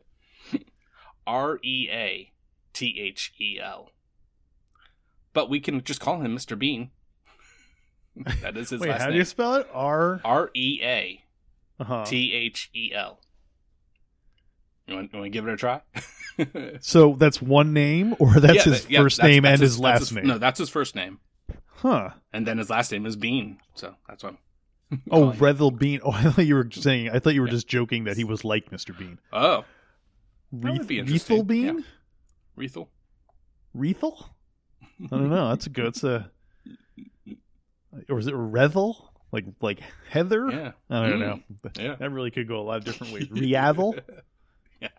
it. 0.54 0.68
R 1.28 1.60
E 1.64 1.88
A 1.92 2.32
T 2.74 3.00
H 3.00 3.34
E 3.40 3.60
L. 3.62 3.92
But 5.34 5.50
we 5.50 5.60
can 5.60 5.84
just 5.84 6.02
call 6.02 6.20
him 6.22 6.36
Mr. 6.36 6.58
Bean. 6.58 6.92
that 8.42 8.58
is 8.58 8.70
his 8.72 8.82
Wait, 8.82 8.90
last 8.90 9.00
how 9.02 9.06
do 9.06 9.12
name. 9.12 9.20
you 9.20 9.26
spell 9.26 9.56
it? 9.56 9.68
R. 9.74 10.20
R 10.26 10.50
E 10.56 10.80
A 10.84 11.24
Uh-huh. 11.80 12.04
T 12.06 12.34
H 12.34 12.70
E 12.76 12.92
L. 12.94 13.20
You 14.92 14.98
want, 14.98 15.14
you 15.14 15.20
want 15.20 15.26
to 15.26 15.30
give 15.30 15.48
it 15.48 15.54
a 15.54 15.58
try? 15.58 15.82
So 16.82 17.16
that's 17.20 17.42
one 17.42 17.72
name, 17.74 18.16
or 18.18 18.34
that's 18.40 18.56
Yeah, 18.56 18.64
his 18.74 18.82
that- 18.84 18.92
yeah, 18.92 19.02
first 19.02 19.18
that's- 19.18 19.30
name 19.32 19.44
that's 19.44 19.54
and 19.54 19.62
his, 19.62 19.74
that's 19.80 20.02
last 20.02 20.12
name? 20.14 20.28
No, 20.28 20.38
that's 20.38 20.58
his 20.60 20.70
first 20.70 20.96
name, 20.96 21.20
Huh. 21.76 22.12
and 22.34 22.48
then 22.48 22.58
his 22.58 22.70
last 22.70 22.92
name 22.92 23.06
is 23.06 23.16
Bean. 23.16 23.60
So 23.76 23.96
that's 24.08 24.24
what. 24.24 24.36
I'm 24.92 25.02
Oh. 25.12 25.32
Reathel 25.34 25.78
Bean. 25.78 26.00
Oh, 26.04 26.12
I 26.14 26.32
thought 26.32 26.46
you 26.46 26.56
were 26.56 26.68
saying. 26.72 27.10
I 27.10 27.20
thought 27.20 27.34
you 27.36 27.42
were 27.42 27.48
Yeah. 27.48 27.54
just 27.54 27.68
joking 27.68 28.06
that 28.06 28.18
he 28.18 28.24
was 28.24 28.44
like 28.44 28.72
Mr. 28.72 28.98
Bean. 28.98 29.20
Oh, 29.32 29.66
That 30.54 30.88
be 30.88 31.00
interesting. 31.00 31.44
Reathel 31.44 31.48
Bean. 31.48 31.86
Rethel. 32.58 32.88
Rethel. 33.78 34.26
I 35.04 35.08
don't 35.18 35.30
know. 35.30 35.50
That's 35.50 35.68
a 35.68 35.70
good. 35.70 35.86
It's 35.86 36.04
a. 36.04 36.30
Or 38.10 38.20
is 38.20 38.28
it 38.28 38.34
Rethel? 38.34 38.96
Like 39.32 39.46
like 39.62 39.80
Heather? 40.10 40.50
Yeah. 40.50 40.72
I 40.90 41.08
don't 41.08 41.20
Mm. 41.20 41.20
know. 41.20 41.40
Yeah. 41.80 41.96
That 41.96 42.12
really 42.12 42.32
could 42.32 42.48
go 42.48 42.60
a 42.60 42.64
lot 42.64 42.78
of 42.80 42.84
different 42.86 43.14
ways. 43.14 43.30
Reavel. 43.32 43.96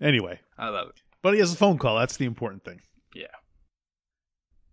Anyway, 0.00 0.40
I 0.58 0.68
love 0.68 0.88
it. 0.88 1.00
but 1.22 1.34
he 1.34 1.40
has 1.40 1.52
a 1.52 1.56
phone 1.56 1.78
call. 1.78 1.98
That's 1.98 2.16
the 2.16 2.26
important 2.26 2.64
thing. 2.64 2.80
Yeah. 3.14 3.26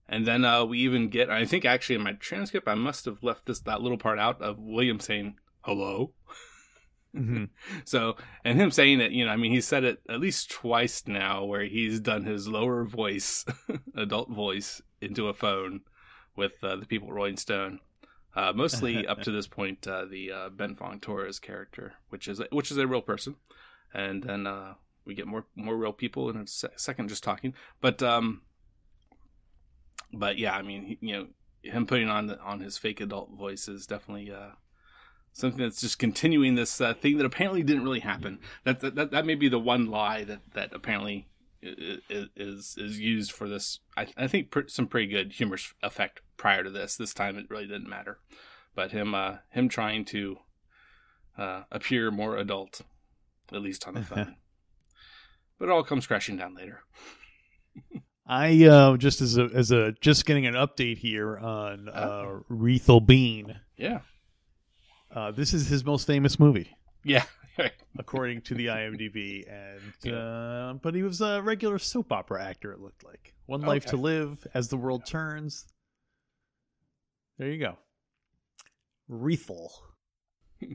And 0.10 0.26
then 0.26 0.44
uh, 0.44 0.66
we 0.66 0.80
even 0.80 1.10
get. 1.10 1.30
I 1.30 1.46
think 1.46 1.64
actually 1.64 1.96
in 1.96 2.04
my 2.04 2.14
transcript, 2.14 2.68
I 2.68 2.76
must 2.76 3.06
have 3.06 3.24
left 3.24 3.46
this 3.46 3.62
that 3.62 3.82
little 3.82 3.98
part 3.98 4.20
out 4.20 4.42
of 4.42 4.58
William 4.60 5.00
saying 5.00 5.36
hello. 5.62 6.14
Mhm. 7.16 7.50
So, 7.86 8.16
and 8.44 8.60
him 8.60 8.72
saying 8.72 9.00
it, 9.00 9.12
you 9.12 9.26
know, 9.26 9.32
I 9.32 9.36
mean, 9.38 9.52
he 9.52 9.62
said 9.62 9.84
it 9.84 10.02
at 10.10 10.20
least 10.20 10.50
twice 10.52 11.04
now 11.08 11.46
where 11.46 11.64
he's 11.66 12.00
done 12.00 12.24
his 12.26 12.48
lower 12.48 12.84
voice, 12.84 13.46
adult 13.96 14.32
voice, 14.32 14.82
into 15.02 15.28
a 15.28 15.34
phone 15.34 15.82
with 16.36 16.54
uh, 16.64 16.76
the 16.78 16.86
people 16.86 17.08
at 17.10 17.14
Rolling 17.14 17.38
Stone. 17.38 17.80
Uh, 18.36 18.54
mostly 18.54 19.06
up 19.06 19.22
to 19.24 19.32
this 19.32 19.48
point, 19.48 19.86
uh, 19.88 20.06
the 20.06 20.32
uh, 20.32 20.50
Ben 20.50 20.76
Fong 20.76 21.00
Torres 21.00 21.40
character, 21.40 21.94
which 22.10 22.28
is 22.28 22.42
which 22.52 22.72
is 22.72 22.78
a 22.78 22.88
real 22.88 23.02
person, 23.02 23.36
and 23.94 24.24
then 24.24 24.48
uh, 24.48 24.76
we 25.06 25.14
get 25.14 25.28
more 25.28 25.46
more 25.56 25.76
real 25.76 25.94
people 25.94 26.30
in 26.30 26.38
a 26.38 26.48
se- 26.48 26.70
second 26.78 27.10
just 27.10 27.24
talking. 27.24 27.54
But 27.82 28.02
um, 28.02 28.42
but 30.14 30.38
yeah, 30.38 30.56
I 30.56 30.62
mean, 30.62 30.84
he, 30.86 30.98
you 31.02 31.14
know, 31.16 31.28
him 31.64 31.86
putting 31.86 32.10
on 32.10 32.28
the, 32.28 32.40
on 32.40 32.60
his 32.60 32.78
fake 32.78 33.02
adult 33.02 33.32
voice 33.32 33.68
is 33.68 33.86
definitely 33.86 34.32
uh, 34.32 34.52
something 35.34 35.62
that's 35.62 35.82
just 35.82 36.00
continuing 36.00 36.56
this 36.56 36.80
uh, 36.82 36.94
thing 36.94 37.18
that 37.18 37.26
apparently 37.26 37.64
didn't 37.64 37.84
really 37.84 38.00
happen. 38.00 38.40
That, 38.64 38.80
that 38.82 38.96
that 38.96 39.12
that 39.12 39.26
may 39.26 39.36
be 39.36 39.50
the 39.50 39.60
one 39.60 39.88
lie 39.88 40.24
that 40.24 40.42
that 40.54 40.74
apparently 40.74 41.28
is 41.62 42.76
is 42.78 43.00
used 43.00 43.32
for 43.32 43.48
this. 43.48 43.80
I, 43.96 44.08
I 44.18 44.28
think 44.28 44.52
pr- 44.52 44.68
some 44.68 44.88
pretty 44.88 45.08
good 45.08 45.34
humorous 45.34 45.74
effect 45.84 46.22
prior 46.38 46.64
to 46.64 46.70
this. 46.70 46.96
This 46.96 47.14
time 47.14 47.38
it 47.38 47.50
really 47.50 47.68
didn't 47.68 47.90
matter, 47.90 48.20
but 48.76 48.92
him 48.92 49.14
uh, 49.16 49.38
him 49.50 49.70
trying 49.70 50.06
to 50.06 50.38
uh, 51.38 51.64
appear 51.72 52.12
more 52.12 52.38
adult, 52.38 52.82
at 53.52 53.62
least 53.62 53.88
on 53.88 53.94
the 53.94 54.02
phone. 54.04 54.36
but 55.60 55.66
it 55.66 55.72
all 55.72 55.84
comes 55.84 56.08
crashing 56.08 56.38
down 56.38 56.56
later. 56.56 56.82
I 58.26 58.66
uh, 58.66 58.98
just 58.98 59.22
as 59.22 59.38
a 59.38 59.50
as 59.54 59.72
a 59.72 59.92
just 60.02 60.26
getting 60.26 60.46
an 60.46 60.54
update 60.56 60.98
here 60.98 61.38
on 61.38 61.90
uh, 61.90 62.40
Reathel 62.50 63.06
Bean. 63.06 63.60
Yeah, 63.78 64.00
Uh, 65.14 65.32
this 65.32 65.54
is 65.54 65.68
his 65.68 65.84
most 65.84 66.06
famous 66.08 66.40
movie, 66.40 66.76
yeah. 67.04 67.26
according 67.98 68.42
to 68.44 68.56
the 68.56 68.68
IMDb. 68.68 69.44
And 69.52 69.82
Yeah. 70.04 70.14
uh, 70.14 70.74
but 70.74 70.96
he 70.96 71.04
was 71.04 71.22
a 71.22 71.42
regular 71.42 71.80
soap 71.80 72.12
opera 72.12 72.44
actor. 72.44 72.72
It 72.72 72.80
looked 72.80 73.04
like 73.04 73.34
One 73.46 73.62
Life 73.62 73.86
to 73.88 73.98
Live, 73.98 74.46
As 74.54 74.70
the 74.70 74.78
World 74.78 75.06
Turns. 75.06 75.66
There 77.38 77.50
you 77.50 77.60
go. 77.60 77.78
Rethel. 79.10 79.70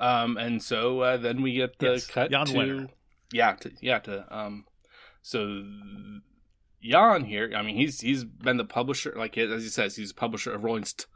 Um, 0.00 0.36
and 0.36 0.62
so 0.62 1.00
uh, 1.00 1.16
then 1.16 1.42
we 1.42 1.54
get 1.54 1.78
the 1.80 1.94
Yes, 1.94 2.06
cut 2.06 2.30
Jann 2.30 2.46
to 2.46 2.52
Wenner. 2.52 2.88
yeah, 3.32 3.54
to, 3.54 3.72
yeah, 3.80 3.98
to 3.98 4.24
um, 4.36 4.64
so 5.22 5.64
Jann 6.80 7.24
here. 7.24 7.50
I 7.56 7.62
mean, 7.62 7.74
he's 7.74 8.00
he's 8.00 8.22
been 8.24 8.58
the 8.58 8.64
publisher, 8.64 9.12
like 9.16 9.36
as 9.36 9.64
he 9.64 9.68
says, 9.68 9.96
he's 9.96 10.12
a 10.12 10.14
publisher 10.14 10.52
of 10.52 10.62
Rolling 10.62 10.84
Stone. 10.84 11.08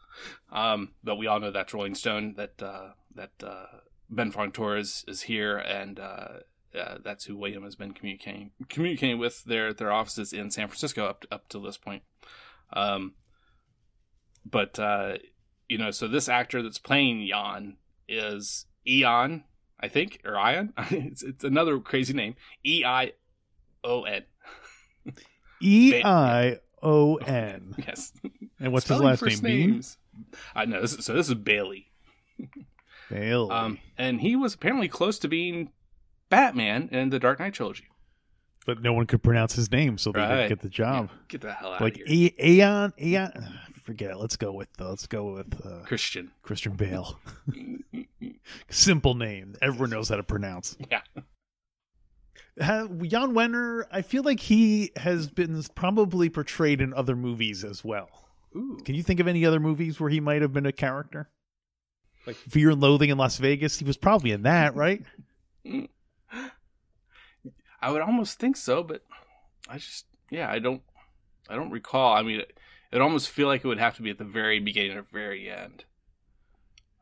Um, 0.51 0.95
but 1.05 1.15
we 1.17 1.29
all 1.29 1.39
know 1.39 1.53
that's 1.53 1.73
Rolling 1.73 1.95
Stone. 1.95 2.35
That 2.37 2.61
uh, 2.61 2.91
that 3.15 3.31
uh, 3.41 3.67
Ben 4.11 4.31
Fong 4.31 4.53
Torres 4.53 5.05
is 5.09 5.23
here, 5.23 5.57
and 5.57 5.99
uh, 5.99 6.29
uh, 6.79 6.99
that's 7.05 7.25
who 7.25 7.37
William 7.37 7.65
has 7.65 7.77
been 7.77 7.93
communicating 7.93 8.51
communicating 8.69 9.19
with 9.19 9.45
their 9.45 9.73
their 9.73 9.93
offices 9.93 10.33
in 10.33 10.51
San 10.51 10.69
Francisco 10.69 11.07
up 11.07 11.23
to, 11.23 11.35
up 11.35 11.49
to 11.49 11.59
this 11.59 11.79
point. 11.79 12.03
Um, 12.73 13.15
but 14.45 14.79
uh, 14.79 15.19
you 15.69 15.79
know, 15.79 15.91
so 15.91 16.09
this 16.09 16.29
actor 16.29 16.63
that's 16.63 16.79
playing 16.79 17.27
Jann 17.27 17.77
is 18.09 18.67
Eon, 18.87 19.45
I 19.81 19.89
think, 19.89 20.21
or 20.25 20.39
Ion. 20.39 20.73
it's, 20.91 21.23
it's 21.23 21.45
another 21.45 21.79
crazy 21.81 22.13
name. 22.13 22.35
E 22.65 22.85
I 22.85 23.13
O 23.85 24.05
N. 24.05 24.25
E 25.61 26.03
I 26.05 26.59
O 26.83 27.17
N. 27.17 27.75
Yes. 27.79 28.13
And 28.59 28.73
what's 28.73 28.89
his 28.89 29.01
last 29.01 29.23
name? 29.23 29.43
names. 29.43 29.99
I 30.55 30.65
know. 30.65 30.81
This 30.81 30.95
is, 30.95 31.05
so 31.05 31.15
this 31.15 31.29
is 31.29 31.35
Bailey. 31.35 31.91
Bailey. 33.15 33.51
Um, 33.51 33.79
and 33.99 34.21
he 34.21 34.37
was 34.37 34.55
apparently 34.55 34.89
close 34.89 35.19
to 35.21 35.29
being 35.29 35.71
Batman 36.31 36.89
in 36.93 37.11
the 37.11 37.19
Dark 37.19 37.39
Knight 37.41 37.55
trilogy. 37.55 37.89
but 38.65 38.81
no 38.81 38.93
one 38.93 39.07
could 39.07 39.23
pronounce 39.23 39.55
his 39.55 39.71
name, 39.73 39.99
so 39.99 40.13
they 40.13 40.21
Right. 40.21 40.37
didn't 40.37 40.49
get 40.51 40.61
the 40.61 40.69
job. 40.69 41.11
Get 41.29 41.41
the 41.41 41.53
hell 41.53 41.73
out 41.73 41.81
Like 41.81 42.01
of 42.01 42.07
here. 42.07 42.31
A- 42.39 42.49
Aeon, 42.49 42.93
Aeon. 43.01 43.59
Forget 43.83 44.13
it. 44.13 44.17
Let's 44.19 44.37
go 44.37 44.53
with 44.53 44.69
uh, 44.81 44.89
let's 44.91 45.07
go 45.09 45.33
with 45.35 45.61
uh, 45.67 45.83
Christian. 45.85 46.31
Christian 46.43 46.75
Bale. 46.75 47.19
Simple 48.71 49.15
name. 49.15 49.55
Everyone 49.61 49.91
knows 49.91 50.09
how 50.09 50.17
to 50.17 50.23
pronounce. 50.23 50.77
Yeah. 50.91 51.01
Uh, 52.61 52.87
Jann 52.87 53.33
Wenner, 53.33 53.85
I 53.91 54.03
feel 54.03 54.23
like 54.23 54.41
he 54.41 54.93
has 54.97 55.29
been 55.29 55.61
probably 55.75 56.29
portrayed 56.29 56.81
in 56.81 56.93
other 56.95 57.17
movies 57.17 57.65
as 57.65 57.83
well. 57.85 58.09
Ooh. 58.55 58.79
Can 58.85 58.95
you 58.95 59.03
think 59.03 59.21
of 59.21 59.27
any 59.27 59.45
other 59.47 59.59
movies 59.59 59.99
where 59.99 60.11
he 60.11 60.21
might 60.21 60.43
have 60.43 60.53
been 60.53 60.67
a 60.67 60.73
character? 60.73 61.31
Like 62.27 62.37
Fear 62.37 62.71
and 62.71 62.81
Loathing 62.81 63.11
in 63.11 63.19
Las 63.19 63.39
Vegas, 63.39 63.79
he 63.79 63.85
was 63.85 63.97
probably 63.97 64.31
in 64.33 64.43
that, 64.43 64.75
right? 64.77 65.03
I 67.81 67.91
would 67.91 68.03
almost 68.03 68.39
think 68.39 68.57
so, 68.57 68.83
but 68.83 69.03
I 69.69 69.79
just 69.79 70.07
yeah, 70.31 70.51
I 70.51 70.59
don't 70.59 70.83
I 71.49 71.57
don't 71.57 71.71
recall. 71.71 72.15
I 72.15 72.23
mean, 72.23 72.41
it, 72.41 72.57
it 72.93 73.01
almost 73.01 73.29
feel 73.29 73.49
like 73.49 73.65
it 73.65 73.69
would 73.69 73.79
have 73.79 73.97
to 73.97 74.03
be 74.03 74.11
at 74.11 74.19
the 74.19 74.25
very 74.25 74.61
beginning 74.61 74.97
or 74.97 75.03
very 75.13 75.51
end. 75.51 75.85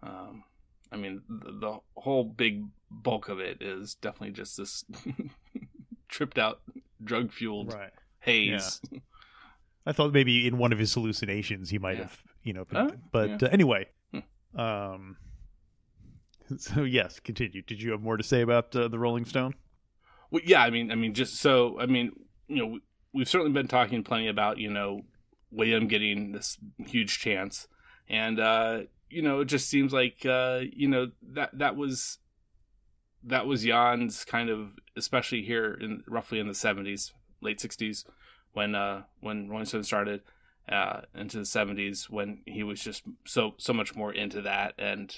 Um, 0.03 0.45
I 0.91 0.97
mean, 0.97 1.23
the, 1.29 1.53
the 1.53 1.79
whole 1.97 2.25
big 2.25 2.64
bulk 2.91 3.29
of 3.29 3.39
it 3.39 3.61
is 3.61 3.95
definitely 3.95 4.33
just 4.33 4.57
this 4.57 4.85
tripped 6.09 6.39
out, 6.39 6.61
drug 7.05 7.33
fueled 7.33 7.73
Right. 7.75 7.93
haze. 8.21 8.81
I 9.87 9.93
thought 9.93 10.12
maybe 10.12 10.47
in 10.47 10.57
one 10.59 10.73
of 10.73 10.79
his 10.79 10.93
hallucinations 10.95 11.68
he 11.71 11.79
might 11.79 11.97
Yeah. 11.99 12.05
have, 12.05 12.23
you 12.43 12.53
know, 12.55 12.64
been, 12.64 12.77
Oh, 12.79 12.91
but 13.12 13.29
yeah. 13.29 13.39
uh, 13.43 13.51
anyway. 13.53 13.87
Um 14.57 15.16
so 16.59 16.82
yes, 16.84 17.20
continue. 17.20 17.62
Did 17.62 17.80
you 17.80 17.92
have 17.92 18.01
more 18.03 18.16
to 18.16 18.22
say 18.24 18.40
about 18.42 18.74
uh, 18.74 18.88
the 18.88 18.98
Rolling 18.98 19.24
Stone? 19.24 19.55
Well, 20.30 20.42
yeah, 20.44 20.62
I 20.62 20.70
mean, 20.70 20.90
I 20.90 20.94
mean, 20.94 21.14
just 21.14 21.36
so 21.36 21.78
I 21.80 21.86
mean, 21.86 22.12
you 22.48 22.57
know, 22.57 22.66
we- 22.66 22.82
we've 23.12 23.28
certainly 23.28 23.53
been 23.53 23.68
talking 23.68 24.05
plenty 24.05 24.28
about 24.28 24.59
you 24.59 24.70
know 24.70 25.03
William 25.51 25.88
getting 25.88 26.32
this 26.32 26.59
huge 26.78 27.18
chance, 27.18 27.66
and 28.09 28.38
uh, 28.38 28.80
you 29.09 29.22
know, 29.22 29.40
it 29.40 29.46
just 29.46 29.68
seems 29.68 29.92
like 29.92 30.24
uh, 30.26 30.61
you 30.72 30.88
know 30.88 31.11
that 31.32 31.51
that 31.59 31.76
was 31.76 32.18
that 33.24 33.46
was 33.46 33.64
Jann's 33.64 34.24
kind 34.24 34.48
of, 34.48 34.70
especially 34.96 35.42
here 35.42 35.76
in 35.80 36.03
roughly 36.07 36.38
in 36.38 36.48
the 36.48 36.55
seventies, 36.55 37.12
late 37.40 37.61
sixties, 37.61 38.05
when 38.53 38.74
uh, 38.74 39.03
when 39.20 39.48
Rolling 39.48 39.66
Stone 39.66 39.84
started. 39.84 40.22
Uh, 40.69 41.01
into 41.17 41.37
the 41.39 41.43
70s 41.43 42.09
when 42.09 42.43
he 42.47 42.63
was 42.63 42.81
just 42.81 43.03
so 43.27 43.55
so 43.59 43.73
much 43.73 43.97
more 43.97 44.13
into 44.13 44.41
that. 44.43 44.75
And 44.79 45.15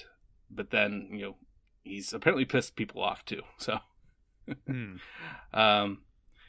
but 0.49 0.71
then 0.71 1.09
you 1.11 1.21
know 1.21 1.35
he's 1.83 2.11
apparently 2.11 2.45
pissed 2.45 2.75
people 2.75 3.03
off 3.03 3.23
too 3.25 3.41
so. 3.57 3.79
Hmm. 4.67 4.95
um, 5.53 6.01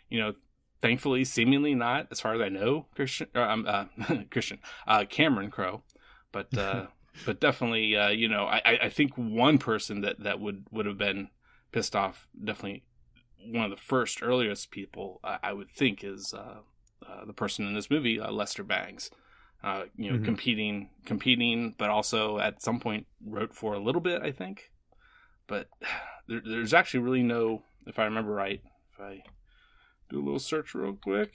you 0.09 0.19
know, 0.19 0.35
thankfully, 0.83 1.25
seemingly 1.25 1.75
not, 1.75 2.09
as 2.11 2.21
far 2.21 2.35
as 2.35 2.41
I 2.41 2.49
know, 2.49 2.87
Christian, 2.97 3.29
or, 3.35 3.43
um, 3.43 3.67
uh, 3.69 3.85
Christian, 4.31 4.59
uh, 4.87 5.05
Cameron 5.09 5.51
Crowe, 5.51 5.83
but 6.33 6.57
uh, 6.59 6.87
but 7.27 7.41
definitely, 7.41 7.97
uh, 7.97 8.09
you 8.09 8.29
know, 8.29 8.47
I, 8.47 8.61
I 8.65 8.79
I 8.83 8.89
think 8.89 9.13
one 9.17 9.59
person 9.59 10.01
that 10.01 10.21
that 10.21 10.41
would 10.41 10.67
would 10.71 10.87
have 10.87 10.99
been 10.99 11.29
pissed 11.73 11.95
off 11.95 12.27
definitely 12.43 12.85
one 13.47 13.65
of 13.65 13.71
the 13.71 13.77
first 13.77 14.23
earliest 14.23 14.71
people 14.71 15.21
uh, 15.25 15.39
I 15.43 15.53
would 15.53 15.71
think 15.71 16.03
is 16.03 16.33
uh, 16.33 16.59
the 17.27 17.33
person 17.33 17.67
in 17.67 17.75
this 17.75 17.91
movie, 17.91 18.19
uh, 18.21 18.31
Lester 18.31 18.65
Bangs. 18.65 19.11
Uh, 19.62 19.85
you 19.97 20.11
know, 20.12 20.19
Mhm. 20.19 20.25
competing, 20.27 20.91
competing, 21.07 21.75
but 21.79 21.89
also 21.89 22.39
at 22.39 22.61
some 22.61 22.79
point 22.79 23.07
wrote 23.25 23.55
for 23.55 23.73
a 23.73 23.79
little 23.79 24.01
bit, 24.03 24.21
I 24.21 24.31
think. 24.31 24.71
But 25.47 25.69
there, 26.29 26.43
there's 26.45 26.75
actually 26.75 27.01
really 27.01 27.23
no, 27.23 27.62
if 27.87 27.99
I 27.99 28.05
remember 28.05 28.33
right, 28.33 28.61
if 28.93 29.01
I 29.01 29.23
do 30.11 30.19
a 30.21 30.25
little 30.25 30.39
search 30.39 30.75
real 30.75 30.93
quick. 30.95 31.33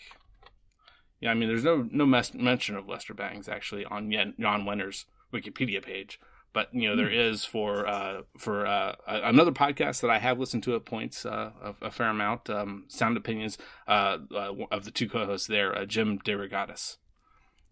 Yeah, 1.19 1.31
I 1.31 1.33
mean, 1.33 1.49
there's 1.49 1.63
no 1.63 1.87
no 1.91 2.05
mes- 2.05 2.33
mention 2.35 2.75
of 2.75 2.87
Lester 2.87 3.13
Bangs 3.15 3.49
actually 3.49 3.83
on 3.85 4.11
Jann 4.11 4.35
Wenner's 4.37 5.05
Wikipedia 5.33 5.81
page, 5.83 6.19
but 6.53 6.67
you 6.73 6.89
know 6.89 6.95
there 6.95 7.09
is 7.09 7.45
for 7.45 7.87
uh, 7.87 8.21
for 8.37 8.65
uh, 8.65 8.95
another 9.07 9.51
podcast 9.51 10.01
that 10.01 10.09
I 10.09 10.19
have 10.19 10.39
listened 10.39 10.63
to 10.63 10.75
at 10.75 10.85
points 10.85 11.25
uh, 11.25 11.51
a, 11.61 11.87
a 11.87 11.91
fair 11.91 12.09
amount. 12.09 12.49
Um, 12.49 12.85
Sound 12.87 13.17
opinions 13.17 13.57
uh, 13.87 14.17
uh, 14.33 14.53
of 14.71 14.85
the 14.85 14.91
two 14.91 15.07
co-hosts 15.09 15.47
there, 15.47 15.75
uh, 15.77 15.85
Jim 15.85 16.19
DeRogatis. 16.19 16.97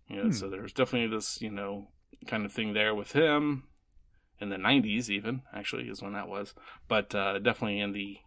You 0.07 0.17
know, 0.17 0.23
Hmm. 0.23 0.31
so 0.31 0.49
there's 0.49 0.73
definitely 0.73 1.15
this 1.15 1.41
you 1.41 1.51
know 1.51 1.89
kind 2.25 2.45
of 2.45 2.51
thing 2.51 2.73
there 2.73 2.95
with 2.95 3.11
him 3.11 3.63
in 4.39 4.49
the 4.49 4.55
90s 4.55 5.09
even 5.09 5.41
actually 5.53 5.89
is 5.89 6.01
when 6.01 6.13
that 6.13 6.27
was 6.27 6.53
but 6.87 7.13
uh, 7.15 7.39
definitely 7.39 7.79
in 7.79 7.91
the 7.93 8.17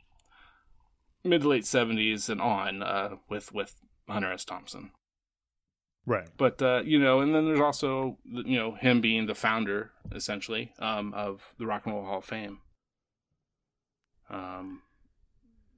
mid 1.25 1.43
to 1.43 1.49
late 1.49 1.63
70s 1.65 2.29
and 2.29 2.41
on 2.41 2.83
uh, 2.83 3.11
with 3.29 3.53
with 3.53 3.77
hunter 4.09 4.33
s 4.33 4.45
thompson 4.45 4.91
Right. 6.07 6.29
but 6.37 6.61
uh, 6.63 6.83
you 6.85 6.99
know 6.99 7.21
and 7.21 7.35
then 7.35 7.45
there's 7.47 7.61
also 7.61 8.19
you 8.25 8.57
know 8.59 8.75
him 8.75 9.01
being 9.01 9.27
the 9.27 9.35
founder 9.35 9.93
essentially 10.13 10.73
um, 10.79 11.13
of 11.15 11.55
the 11.59 11.67
rock 11.67 11.83
and 11.87 11.95
roll 11.95 12.05
hall 12.05 12.19
of 12.19 12.25
fame 12.25 12.59
um, 14.31 14.83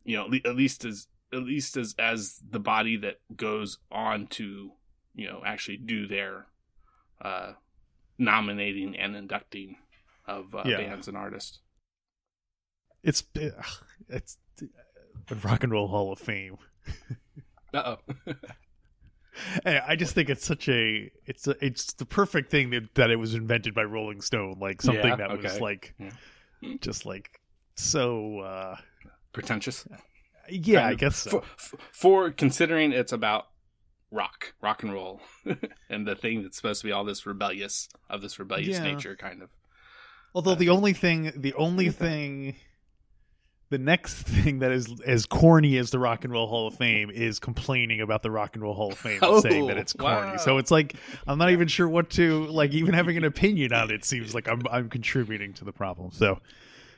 you 0.04 0.16
know 0.16 0.26
at 0.44 0.56
least 0.56 0.84
as 0.84 1.06
at 1.32 1.42
least 1.42 1.76
as 1.76 1.94
as 1.98 2.40
the 2.48 2.60
body 2.60 2.96
that 2.96 3.16
goes 3.36 3.78
on 3.90 4.26
to 4.28 4.72
you 5.14 5.26
know 5.26 5.42
actually 5.44 5.76
do 5.76 6.06
their 6.06 6.46
uh, 7.22 7.52
nominating 8.18 8.96
and 8.96 9.16
inducting 9.16 9.76
of 10.26 10.54
uh, 10.54 10.62
Yeah. 10.64 10.78
bands 10.78 11.08
and 11.08 11.16
artists 11.16 11.60
It's 13.02 13.24
it's 14.08 14.38
the 15.26 15.34
Rock 15.36 15.62
and 15.64 15.72
Roll 15.72 15.88
Hall 15.88 16.12
of 16.12 16.18
Fame. 16.18 16.56
uh 17.74 17.96
oh 17.96 18.32
I 19.64 19.96
just 19.96 20.14
think 20.14 20.28
it's 20.30 20.44
such 20.44 20.68
a 20.68 21.10
it's 21.26 21.46
a, 21.46 21.56
it's 21.64 21.92
the 21.94 22.04
perfect 22.04 22.50
thing 22.50 22.70
that, 22.70 22.94
that 22.96 23.10
it 23.10 23.16
was 23.16 23.34
invented 23.34 23.74
by 23.74 23.84
Rolling 23.84 24.20
Stone, 24.20 24.58
like 24.60 24.82
something 24.82 25.04
Yeah, 25.06 25.16
that 25.16 25.38
was 25.42 25.60
like 25.60 25.94
Yeah. 25.98 26.10
just 26.80 27.06
like 27.06 27.40
so. 27.76 28.40
uh 28.40 28.76
pretentious 29.32 29.86
Yeah, 30.50 30.80
Kind 30.82 30.92
I 30.92 30.94
guess 30.96 31.16
so. 31.16 31.42
for, 31.56 31.76
for 31.92 32.30
considering 32.30 32.92
it's 32.92 33.12
about 33.12 33.46
rock 34.10 34.52
rock 34.60 34.82
and 34.82 34.92
roll 34.92 35.22
and 35.88 36.06
the 36.06 36.14
thing 36.14 36.42
that's 36.42 36.56
supposed 36.58 36.82
to 36.82 36.86
be 36.86 36.92
all 36.92 37.04
this 37.04 37.24
rebellious 37.24 37.88
of 38.10 38.20
this 38.20 38.38
rebellious 38.38 38.76
Yeah. 38.76 38.82
nature 38.84 39.16
kind 39.16 39.40
of 39.42 39.50
Although 40.34 40.54
the 40.54 40.68
only 40.70 40.92
thing, 40.94 41.30
the 41.36 41.52
only 41.54 41.90
thing, 41.90 42.56
the 43.72 43.78
next 43.78 44.14
thing 44.22 44.60
that 44.60 44.70
is 44.70 45.00
as 45.04 45.26
corny 45.26 45.76
as 45.78 45.90
the 45.90 45.98
Rock 45.98 46.22
and 46.24 46.32
Roll 46.32 46.46
Hall 46.46 46.68
of 46.68 46.74
Fame 46.76 47.10
is 47.10 47.40
complaining 47.40 48.00
about 48.00 48.22
the 48.22 48.30
Rock 48.30 48.54
and 48.54 48.62
Roll 48.62 48.74
Hall 48.74 48.92
of 48.92 48.98
Fame 48.98 49.14
and 49.14 49.24
Oh, 49.24 49.40
saying 49.40 49.66
that 49.66 49.76
it's 49.78 49.92
corny. 49.92 50.14
wow. 50.32 50.36
So 50.36 50.58
it's 50.58 50.70
like 50.70 50.94
I'm 51.26 51.38
not 51.38 51.50
even 51.50 51.66
sure 51.66 51.88
what 51.88 52.10
to 52.10 52.44
like. 52.46 52.70
Even 52.72 52.94
having 52.94 53.16
an 53.16 53.24
opinion 53.24 53.72
on 53.72 53.90
it 53.90 54.04
seems 54.04 54.34
like 54.34 54.46
I'm 54.48 54.62
I'm 54.70 54.88
contributing 54.88 55.52
to 55.54 55.64
the 55.64 55.72
problem. 55.72 56.12
So 56.12 56.38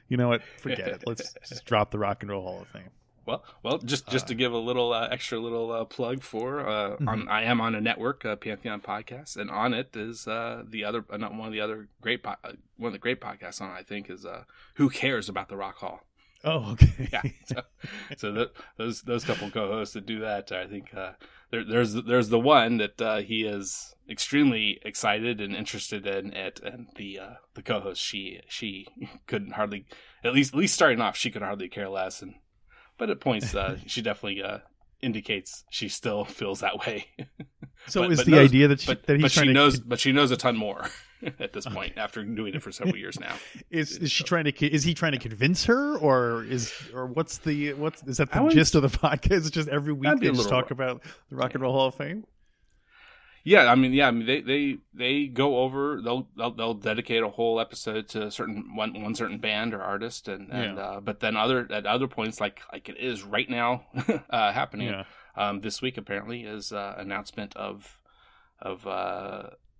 you 0.09 0.19
know 0.19 0.29
what? 0.29 0.43
Forget 0.59 0.81
it. 0.89 1.05
Let's 1.07 1.35
just 1.49 1.65
drop 1.65 1.91
the 1.91 1.99
Rock 1.99 2.23
and 2.23 2.31
Roll 2.31 2.43
Hall 2.43 2.61
of 2.61 2.69
Fame. 2.69 2.91
Well, 3.27 3.43
well, 3.63 3.79
just 3.79 4.07
just 4.09 4.27
to 4.27 4.35
give 4.35 4.53
a 4.53 4.59
little 4.59 4.93
uh, 4.93 5.09
extra 5.11 5.39
little 5.39 5.73
uh, 5.73 5.87
plug 5.87 6.23
for, 6.23 6.61
uh, 6.69 6.91
Mm-hmm. 6.97 7.09
on, 7.09 7.29
I 7.29 7.45
am 7.45 7.59
on 7.59 7.75
a 7.75 7.81
network, 7.81 8.23
uh, 8.27 8.37
Pantheon 8.37 8.83
Podcast, 8.83 9.39
and 9.39 9.51
on 9.51 9.73
it 9.73 9.97
is 9.97 10.29
uh, 10.29 10.63
the 10.69 10.85
other 10.85 11.07
uh, 11.09 11.17
one 11.19 11.47
of 11.47 11.53
the 11.53 11.61
other 11.63 11.89
great 12.03 12.23
po- 12.23 12.35
uh, 12.45 12.53
one 12.77 12.89
of 12.89 12.93
the 12.93 12.99
great 12.99 13.23
podcasts 13.23 13.63
on. 13.63 13.71
it, 13.71 13.79
I 13.79 13.83
think 13.83 14.11
is 14.11 14.27
uh, 14.27 14.45
Who 14.75 14.91
Cares 14.91 15.31
About 15.31 15.49
the 15.49 15.57
Rock 15.57 15.77
Hall. 15.79 16.01
Oh, 16.45 16.73
okay. 16.73 17.09
Yeah, 17.13 17.23
so, 17.47 17.63
so 18.17 18.35
th 18.35 18.49
those 18.77 19.03
those 19.03 19.25
couple 19.25 19.51
co-hosts 19.51 19.95
that 19.95 20.07
do 20.07 20.21
that, 20.21 20.53
I 20.53 20.67
think 20.67 20.95
uh, 20.95 21.13
there, 21.51 21.65
there's 21.65 21.95
there's 21.95 22.29
the 22.29 22.39
one 22.41 22.77
that 22.79 23.01
uh, 23.01 23.19
he 23.19 23.45
is 23.45 23.95
extremely 24.11 24.79
excited 24.85 25.41
and 25.41 25.55
interested 25.57 26.07
in 26.07 26.33
it, 26.35 26.61
and 26.63 26.89
the 26.97 27.19
uh, 27.19 27.31
the 27.55 27.63
co-host 27.63 28.03
she 28.03 28.41
she 28.49 28.87
couldn't 29.27 29.53
hardly 29.53 29.87
at 30.23 30.35
least 30.35 30.53
at 30.53 30.59
least 30.61 30.75
starting 30.75 31.01
off 31.01 31.17
she 31.17 31.31
could 31.31 31.43
hardly 31.43 31.69
care 31.69 31.89
less, 31.89 32.21
and 32.23 32.35
but 32.99 33.09
at 33.11 33.21
points 33.21 33.55
uh, 33.55 33.79
she 33.87 34.03
definitely 34.03 34.43
uh, 34.43 34.59
indicates 35.01 35.65
she 35.71 35.89
still 35.89 36.25
feels 36.25 36.61
that 36.61 36.79
way. 36.87 37.07
So 37.87 38.01
But- 38.01 38.13
is 38.13 38.19
but 38.19 38.27
the 38.27 38.33
knows- 38.33 38.49
idea 38.51 38.69
that 38.69 38.81
she, 38.81 38.87
but 38.87 39.03
that 39.07 39.17
he's 39.17 39.23
but 39.23 39.33
trying 39.33 39.45
she 39.47 39.49
to 39.49 39.53
knows 39.53 39.79
but 39.81 40.01
she 40.01 40.13
knows 40.13 40.31
a 40.31 40.37
ton 40.39 40.57
more 40.57 40.89
at 41.41 41.53
this 41.53 41.67
point 41.67 41.95
after 41.97 42.23
doing 42.25 42.55
it 42.55 42.63
for 42.63 42.73
several 42.73 42.97
years 42.97 43.19
now. 43.21 43.35
is 43.71 43.97
is 43.99 44.11
she 44.11 44.25
trying 44.25 44.45
to 44.45 44.67
is 44.67 44.85
he 44.85 44.95
trying 44.95 45.13
to 45.13 45.19
convince 45.19 45.65
her 45.67 45.97
or 45.99 46.45
is 46.45 46.73
or 46.95 47.07
what's 47.07 47.39
the 47.39 47.73
what's 47.75 48.03
is 48.05 48.17
that 48.19 48.33
the 48.33 48.43
would- 48.43 48.53
gist 48.53 48.75
of 48.75 48.83
the 48.83 48.89
podcast? 48.89 49.31
It's 49.39 49.51
just 49.51 49.69
every 49.69 49.93
week 49.93 50.21
they 50.21 50.31
just 50.31 50.49
talk 50.49 50.71
about 50.71 51.03
the 51.31 51.37
Rock 51.37 51.55
and 51.55 51.63
Roll 51.63 51.73
Hall 51.73 51.87
of 51.89 51.95
Fame. 51.95 52.25
Yeah, 53.47 53.71
I 53.71 53.75
mean, 53.75 53.93
yeah, 53.93 54.09
I 54.09 54.11
mean, 54.11 54.27
they 54.27 54.41
they 54.41 54.79
they 54.95 55.27
go 55.27 55.59
over. 55.59 56.01
They'll 56.03 56.27
they'll, 56.35 56.53
they'll 56.53 56.73
dedicate 56.73 57.23
a 57.23 57.29
whole 57.29 57.61
episode 57.61 58.09
to 58.09 58.29
a 58.29 58.31
certain 58.31 58.75
one 58.75 59.03
one 59.03 59.15
certain 59.15 59.37
band 59.37 59.75
or 59.75 59.83
artist, 59.83 60.29
and 60.29 60.51
and 60.51 60.79
Yeah. 60.79 60.83
uh, 60.83 61.01
but 61.01 61.21
then 61.21 61.37
other 61.37 61.69
at 61.71 61.85
other 61.85 62.09
points, 62.09 62.41
like 62.41 62.63
like 62.73 62.89
it 62.89 62.97
is 62.99 63.23
right 63.23 63.49
now 63.51 63.85
uh, 64.31 64.51
happening. 64.53 64.89
Yeah. 64.89 65.05
Um, 65.37 65.61
this 65.61 65.83
week 65.83 65.99
apparently 65.99 66.45
is 66.45 66.73
uh, 66.73 66.95
announcement 66.97 67.55
of 67.55 68.01
of 68.63 68.87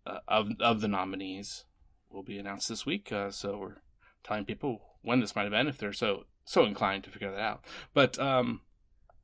uh, 0.07 0.19
of 0.29 0.51
of 0.61 0.81
the 0.81 0.89
nominees 0.89 1.65
will 2.11 2.23
be 2.23 2.39
announced 2.39 2.69
this 2.69 2.85
week. 2.87 3.11
Uh, 3.13 3.31
so 3.31 3.57
we're 3.59 3.77
telling 4.23 4.45
people 4.45 4.81
when 5.03 5.21
this 5.21 5.35
might 5.37 5.43
have 5.43 5.51
been 5.53 5.67
if 5.69 5.79
they're 5.79 5.93
so 5.93 6.25
so 6.45 6.65
inclined 6.65 7.05
to 7.05 7.11
figure 7.11 7.31
that 7.31 7.41
out. 7.41 7.65
But 7.93 8.19
um, 8.19 8.61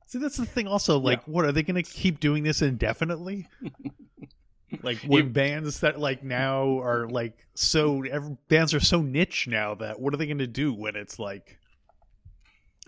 See, 0.07 0.19
that's 0.19 0.37
the 0.37 0.45
thing. 0.45 0.67
Also, 0.67 0.99
like, 0.99 1.23
what 1.25 1.45
are 1.45 1.51
they 1.53 1.63
going 1.63 1.81
to 1.81 1.89
keep 1.89 2.19
doing 2.19 2.43
this 2.43 2.61
indefinitely? 2.61 3.47
like 4.83 4.97
when 5.03 5.25
You- 5.25 5.29
bands 5.31 5.79
that 5.81 5.99
like 5.99 6.23
now 6.23 6.79
are 6.81 7.07
like 7.07 7.45
so 7.55 8.03
every, 8.03 8.37
bands 8.47 8.73
are 8.73 8.79
so 8.79 9.01
niche 9.01 9.47
now 9.47 9.75
that 9.75 9.99
what 9.99 10.13
are 10.13 10.17
they 10.17 10.25
going 10.25 10.37
to 10.39 10.47
do 10.47 10.73
when 10.73 10.95
it's 10.95 11.19
like 11.19 11.57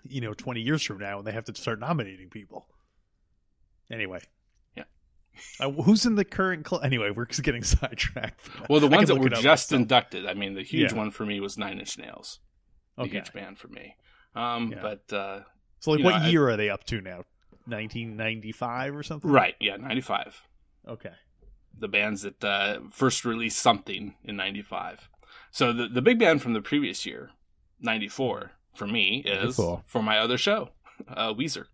you 0.08 0.20
know 0.20 0.32
20 0.34 0.60
years 0.60 0.82
from 0.82 0.98
now 0.98 1.18
and 1.18 1.26
they 1.26 1.32
have 1.32 1.44
to 1.44 1.54
start 1.54 1.80
nominating 1.80 2.28
people 2.30 2.66
anyway 3.90 4.18
Yeah. 4.20 4.26
Uh, 5.60 5.70
who's 5.70 6.06
in 6.06 6.14
the 6.14 6.24
current 6.24 6.66
cl- 6.68 6.82
anyway 6.82 7.10
we're 7.10 7.26
just 7.26 7.42
getting 7.42 7.62
sidetracked 7.74 8.40
well, 8.68 8.80
the 8.80 8.86
ones 8.88 9.08
that 9.08 9.16
were 9.18 9.28
just 9.28 9.72
inducted. 9.72 10.26
I 10.26 10.34
mean, 10.34 10.54
the 10.54 10.62
huge 10.62 10.92
Yeah. 10.92 10.98
one 10.98 11.10
for 11.10 11.24
me 11.26 11.40
was 11.40 11.56
Nine 11.58 11.78
Inch 11.78 11.98
Nails. 11.98 12.40
okay 12.98 13.10
huge 13.10 13.32
band 13.32 13.58
for 13.58 13.68
me. 13.68 13.96
Um, 14.34 14.72
Yeah. 14.72 14.82
but 14.82 15.12
uh, 15.16 15.40
so 15.80 15.92
like 15.92 16.04
what 16.04 16.10
know, 16.16 16.24
I- 16.24 16.28
year 16.28 16.48
are 16.48 16.56
they 16.56 16.70
up 16.70 16.84
to 16.84 17.00
now 17.00 17.24
1995 17.66 18.94
or 18.96 19.02
something 19.02 19.30
right, 19.30 19.54
yeah, 19.60 19.76
ninety 19.76 20.00
five. 20.00 20.42
okay 20.88 21.12
The 21.78 21.88
bands 21.88 22.22
that 22.22 22.42
uh, 22.44 22.80
first 22.90 23.24
released 23.24 23.58
something 23.58 24.14
in 24.24 24.36
ninety 24.36 24.62
five. 24.62 25.08
So 25.50 25.72
the 25.72 25.88
the 25.88 26.02
big 26.02 26.18
band 26.18 26.42
from 26.42 26.52
the 26.52 26.60
previous 26.60 27.04
year, 27.06 27.30
ninety 27.80 28.08
four, 28.08 28.52
for 28.74 28.86
me 28.86 29.22
is 29.24 29.56
Cool. 29.56 29.82
for 29.86 30.02
my 30.02 30.18
other 30.18 30.36
show, 30.38 30.70
uh, 31.08 31.32
Weezer. 31.34 31.66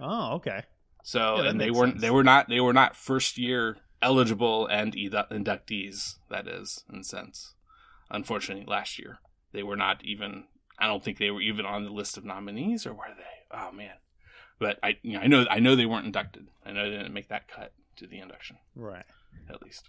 oh 0.00 0.34
okay 0.36 0.62
So 1.02 1.42
Yeah, 1.42 1.50
and 1.50 1.60
they 1.60 1.70
weren't 1.70 1.94
sense. 1.94 2.02
they 2.02 2.10
were 2.10 2.24
not 2.24 2.48
they 2.48 2.60
were 2.60 2.72
not 2.72 2.96
first 2.96 3.38
year 3.38 3.78
eligible 4.02 4.66
and 4.66 4.92
inductees. 4.94 6.16
That 6.30 6.46
is 6.46 6.84
in 6.92 7.00
a 7.00 7.04
sense. 7.04 7.54
Unfortunately, 8.10 8.64
last 8.66 8.98
year 8.98 9.18
they 9.52 9.62
were 9.62 9.76
not 9.76 10.04
even. 10.04 10.44
I 10.78 10.86
don't 10.86 11.02
think 11.02 11.18
they 11.18 11.30
were 11.30 11.40
even 11.40 11.66
on 11.66 11.84
the 11.84 11.90
list 11.90 12.16
of 12.16 12.24
nominees, 12.24 12.86
or 12.86 12.92
were 12.94 13.04
they? 13.16 13.56
Oh 13.56 13.72
man! 13.72 13.96
But 14.60 14.78
I, 14.82 14.98
you 15.02 15.14
know, 15.14 15.20
I 15.20 15.26
know, 15.26 15.46
I 15.50 15.58
know 15.58 15.74
they 15.74 15.86
weren't 15.86 16.06
inducted. 16.06 16.48
I 16.64 16.70
know 16.72 16.84
they 16.90 16.96
didn't 16.96 17.12
make 17.14 17.28
that 17.28 17.48
cut 17.48 17.72
to 17.96 18.06
the 18.06 18.18
induction, 18.20 18.58
right 18.76 19.04
at 19.50 19.60
least. 19.62 19.88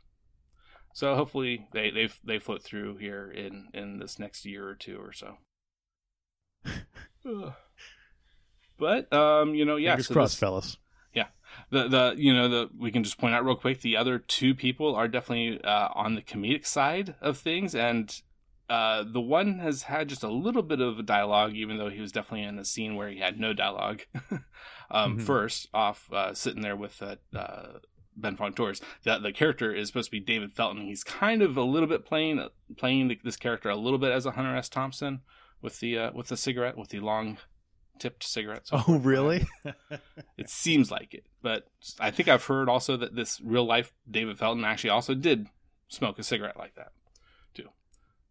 So 0.94 1.16
hopefully 1.16 1.68
they 1.74 1.92
they 1.92 2.10
they 2.24 2.40
float 2.40 2.64
through 2.64 2.98
here 2.98 3.30
in 3.30 3.68
in 3.74 4.00
this 4.00 4.18
next 4.18 4.46
year 4.46 4.68
or 4.68 4.76
two 4.76 4.98
or 5.00 5.14
so. 5.14 5.38
But 8.80 9.12
um, 9.12 9.54
you 9.56 9.66
know, 9.66 9.76
yeah, 9.76 9.92
fingers 9.92 10.08
so 10.08 10.14
crossed 10.14 10.34
this- 10.34 10.40
fellas 10.40 10.78
the 11.70 11.88
the 11.88 12.14
you 12.18 12.34
know 12.34 12.48
the 12.48 12.70
we 12.78 12.92
can 12.92 13.04
just 13.04 13.18
point 13.18 13.34
out 13.36 13.46
real 13.46 13.56
quick 13.56 13.82
the 13.82 13.96
other 13.98 14.20
two 14.20 14.54
people 14.56 14.96
are 14.96 15.08
definitely 15.08 15.62
uh, 15.64 15.90
on 15.96 16.16
the 16.16 16.22
comedic 16.22 16.66
side 16.66 17.16
of 17.22 17.38
things. 17.38 17.74
And 17.76 18.22
uh, 18.70 19.04
the 19.04 19.22
one 19.22 19.60
has 19.60 19.84
had 19.84 20.08
just 20.10 20.24
a 20.24 20.28
little 20.32 20.62
bit 20.62 20.80
of 20.80 21.00
a 21.00 21.04
dialogue 21.04 21.56
even 21.56 21.78
though 21.78 21.90
he 21.90 22.00
was 22.02 22.12
definitely 22.12 22.44
in 22.48 22.60
a 22.60 22.64
scene 22.66 22.96
where 22.96 23.10
he 23.10 23.20
had 23.20 23.40
no 23.40 23.52
dialogue 23.52 24.02
um, 24.92 25.18
Mhm. 25.18 25.22
first 25.24 25.68
off 25.74 26.12
uh, 26.14 26.34
sitting 26.34 26.62
there 26.62 26.76
with 26.76 27.02
uh, 27.02 27.16
uh, 27.36 27.80
Ben 28.16 28.36
Fong 28.36 28.54
Torres 28.54 28.82
the, 29.04 29.18
the 29.18 29.32
character 29.32 29.74
is 29.74 29.88
supposed 29.88 30.08
to 30.08 30.12
be 30.12 30.20
David 30.20 30.54
Felton. 30.54 30.82
He's 30.82 31.04
kind 31.04 31.42
of 31.42 31.58
a 31.58 31.64
little 31.64 31.88
bit 31.90 32.06
playing 32.06 32.48
playing 32.78 33.18
this 33.24 33.38
character 33.38 33.70
a 33.70 33.76
little 33.76 33.98
bit 34.00 34.12
as 34.12 34.26
a 34.28 34.32
Hunter 34.32 34.56
S. 34.56 34.70
Thompson 34.70 35.22
with 35.62 35.80
the 35.80 35.98
uh, 35.98 36.12
with 36.14 36.28
the 36.28 36.38
cigarette 36.38 36.78
with 36.78 36.90
the 36.90 37.00
long 37.00 37.38
tipped 38.00 38.24
cigarettes. 38.24 38.70
Oh, 38.74 38.98
really? 38.98 39.48
It 40.38 40.50
seems 40.50 40.90
like 40.90 41.14
it, 41.14 41.26
but 41.42 41.68
I 42.00 42.12
think 42.12 42.30
I've 42.30 42.46
heard 42.46 42.70
also 42.70 42.96
that 42.98 43.14
this 43.16 43.42
real 43.42 43.66
life 43.66 43.92
David 44.10 44.40
Felton 44.40 44.64
actually 44.64 44.90
also 44.92 45.14
did 45.14 45.48
smoke 45.90 46.18
a 46.18 46.24
cigarette 46.24 46.56
like 46.58 46.76
that 46.76 46.94
too. 47.54 47.70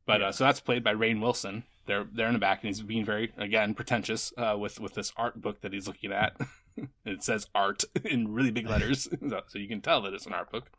But 0.06 0.20
Yeah. 0.20 0.28
uh, 0.28 0.32
so 0.32 0.44
that's 0.44 0.60
played 0.60 0.82
by 0.82 0.94
Rainn 0.94 1.20
Wilson. 1.20 1.64
They're 1.84 2.06
they're 2.10 2.28
in 2.28 2.32
the 2.32 2.38
back, 2.38 2.62
and 2.62 2.68
he's 2.68 2.80
being 2.80 3.04
very 3.04 3.32
again 3.36 3.74
pretentious 3.74 4.32
uh, 4.38 4.56
with 4.58 4.80
with 4.80 4.94
this 4.94 5.12
art 5.18 5.40
book 5.42 5.60
that 5.60 5.72
he's 5.74 5.86
looking 5.86 6.12
at. 6.12 6.34
it 7.04 7.22
says 7.22 7.46
art 7.54 7.84
in 8.04 8.32
really 8.32 8.50
big 8.50 8.68
letters, 8.68 9.06
so, 9.28 9.42
so 9.46 9.58
you 9.58 9.68
can 9.68 9.80
tell 9.82 10.00
that 10.02 10.14
it's 10.14 10.26
an 10.26 10.32
art 10.32 10.50
book. 10.50 10.70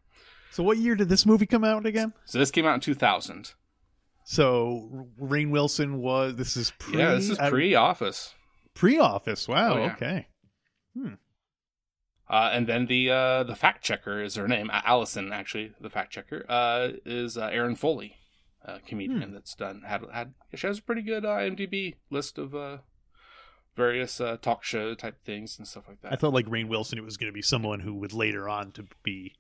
so, 0.52 0.64
what 0.64 0.78
year 0.78 0.96
did 0.96 1.10
this 1.10 1.26
movie 1.28 1.46
come 1.46 1.64
out 1.64 1.86
again? 1.86 2.14
So 2.26 2.40
this 2.40 2.50
came 2.52 2.66
out 2.66 2.74
in 2.74 2.80
2000. 2.80 3.54
So, 4.24 5.08
Rainn 5.20 5.50
Wilson 5.52 5.98
was. 6.02 6.36
This 6.36 6.56
is 6.58 6.72
pre. 6.80 6.98
yeah, 7.00 7.14
this 7.16 7.30
is 7.30 7.38
pre 7.38 7.76
Office. 7.76 8.34
Pre-office. 8.80 9.46
Wow. 9.48 9.74
Oh, 9.74 9.78
yeah. 9.78 9.94
Okay. 9.94 10.28
Uh, 12.30 12.50
and 12.54 12.68
then 12.68 12.86
the 12.86 13.10
uh, 13.10 13.44
the 13.44 13.56
fact 13.56 13.84
checker 13.84 14.22
is 14.22 14.36
her 14.36 14.48
name, 14.48 14.70
Allison. 14.72 15.34
Actually, 15.34 15.74
the 15.82 15.90
fact 15.90 16.12
checker 16.14 16.46
uh, 16.48 16.90
is 17.06 17.38
uh, 17.38 17.48
Erin 17.52 17.76
Foley, 17.76 18.18
a 18.64 18.80
comedian 18.80 19.22
Hmm. 19.24 19.34
that's 19.34 19.56
done 19.56 19.82
had 19.86 20.04
had 20.14 20.34
she 20.54 20.68
has 20.68 20.78
a 20.78 20.82
pretty 20.84 21.02
good 21.02 21.26
uh, 21.26 21.30
IMDb 21.30 21.96
list 22.12 22.38
of 22.38 22.54
uh, 22.54 22.78
various 23.76 24.22
uh, 24.22 24.38
talk 24.42 24.64
show 24.64 24.94
type 24.94 25.24
things 25.26 25.58
and 25.58 25.68
stuff 25.68 25.86
like 25.88 26.02
that. 26.02 26.14
I 26.14 26.18
thought 26.18 26.34
like 26.34 26.46
Rainn 26.46 26.68
Wilson, 26.68 27.00
it 27.00 27.04
was 27.04 27.18
going 27.18 27.32
to 27.32 27.36
be 27.36 27.42
someone 27.42 27.80
who 27.80 27.96
would 27.96 28.14
later 28.14 28.48
on 28.48 28.72
to 28.74 28.86
be, 29.02 29.34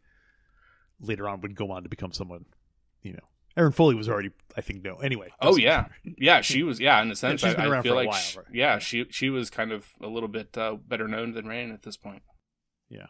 later 0.99 1.29
on 1.29 1.41
would 1.41 1.55
go 1.55 1.69
on 1.71 1.83
to 1.83 1.89
become 1.89 2.11
someone, 2.11 2.45
you 3.03 3.13
know. 3.13 3.27
Erin 3.59 3.71
Foley 3.73 3.93
was 3.95 4.07
already, 4.07 4.31
I 4.57 4.61
think, 4.61 4.83
no. 4.83 4.95
Anyway. 4.95 5.27
oh 5.41 5.57
yeah, 5.57 5.85
yeah, 6.17 6.41
she 6.41 6.63
was 6.63 6.79
yeah. 6.79 7.01
In 7.01 7.11
a 7.11 7.15
sense, 7.15 7.41
she's 7.41 7.53
I, 7.55 7.63
been 7.63 7.73
I 7.73 7.81
feel 7.81 7.93
for 7.93 8.01
a 8.01 8.03
like 8.03 8.07
while, 8.09 8.17
sh- 8.17 8.37
right? 8.37 8.45
yeah, 8.53 8.79
she 8.79 9.05
she 9.09 9.29
was 9.29 9.49
kind 9.49 9.71
of 9.71 9.87
a 10.01 10.07
little 10.07 10.29
bit 10.29 10.57
uh, 10.57 10.75
better 10.75 11.07
known 11.07 11.33
than 11.33 11.45
Rainn 11.45 11.73
at 11.73 11.83
this 11.83 11.97
point. 11.97 12.23
Yeah. 12.89 13.07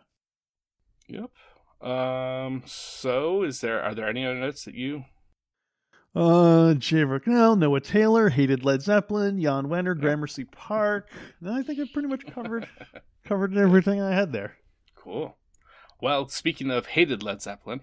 Yep. 1.07 1.87
Um. 1.87 2.63
So, 2.65 3.43
is 3.43 3.61
there 3.61 3.81
are 3.81 3.95
there 3.95 4.09
any 4.09 4.25
other 4.25 4.35
notes 4.35 4.65
that 4.65 4.75
you? 4.75 5.05
Uh, 6.15 6.73
Jay 6.73 7.03
Baruchel, 7.03 7.57
Noah 7.57 7.79
Taylor, 7.81 8.29
hated 8.29 8.65
Led 8.65 8.81
Zeppelin, 8.81 9.39
Jann 9.39 9.67
Wenner, 9.67 9.95
Yeah. 9.95 10.01
Gramercy 10.01 10.43
Park. 10.43 11.07
No, 11.41 11.53
I 11.53 11.61
think 11.61 11.79
I 11.79 11.83
pretty 11.93 12.07
much 12.07 12.25
covered 12.25 12.67
covered 13.25 13.55
everything 13.55 14.01
I 14.01 14.11
had 14.13 14.33
there. 14.33 14.55
Cool. 14.95 15.37
Well, 16.01 16.27
speaking 16.27 16.71
of 16.71 16.87
hated 16.87 17.21
Led 17.23 17.41
Zeppelin, 17.41 17.81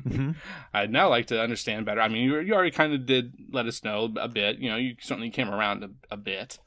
Mhm. 0.00 0.36
I'd 0.74 0.90
now 0.92 1.08
like 1.08 1.26
to 1.26 1.40
understand 1.40 1.86
better. 1.86 2.00
I 2.00 2.08
mean, 2.08 2.22
you, 2.22 2.38
you 2.40 2.54
already 2.54 2.70
kind 2.70 2.92
of 2.92 3.06
did 3.06 3.32
let 3.50 3.66
us 3.66 3.82
know 3.84 4.12
a 4.20 4.28
bit. 4.28 4.58
You 4.58 4.70
know, 4.70 4.76
you 4.76 4.96
certainly 5.00 5.30
came 5.30 5.48
around 5.50 5.84
a, 5.84 5.90
a 6.10 6.16
bit 6.16 6.58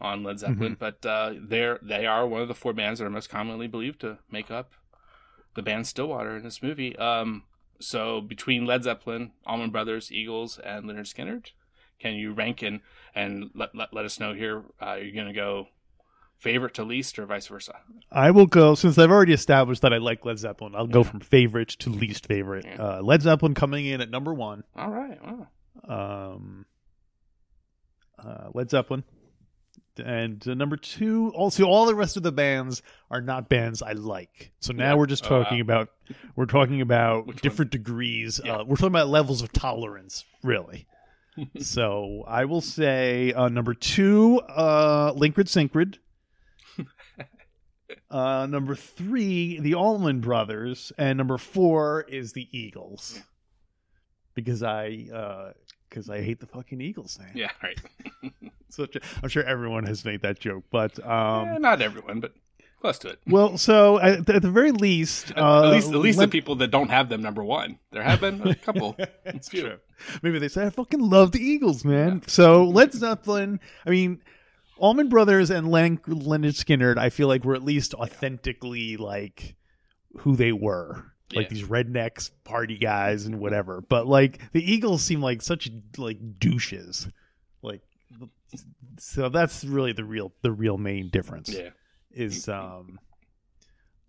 on 0.00 0.22
Led 0.24 0.38
Zeppelin, 0.40 0.76
but 0.78 1.04
uh, 1.06 1.34
they're 1.40 1.78
they 1.82 2.06
are 2.06 2.26
one 2.26 2.42
of 2.42 2.48
the 2.48 2.54
four 2.54 2.72
bands 2.72 2.98
that 2.98 3.06
are 3.06 3.10
most 3.10 3.30
commonly 3.30 3.68
believed 3.68 4.00
to 4.00 4.18
make 4.30 4.50
up 4.50 4.72
the 5.54 5.62
band 5.62 5.86
Stillwater 5.86 6.36
in 6.36 6.42
this 6.44 6.62
movie. 6.62 6.96
Um, 6.96 7.44
so 7.78 8.20
between 8.20 8.66
Led 8.66 8.84
Zeppelin, 8.84 9.32
Allman 9.46 9.70
Brothers, 9.70 10.10
Eagles, 10.10 10.58
and 10.58 10.86
Lynyrd 10.86 11.12
Skynyrd, 11.12 11.50
can 12.00 12.14
you 12.14 12.32
rank 12.32 12.62
and 12.62 12.80
and 13.14 13.50
let 13.54 13.74
let, 13.74 13.92
let 13.94 14.04
us 14.04 14.18
know 14.18 14.34
here? 14.34 14.64
Uh, 14.80 14.94
you're 14.94 15.14
going 15.14 15.28
to 15.28 15.32
go 15.32 15.68
favorite 16.42 16.74
to 16.74 16.82
least, 16.84 17.18
or 17.18 17.24
vice 17.26 17.46
versa? 17.46 17.76
I 18.10 18.30
will 18.32 18.46
go 18.46 18.74
since 18.74 18.98
I've 18.98 19.10
already 19.10 19.32
established 19.32 19.82
that 19.82 19.92
I 19.92 19.98
like 19.98 20.24
Led 20.24 20.38
Zeppelin. 20.38 20.74
I'll 20.74 20.86
go 20.88 21.04
from 21.04 21.20
favorite 21.20 21.68
to 21.80 21.90
least 21.90 22.26
favorite. 22.26 22.64
Yeah. 22.66 22.82
Uh, 22.98 23.02
Led 23.02 23.22
Zeppelin 23.22 23.54
coming 23.54 23.86
in 23.86 24.00
at 24.00 24.10
number 24.10 24.34
one. 24.34 24.64
All 24.76 24.90
right. 24.90 25.18
Wow. 25.24 26.34
Um, 26.34 26.66
uh, 28.18 28.48
Led 28.54 28.70
Zeppelin. 28.70 29.04
And 30.02 30.46
uh, 30.48 30.54
number 30.54 30.76
two, 30.78 31.32
also 31.34 31.64
all 31.64 31.84
the 31.86 31.94
rest 31.94 32.16
of 32.16 32.22
the 32.22 32.32
bands 32.32 32.82
are 33.10 33.20
not 33.20 33.48
bands 33.50 33.82
I 33.82 33.92
like. 33.92 34.52
So 34.60 34.72
now 34.72 34.90
Yeah. 34.92 34.94
we're 34.94 35.06
just 35.06 35.22
talking 35.24 35.58
wow. 35.58 35.62
about 35.62 35.88
we're 36.34 36.46
talking 36.46 36.80
about 36.80 37.26
Which 37.26 37.36
one? 37.36 37.40
different 37.42 37.70
degrees. 37.72 38.40
Yeah. 38.42 38.56
Uh, 38.58 38.64
we're 38.64 38.76
talking 38.76 38.88
about 38.88 39.08
levels 39.08 39.42
of 39.42 39.52
tolerance, 39.52 40.24
really. 40.42 40.86
so 41.60 42.24
I 42.26 42.46
will 42.46 42.60
say 42.62 43.32
uh, 43.34 43.48
number 43.48 43.74
two, 43.74 44.40
uh, 44.48 45.12
Linkrid 45.12 45.48
Syncrid. 45.48 45.98
Uh, 48.10 48.46
number 48.46 48.74
three, 48.74 49.60
the 49.60 49.74
Allman 49.74 50.20
Brothers, 50.20 50.92
and 50.98 51.18
number 51.18 51.38
four 51.38 52.02
is 52.08 52.32
the 52.32 52.48
Eagles. 52.56 53.20
Because 54.34 54.62
I, 54.62 55.52
because 55.88 56.08
I 56.08 56.22
hate 56.22 56.40
the 56.40 56.46
fucking 56.46 56.80
Eagles, 56.80 57.18
man. 57.18 57.32
Yeah. 57.34 57.50
Right. 57.62 57.78
Such 58.70 58.96
a, 58.96 59.00
I'm 59.22 59.28
sure 59.28 59.44
everyone 59.44 59.84
has 59.84 60.04
made 60.04 60.22
that 60.22 60.38
joke, 60.40 60.64
but 60.70 60.98
um, 61.06 61.60
not 61.60 61.82
everyone, 61.82 62.20
but 62.20 62.32
close 62.80 62.98
to 63.00 63.08
it. 63.10 63.18
well, 63.26 63.58
so 63.58 64.00
at, 64.00 64.28
at 64.30 64.40
the 64.42 64.50
very 64.50 64.72
least, 64.72 65.30
uh, 65.36 65.66
at 65.66 65.70
least, 65.72 65.90
at 65.92 65.98
least 65.98 66.18
let- 66.18 66.30
the 66.30 66.30
people 66.32 66.54
that 66.56 66.68
don't 66.70 66.88
have 66.88 67.10
them 67.10 67.20
number 67.20 67.44
one. 67.44 67.78
There 67.90 68.02
have 68.02 68.20
been 68.22 68.40
a 68.48 68.54
couple. 68.64 68.96
it's 69.26 69.50
Few. 69.50 69.60
true. 69.62 69.76
Maybe 70.22 70.38
they 70.38 70.48
say 70.48 70.64
I 70.64 70.70
fucking 70.70 71.00
love 71.00 71.32
the 71.32 71.40
Eagles, 71.44 71.84
man. 71.84 72.22
So 72.26 72.64
Led 72.64 72.94
Zeppelin. 72.94 73.60
I 73.86 73.90
mean, 73.90 74.22
Allman 74.78 75.08
Brothers 75.08 75.50
and 75.50 75.70
Len- 75.70 75.98
Lynyrd 75.98 76.54
Skynyrd. 76.54 76.98
I 76.98 77.10
feel 77.10 77.28
like 77.28 77.44
were 77.44 77.54
at 77.54 77.62
least 77.64 77.94
authentically 77.94 78.96
like 78.96 79.54
who 80.18 80.36
they 80.36 80.52
were. 80.52 81.06
Like 81.34 81.50
Yeah. 81.50 81.54
these 81.56 81.68
rednecks, 81.68 82.30
party 82.44 82.76
guys, 82.76 83.24
and 83.24 83.38
whatever. 83.40 83.80
But 83.80 84.06
like 84.06 84.52
the 84.52 84.62
Eagles 84.62 85.02
seem 85.02 85.22
like 85.22 85.40
such 85.40 85.70
like 85.96 86.18
douches. 86.38 87.08
Like, 87.62 87.80
so 88.98 89.28
that's 89.30 89.64
really 89.64 89.92
the 89.92 90.04
real 90.04 90.32
the 90.42 90.52
real 90.52 90.76
main 90.76 91.08
difference 91.08 91.48
Yeah. 91.48 91.70
is 92.10 92.48
um 92.50 92.98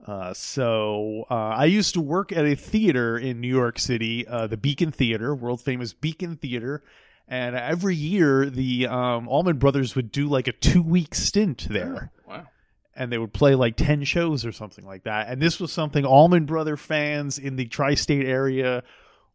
uh 0.05 0.33
so 0.33 1.23
uh 1.31 1.33
I 1.33 1.65
used 1.65 1.93
to 1.93 2.01
work 2.01 2.33
at 2.33 2.43
a 2.45 2.55
theater 2.55 3.17
in 3.17 3.39
New 3.39 3.47
York 3.47 3.79
City, 3.79 4.27
uh 4.27 4.47
the 4.47 4.57
Beacon 4.57 4.91
Theater, 4.91 5.33
world 5.33 5.61
famous 5.61 5.93
Beacon 5.93 6.35
Theater, 6.35 6.83
and 7.27 7.55
every 7.55 7.95
year 7.95 8.49
the 8.49 8.87
um 8.87 9.27
Allman 9.27 9.57
Brothers 9.57 9.95
would 9.95 10.11
do 10.11 10.27
like 10.27 10.47
a 10.47 10.53
2-week 10.53 11.15
stint 11.15 11.67
there 11.69 12.11
Wow. 12.27 12.47
and 12.95 13.11
they 13.11 13.17
would 13.17 13.33
play 13.33 13.55
like 13.55 13.75
10 13.77 14.03
shows 14.03 14.45
or 14.45 14.51
something 14.51 14.85
like 14.85 15.03
that. 15.03 15.27
And 15.29 15.41
this 15.41 15.59
was 15.59 15.71
something 15.71 16.05
Allman 16.05 16.45
Brother 16.45 16.77
fans 16.77 17.37
in 17.39 17.55
the 17.55 17.65
tri-state 17.65 18.25
area 18.25 18.83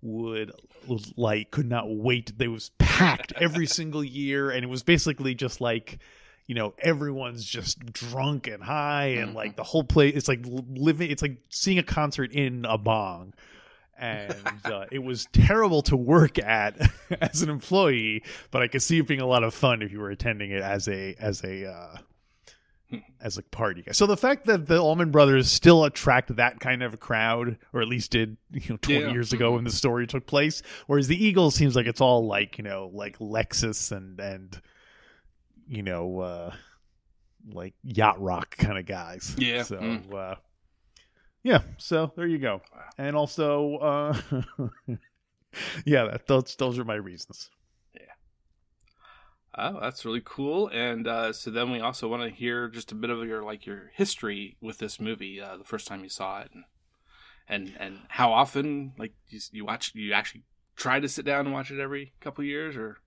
would 0.02 0.52
like 1.16 1.50
could 1.50 1.68
not 1.68 1.84
wait. 1.88 2.38
They 2.38 2.48
was 2.48 2.70
packed 2.78 3.32
every 3.40 3.66
single 3.78 4.04
year 4.04 4.50
and 4.50 4.62
it 4.64 4.68
was 4.68 4.82
basically 4.82 5.34
just 5.34 5.60
like 5.60 5.98
you 6.46 6.54
know 6.54 6.72
everyone's 6.78 7.44
just 7.44 7.84
drunk 7.92 8.46
and 8.46 8.62
high 8.62 9.06
and 9.18 9.34
like 9.34 9.56
the 9.56 9.62
whole 9.64 9.84
place 9.84 10.14
it's 10.16 10.28
like 10.28 10.40
living 10.46 11.10
it's 11.10 11.20
like 11.20 11.36
seeing 11.50 11.78
a 11.78 11.82
concert 11.82 12.32
in 12.32 12.64
a 12.66 12.78
bong 12.78 13.34
and 13.98 14.34
uh, 14.64 14.84
it 14.92 15.00
was 15.02 15.26
terrible 15.32 15.82
to 15.82 15.96
work 15.96 16.38
at 16.38 16.78
as 17.20 17.42
an 17.42 17.50
employee 17.50 18.22
but 18.50 18.62
i 18.62 18.68
could 18.68 18.82
see 18.82 18.98
it 18.98 19.06
being 19.08 19.20
a 19.20 19.26
lot 19.26 19.42
of 19.44 19.52
fun 19.52 19.82
if 19.82 19.90
you 19.92 19.98
were 19.98 20.10
attending 20.10 20.50
it 20.50 20.62
as 20.62 20.86
a 20.88 21.14
as 21.18 21.42
a 21.44 21.66
uh, 21.68 21.96
as 23.20 23.36
a 23.36 23.42
party 23.42 23.82
guy. 23.82 23.92
So 23.92 24.06
the 24.06 24.16
fact 24.16 24.46
that 24.46 24.66
the 24.66 24.80
Allman 24.80 25.10
Brothers 25.10 25.50
still 25.50 25.84
attract 25.84 26.34
that 26.36 26.58
kind 26.58 26.82
of 26.82 26.94
a 26.94 26.96
crowd, 26.96 27.58
or 27.74 27.82
at 27.82 27.88
least 27.88 28.12
did, 28.12 28.38
you 28.50 28.62
know, 28.70 28.76
twenty 28.80 29.00
Yeah. 29.02 29.12
years 29.12 29.34
ago 29.34 29.52
when 29.52 29.64
the 29.64 29.70
story 29.70 30.06
took 30.06 30.26
place, 30.26 30.62
whereas 30.86 31.06
the 31.06 31.22
Eagles 31.22 31.54
seems 31.54 31.76
like 31.76 31.86
it's 31.86 32.00
all 32.00 32.26
like 32.26 32.56
you 32.56 32.64
know, 32.64 32.90
like 32.94 33.18
Lexus 33.18 33.92
and 33.92 34.18
and 34.20 34.58
you 35.68 35.82
know, 35.82 36.20
uh 36.20 36.52
like 37.52 37.74
yacht 37.82 38.18
rock 38.22 38.56
kind 38.56 38.78
of 38.78 38.86
guys. 38.86 39.34
Yeah. 39.38 39.64
So 39.64 39.76
Mm. 39.76 40.14
uh 40.14 40.36
yeah, 41.42 41.62
so 41.78 42.12
there 42.16 42.26
you 42.26 42.38
go. 42.38 42.60
And 42.96 43.16
also, 43.16 43.76
uh 43.76 44.20
yeah, 45.84 46.04
that, 46.04 46.26
those 46.26 46.54
those 46.56 46.78
are 46.78 46.84
my 46.84 46.94
reasons. 46.94 47.50
Yeah. 47.94 48.00
Oh, 49.56 49.80
that's 49.80 50.04
really 50.04 50.22
cool. 50.24 50.68
And 50.68 51.06
uh, 51.06 51.32
so 51.32 51.50
then 51.50 51.70
we 51.70 51.80
also 51.80 52.08
want 52.08 52.22
to 52.22 52.30
hear 52.30 52.68
just 52.68 52.92
a 52.92 52.94
bit 52.94 53.10
of 53.10 53.26
your 53.26 53.42
like 53.42 53.66
your 53.66 53.90
history 53.94 54.56
with 54.60 54.78
this 54.78 55.00
movie, 55.00 55.40
uh, 55.40 55.56
the 55.56 55.64
first 55.64 55.86
time 55.86 56.02
you 56.02 56.08
saw 56.10 56.40
it, 56.40 56.50
and 56.54 56.64
and, 57.48 57.76
and 57.78 58.00
how 58.08 58.32
often 58.32 58.92
like 58.98 59.14
you, 59.28 59.40
you 59.52 59.64
watch 59.64 59.92
you 59.94 60.12
actually 60.12 60.44
try 60.76 61.00
to 61.00 61.08
sit 61.08 61.24
down 61.24 61.46
and 61.46 61.52
watch 61.54 61.70
it 61.70 61.80
every 61.80 62.12
couple 62.20 62.44
years 62.44 62.76
or 62.76 62.98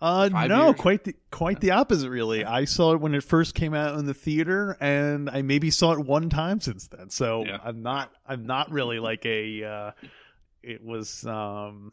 Uh, 0.00 0.28
Five 0.28 0.48
no, 0.50 0.66
years? 0.66 0.80
quite 0.80 1.04
the 1.04 1.14
quite 1.30 1.60
the 1.60 1.70
opposite. 1.70 2.10
Really, 2.10 2.44
I 2.44 2.64
saw 2.66 2.92
it 2.92 3.00
when 3.00 3.14
it 3.14 3.22
first 3.24 3.54
came 3.54 3.72
out 3.74 3.98
in 3.98 4.04
the 4.06 4.12
theater, 4.14 4.76
and 4.80 5.30
I 5.30 5.40
maybe 5.42 5.70
saw 5.70 5.92
it 5.92 6.00
one 6.00 6.28
time 6.28 6.60
since 6.60 6.86
then. 6.88 7.08
So 7.10 7.44
Yeah. 7.46 7.58
I'm 7.64 7.82
not 7.82 8.12
I'm 8.26 8.44
not 8.46 8.70
really 8.70 8.98
like 8.98 9.24
a. 9.24 9.64
Uh, 9.64 9.90
it 10.62 10.84
was, 10.84 11.24
um, 11.24 11.92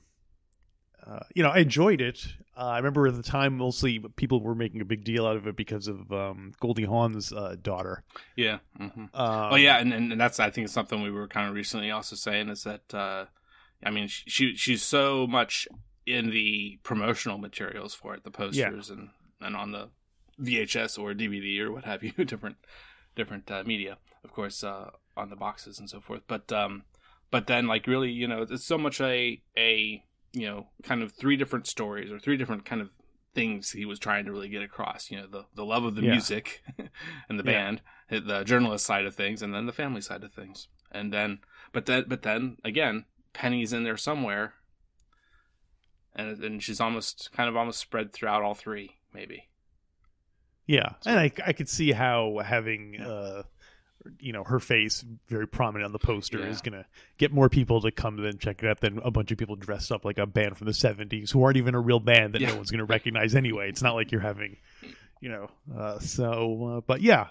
uh, 1.06 1.20
you 1.36 1.44
know, 1.44 1.50
I 1.50 1.60
enjoyed 1.60 2.02
it. 2.02 2.26
Uh, 2.58 2.62
I 2.66 2.78
remember 2.78 3.08
at 3.08 3.16
the 3.16 3.24
time 3.24 3.56
mostly 3.58 4.00
people 4.16 4.42
were 4.42 4.56
making 4.56 4.82
a 4.82 4.86
big 4.86 5.04
deal 5.04 5.26
out 5.28 5.36
of 5.38 5.48
it 5.48 5.56
because 5.56 5.88
of 5.88 6.12
um, 6.12 6.54
Goldie 6.60 6.86
Hawn's 6.86 7.32
uh, 7.32 7.56
daughter. 7.62 8.04
yeah. 8.36 8.60
hmm 8.78 8.86
Um, 8.86 9.10
oh 9.14 9.56
yeah, 9.56 9.78
and, 9.78 9.94
and 9.94 10.12
and 10.12 10.20
that's 10.20 10.40
I 10.40 10.50
think 10.50 10.70
something 10.70 11.02
we 11.02 11.12
were 11.12 11.28
kind 11.28 11.48
of 11.48 11.56
recently 11.56 11.92
also 11.92 12.16
saying 12.16 12.50
is 12.50 12.64
that 12.64 12.94
uh, 12.94 13.26
I 13.86 13.92
mean 13.92 14.08
she 14.08 14.56
she's 14.56 14.82
so 14.84 15.26
much 15.28 15.68
in 16.06 16.30
the 16.30 16.80
promotional 16.84 17.38
materials 17.38 17.94
for 17.94 18.14
it, 18.14 18.24
the 18.24 18.32
posters 18.32 18.90
and 18.90 19.10
and 19.42 19.56
on 19.56 19.72
the 19.72 19.90
VHS 20.42 20.98
or 20.98 21.14
DVD 21.14 21.60
or 21.62 21.72
what 21.72 21.86
have 21.86 22.04
you, 22.04 22.12
different 22.26 22.58
different 23.16 23.50
uh, 23.52 23.64
media, 23.66 23.98
of 24.24 24.32
course, 24.32 24.64
uh, 24.64 24.90
on 25.16 25.30
the 25.30 25.36
boxes 25.36 25.80
and 25.80 25.90
so 25.90 26.00
forth. 26.00 26.22
But 26.28 26.52
um, 26.52 26.84
but 27.32 27.48
then 27.48 27.68
like 27.68 27.88
really, 27.88 28.12
you 28.12 28.28
know, 28.28 28.42
it's 28.50 28.66
so 28.66 28.78
much 28.78 29.00
a 29.02 29.42
a 29.58 30.04
you 30.34 30.48
know 30.48 30.68
kind 30.84 31.04
of 31.04 31.12
three 31.14 31.36
different 31.38 31.68
stories 31.68 32.12
or 32.12 32.20
three 32.20 32.38
different 32.38 32.66
kind 32.66 32.82
of 32.82 32.92
things 33.36 33.72
he 33.72 33.86
was 33.86 33.98
trying 33.98 34.26
to 34.26 34.32
really 34.32 34.50
get 34.50 34.62
across. 34.64 35.10
You 35.12 35.18
know, 35.22 35.28
the 35.28 35.46
the 35.56 35.66
love 35.66 35.86
of 35.86 35.96
the 35.96 36.02
Yeah. 36.02 36.12
music 36.12 36.62
and 37.30 37.40
the 37.40 37.44
Yeah. 37.44 37.52
band, 37.52 37.82
the 38.10 38.44
journalist 38.44 38.86
side 38.86 39.06
of 39.06 39.16
things, 39.16 39.42
and 39.42 39.54
then 39.54 39.66
the 39.66 39.72
family 39.74 40.02
side 40.02 40.24
of 40.24 40.34
things. 40.34 40.68
And 40.92 41.12
then, 41.12 41.40
but 41.72 41.88
then, 41.88 42.06
but 42.08 42.22
then 42.22 42.58
again, 42.64 43.06
Penny's 43.34 43.74
in 43.74 43.84
there 43.84 43.98
somewhere, 43.98 44.54
and 46.16 46.44
and 46.44 46.64
she's 46.64 46.80
almost 46.80 47.32
kind 47.34 47.50
of 47.50 47.56
almost 47.56 47.80
spread 47.80 48.14
throughout 48.14 48.42
all 48.44 48.54
three, 48.56 48.96
maybe. 49.14 49.50
Yeah, 50.66 50.94
and 51.06 51.20
I 51.20 51.32
I 51.46 51.54
could 51.54 51.68
see 51.70 51.92
how 51.92 52.40
having 52.44 53.00
uh 53.02 53.44
you 54.20 54.34
know 54.34 54.44
her 54.44 54.60
face 54.60 55.04
very 55.28 55.48
prominent 55.48 55.86
on 55.86 55.92
the 55.94 56.00
poster 56.00 56.40
Yeah. 56.40 56.46
is 56.48 56.62
gonna 56.62 56.86
get 57.18 57.32
more 57.32 57.50
people 57.50 57.82
to 57.82 57.92
come 57.92 58.20
and 58.20 58.40
check 58.40 58.62
it 58.64 58.68
out 58.70 58.82
than 58.82 59.00
a 59.00 59.12
bunch 59.12 59.32
of 59.32 59.38
people 59.38 59.56
dressed 59.56 59.92
up 59.92 60.04
like 60.06 60.18
a 60.18 60.26
band 60.26 60.58
from 60.58 60.66
the 60.68 60.74
'70s 60.74 61.32
who 61.32 61.44
aren't 61.44 61.58
even 61.58 61.76
a 61.76 61.80
real 61.80 62.00
band 62.00 62.34
that 62.34 62.42
Yeah. 62.42 62.50
no 62.50 62.58
one's 62.58 62.72
gonna 62.72 62.86
recognize 62.86 63.36
anyway. 63.36 63.70
It's 63.70 63.82
not 63.82 63.96
like 63.96 64.12
you're 64.12 64.22
having, 64.22 64.58
you 65.22 65.30
know. 65.30 65.50
Uh, 65.74 66.00
so, 66.00 66.66
uh, 66.78 66.82
but 66.82 67.02
yeah, 67.02 67.28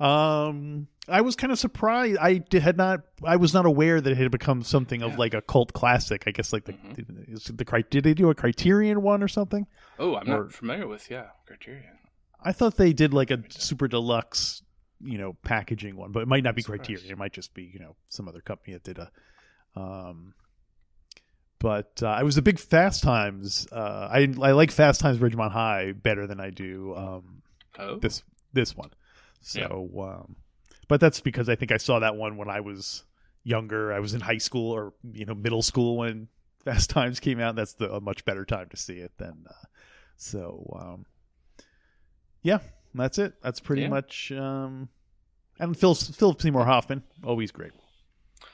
um, 0.00 0.88
I 1.08 1.20
was 1.20 1.36
kind 1.36 1.52
of 1.52 1.58
surprised. 1.58 2.18
I 2.18 2.38
did, 2.38 2.62
had 2.62 2.76
not. 2.76 3.02
I 3.22 3.36
was 3.36 3.52
not 3.54 3.66
aware 3.66 4.00
that 4.00 4.10
it 4.10 4.16
had 4.16 4.30
become 4.30 4.62
something 4.62 5.02
of 5.02 5.12
Yeah. 5.12 5.18
like 5.18 5.34
a 5.34 5.42
cult 5.42 5.72
classic. 5.72 6.24
I 6.26 6.30
guess 6.30 6.52
like 6.52 6.64
the 6.64 6.72
Mhm. 6.72 7.32
is 7.32 7.44
the 7.44 7.84
did 7.90 8.04
they 8.04 8.14
do 8.14 8.30
a 8.30 8.34
Criterion 8.34 9.02
one 9.02 9.22
or 9.22 9.28
something? 9.28 9.66
Oh, 9.98 10.16
I'm 10.16 10.28
Or- 10.30 10.44
not 10.44 10.52
familiar 10.52 10.86
with 10.86 11.10
yeah 11.10 11.28
Criterion. 11.46 11.98
I 12.42 12.52
thought 12.52 12.76
they 12.76 12.92
did 12.92 13.14
like 13.14 13.30
a 13.30 13.42
super 13.50 13.86
deluxe, 13.88 14.62
you 15.00 15.16
know, 15.18 15.34
packaging 15.44 15.96
one, 15.96 16.12
but 16.12 16.20
it 16.22 16.28
might 16.28 16.42
not 16.44 16.54
be 16.54 16.62
Surprised. 16.62 16.84
Criterion. 16.84 17.10
It 17.12 17.18
might 17.18 17.32
just 17.32 17.54
be, 17.54 17.64
you 17.64 17.78
know, 17.78 17.96
some 18.08 18.26
other 18.28 18.40
company 18.40 18.72
that 18.74 18.82
did 18.84 18.98
a. 18.98 19.10
Um, 19.76 20.34
but 21.58 22.02
uh, 22.02 22.08
I 22.08 22.22
was 22.22 22.36
a 22.36 22.42
big 22.42 22.58
Fast 22.58 23.02
Times. 23.02 23.66
Uh, 23.72 24.08
I 24.10 24.20
I 24.42 24.52
like 24.52 24.70
Fast 24.70 25.00
Times 25.00 25.18
Ridgemont 25.18 25.52
High 25.52 25.92
better 25.92 26.26
than 26.26 26.40
I 26.40 26.50
do 26.50 26.94
um, 26.96 27.42
Oh, 27.78 27.98
this 27.98 28.22
this 28.52 28.76
one. 28.76 28.90
So, 29.44 29.90
um, 29.98 30.36
but 30.88 31.00
that's 31.00 31.20
because 31.20 31.48
I 31.48 31.54
think 31.56 31.70
I 31.72 31.76
saw 31.76 31.98
that 32.00 32.16
one 32.16 32.36
when 32.36 32.48
I 32.48 32.60
was 32.60 33.04
younger. 33.42 33.92
I 33.92 34.00
was 34.00 34.14
in 34.14 34.20
high 34.20 34.38
school 34.38 34.72
or 34.72 34.94
you 35.12 35.26
know 35.26 35.34
middle 35.34 35.62
school 35.62 35.98
when 35.98 36.28
Fast 36.64 36.90
Times 36.90 37.20
came 37.20 37.40
out. 37.40 37.56
That's 37.56 37.74
the, 37.74 37.92
a 37.92 38.00
much 38.00 38.24
better 38.24 38.44
time 38.44 38.68
to 38.70 38.76
see 38.76 38.94
it 38.94 39.12
than. 39.18 39.44
Uh, 39.48 39.66
so, 40.16 40.76
um, 40.80 41.06
yeah, 42.42 42.58
that's 42.94 43.18
it. 43.18 43.34
That's 43.42 43.60
pretty 43.60 43.82
Yeah. 43.82 43.88
much. 43.88 44.32
Um, 44.32 44.88
and 45.58 45.76
Phil 45.76 45.94
Philip 45.94 46.40
Seymour 46.40 46.64
Hoffman, 46.64 47.02
always 47.22 47.50
great. 47.50 47.72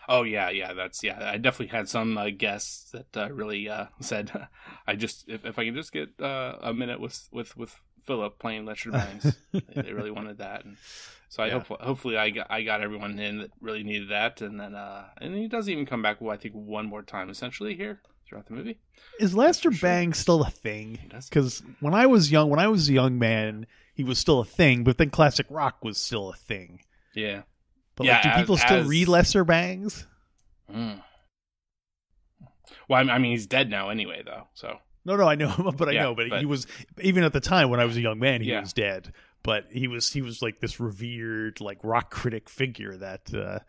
Oh 0.09 0.23
yeah, 0.23 0.51
yeah, 0.51 0.73
that's 0.73 1.03
yeah. 1.03 1.19
I 1.31 1.39
definitely 1.39 1.77
had 1.77 1.89
some 1.89 2.19
uh, 2.19 2.31
guests 2.31 2.91
that 2.91 3.17
uh, 3.17 3.33
really 3.33 3.69
uh, 3.69 3.87
said, 4.01 4.31
"I 4.87 4.97
just 4.97 5.29
if, 5.29 5.45
if 5.45 5.59
I 5.59 5.65
can 5.65 5.75
just 5.75 5.93
get 5.93 6.09
uh, 6.21 6.57
a 6.61 6.75
minute 6.75 7.01
with 7.01 7.29
with 7.33 7.57
with 7.57 7.81
Philip 8.05 8.39
playing 8.39 8.65
Lester 8.67 8.91
Bangs, 8.93 9.37
they, 9.53 9.61
they 9.83 9.93
really 9.93 10.11
wanted 10.11 10.39
that." 10.39 10.65
And 10.65 10.77
so 11.29 11.43
I 11.43 11.47
Yeah. 11.49 11.61
hope 11.61 11.81
hopefully 11.81 12.17
I 12.17 12.31
got 12.31 12.47
I 12.51 12.63
got 12.63 12.81
everyone 12.81 13.19
in 13.19 13.39
that 13.39 13.51
really 13.61 13.83
needed 13.83 14.11
that, 14.11 14.41
and 14.41 14.59
then 14.61 14.75
uh, 14.75 15.07
and 15.21 15.35
he 15.35 15.49
does 15.49 15.69
even 15.69 15.87
come 15.87 16.03
back. 16.03 16.21
Well, 16.21 16.33
I 16.33 16.37
think 16.37 16.55
one 16.55 16.87
more 16.87 17.03
time 17.03 17.31
essentially 17.31 17.75
here 17.77 18.01
throughout 18.27 18.47
the 18.47 18.55
movie. 18.55 18.79
Is 19.19 19.35
Lester 19.35 19.73
sure. 19.73 19.89
Bang 19.89 20.13
still 20.15 20.43
a 20.43 20.51
thing? 20.51 20.99
Because 21.13 21.63
when 21.81 21.95
I 21.95 22.07
was 22.07 22.31
young, 22.31 22.49
when 22.51 22.61
I 22.61 22.69
was 22.69 22.89
a 22.89 22.93
young 22.93 23.19
man, 23.19 23.67
he 23.95 24.05
was 24.05 24.19
still 24.19 24.41
a 24.41 24.45
thing. 24.45 24.85
But 24.85 24.99
then 24.99 25.11
classic 25.11 25.47
rock 25.51 25.83
was 25.85 25.99
still 25.99 26.31
a 26.31 26.37
thing. 26.37 26.81
Yeah. 27.15 27.43
But 27.97 28.07
Yeah, 28.07 28.15
like, 28.15 28.23
do 28.23 28.29
as- 28.31 28.37
people 28.41 28.57
still 28.57 28.77
as- 28.79 28.87
read 28.87 29.09
Lester 29.09 29.45
Bangs? 29.45 30.07
Mm. 30.73 31.03
Well, 32.89 33.11
I 33.11 33.19
mean, 33.19 33.33
he's 33.33 33.47
dead 33.47 33.69
now 33.71 33.89
anyway, 33.89 34.23
though. 34.25 34.49
So 34.55 34.79
No, 35.05 35.17
no, 35.17 35.27
I 35.29 35.35
know, 35.35 35.73
but 35.77 35.89
I 35.89 35.93
Yeah, 35.93 36.03
know, 36.05 36.15
but, 36.15 36.29
but- 36.31 36.41
he 36.41 36.47
was 36.47 36.67
even 37.01 37.25
at 37.25 37.33
the 37.33 37.41
time 37.41 37.71
when 37.71 37.81
I 37.81 37.85
was 37.85 37.97
a 37.97 38.01
young 38.01 38.19
man, 38.19 38.41
he 38.43 38.51
Yeah. 38.51 38.61
was 38.61 38.73
dead. 38.73 39.13
But 39.43 39.67
he 39.71 39.89
was 39.89 40.13
he 40.13 40.21
was 40.21 40.43
like 40.43 40.61
this 40.61 40.79
revered 40.79 41.61
like 41.63 41.79
rock 41.83 42.11
critic 42.11 42.51
figure 42.51 42.95
that 42.99 43.33
uh 43.35 43.61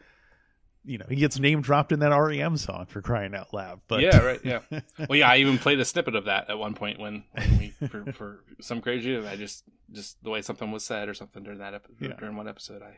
you 0.83 0.97
know 0.97 1.05
he 1.07 1.15
gets 1.15 1.39
name 1.39 1.61
dropped 1.61 1.91
in 1.93 1.99
that 1.99 2.09
REM 2.09 2.57
song 2.57 2.87
for 2.87 3.01
crying 3.01 3.33
out 3.33 3.53
loud. 3.53 3.79
But 3.87 4.01
yeah, 4.01 4.17
right, 4.17 4.39
yeah. 4.43 4.59
Well, 5.07 5.15
yeah, 5.17 5.29
I 5.29 5.37
even 5.37 5.57
played 5.57 5.79
a 5.79 5.85
snippet 5.85 6.15
of 6.15 6.25
that 6.25 6.49
at 6.49 6.57
one 6.59 6.73
point 6.73 6.99
when, 6.99 7.23
when 7.31 7.57
we 7.57 7.69
for, 7.87 8.11
for 8.11 8.43
some 8.59 8.81
crazy. 8.81 9.15
I 9.17 9.37
just 9.37 9.63
just 9.91 10.21
the 10.23 10.29
way 10.29 10.41
something 10.41 10.71
was 10.71 10.83
said 10.83 11.07
or 11.07 11.13
something 11.13 11.41
during 11.43 11.59
that 11.59 11.73
episode 11.73 11.95
Yeah. 12.01 12.15
during 12.19 12.35
one 12.35 12.47
episode. 12.49 12.81
I. 12.81 12.97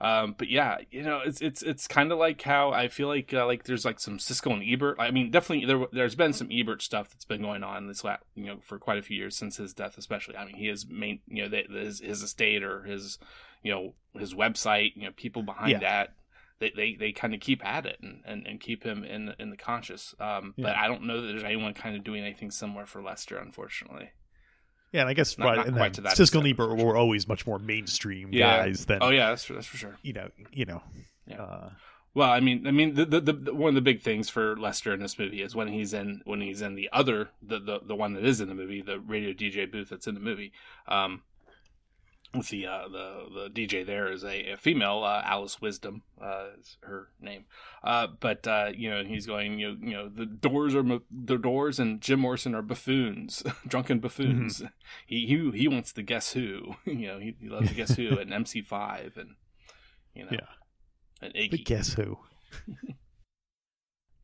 Um, 0.00 0.34
but 0.36 0.48
yeah, 0.50 0.78
you 0.90 1.02
know, 1.02 1.20
it's 1.24 1.40
it's 1.40 1.62
it's 1.62 1.86
kind 1.86 2.12
of 2.12 2.18
like 2.18 2.42
how 2.42 2.72
I 2.72 2.88
feel 2.88 3.08
like 3.08 3.32
uh, 3.32 3.46
like 3.46 3.64
there's 3.64 3.84
like 3.84 4.00
some 4.00 4.18
Siskel 4.18 4.52
and 4.52 4.62
Ebert. 4.62 4.96
I 4.98 5.10
mean, 5.10 5.30
definitely 5.30 5.66
there 5.66 5.86
there's 5.92 6.14
been 6.16 6.32
some 6.32 6.48
Ebert 6.50 6.82
stuff 6.82 7.10
that's 7.10 7.24
been 7.24 7.42
going 7.42 7.62
on 7.62 7.86
this 7.86 8.02
you 8.34 8.46
know 8.46 8.58
for 8.60 8.78
quite 8.78 8.98
a 8.98 9.02
few 9.02 9.16
years 9.16 9.36
since 9.36 9.56
his 9.56 9.72
death, 9.72 9.96
especially. 9.96 10.36
I 10.36 10.44
mean, 10.44 10.56
he 10.56 10.66
has 10.66 10.86
main 10.86 11.20
you 11.28 11.44
know 11.44 11.48
they, 11.48 11.64
his 11.70 12.00
his 12.00 12.22
estate 12.22 12.62
or 12.62 12.82
his 12.82 13.18
you 13.62 13.72
know 13.72 13.94
his 14.18 14.34
website. 14.34 14.92
You 14.96 15.04
know, 15.04 15.12
people 15.16 15.42
behind 15.42 15.70
Yeah. 15.70 15.78
that 15.80 16.14
they 16.58 16.70
they, 16.74 16.96
they 16.98 17.12
kind 17.12 17.34
of 17.34 17.40
keep 17.40 17.64
at 17.64 17.86
it 17.86 17.98
and, 18.02 18.22
and, 18.26 18.46
and 18.46 18.60
keep 18.60 18.84
him 18.84 19.04
in 19.04 19.34
in 19.38 19.50
the 19.50 19.56
conscious. 19.56 20.14
Um, 20.20 20.54
but 20.58 20.74
I 20.76 20.86
don't 20.88 21.04
know 21.04 21.20
that 21.20 21.28
there's 21.28 21.44
anyone 21.44 21.72
kind 21.74 21.96
of 21.96 22.04
doing 22.04 22.22
anything 22.24 22.50
similar 22.50 22.84
for 22.86 23.02
Lester, 23.02 23.36
unfortunately. 23.38 24.10
Yeah, 24.94 25.00
and 25.02 25.10
I 25.10 25.12
guess 25.12 25.36
Not- 25.36 25.44
right, 25.46 25.56
not 25.58 25.66
and 25.66 25.76
quite 25.76 25.94
to 25.94 26.00
that 26.02 26.16
Siskel 26.16 26.38
and 26.38 26.46
Ebert 26.48 26.78
sure. 26.78 26.86
were 26.86 26.96
always 26.96 27.28
much 27.28 27.46
more 27.46 27.58
mainstream 27.58 28.30
Yeah. 28.32 28.64
guys 28.64 28.86
than 28.86 29.00
Oh 29.02 29.10
yeah, 29.10 29.28
that's 29.30 29.44
for, 29.44 29.52
that's 29.52 29.66
for 29.66 29.76
sure. 29.76 29.96
you 30.02 30.14
know 30.14 30.28
you 30.52 30.64
know. 30.64 30.82
Yeah. 31.26 31.42
Uh, 31.42 31.70
Well, 32.14 32.30
I 32.30 32.38
mean, 32.38 32.64
I 32.66 32.70
mean, 32.70 32.94
the, 32.94 33.04
the, 33.06 33.20
the 33.20 33.54
one 33.54 33.70
of 33.70 33.74
the 33.74 33.80
big 33.80 34.00
things 34.00 34.30
for 34.30 34.56
Lester 34.56 34.92
in 34.94 35.00
this 35.00 35.18
movie 35.18 35.42
is 35.42 35.56
when 35.56 35.66
he's 35.68 35.92
in 35.92 36.22
when 36.24 36.40
he's 36.40 36.62
in 36.62 36.76
the 36.76 36.88
other 36.92 37.30
the 37.42 37.58
the, 37.58 37.80
the 37.84 37.96
one 37.96 38.14
that 38.14 38.24
is 38.24 38.40
in 38.40 38.48
the 38.48 38.54
movie, 38.54 38.80
the 38.82 39.00
radio 39.00 39.32
DJ 39.32 39.70
booth 39.70 39.88
that's 39.88 40.06
in 40.06 40.14
the 40.14 40.20
movie. 40.20 40.52
Um, 40.86 41.22
with 42.34 42.48
the 42.48 42.66
uh, 42.66 42.88
the 42.88 43.26
the 43.34 43.50
DJ 43.50 43.84
there 43.86 44.10
is 44.10 44.24
a, 44.24 44.52
a 44.52 44.56
female, 44.56 45.02
uh, 45.04 45.22
Alice 45.24 45.60
Wisdom, 45.60 46.02
uh, 46.22 46.46
is 46.60 46.76
her 46.82 47.08
name. 47.20 47.44
Uh, 47.82 48.08
but 48.20 48.46
uh, 48.46 48.70
you 48.74 48.90
know, 48.90 49.04
he's 49.04 49.26
going, 49.26 49.58
you 49.58 49.68
know, 49.72 49.76
you 49.80 49.92
know, 49.94 50.08
the 50.08 50.26
doors 50.26 50.74
are 50.74 50.82
the 51.10 51.36
doors 51.38 51.78
and 51.78 52.00
Jim 52.00 52.20
Morrison 52.20 52.54
are 52.54 52.62
buffoons, 52.62 53.42
drunken 53.66 53.98
buffoons. 54.00 54.62
He 55.06 55.26
he 55.26 55.50
he 55.52 55.68
wants 55.68 55.92
the 55.92 56.02
Guess 56.02 56.32
Who, 56.32 56.76
you 56.84 57.06
know, 57.06 57.18
he, 57.18 57.34
he 57.40 57.48
loves 57.48 57.68
the 57.68 57.74
Guess 57.74 57.96
Who 57.96 58.18
and 58.18 58.30
MC5 58.30 59.16
and 59.16 59.30
you 60.14 60.24
know, 60.24 60.30
Yeah. 60.32 60.46
and 61.22 61.34
Iggy. 61.34 61.50
but 61.50 61.64
guess 61.64 61.94
who? 61.94 62.18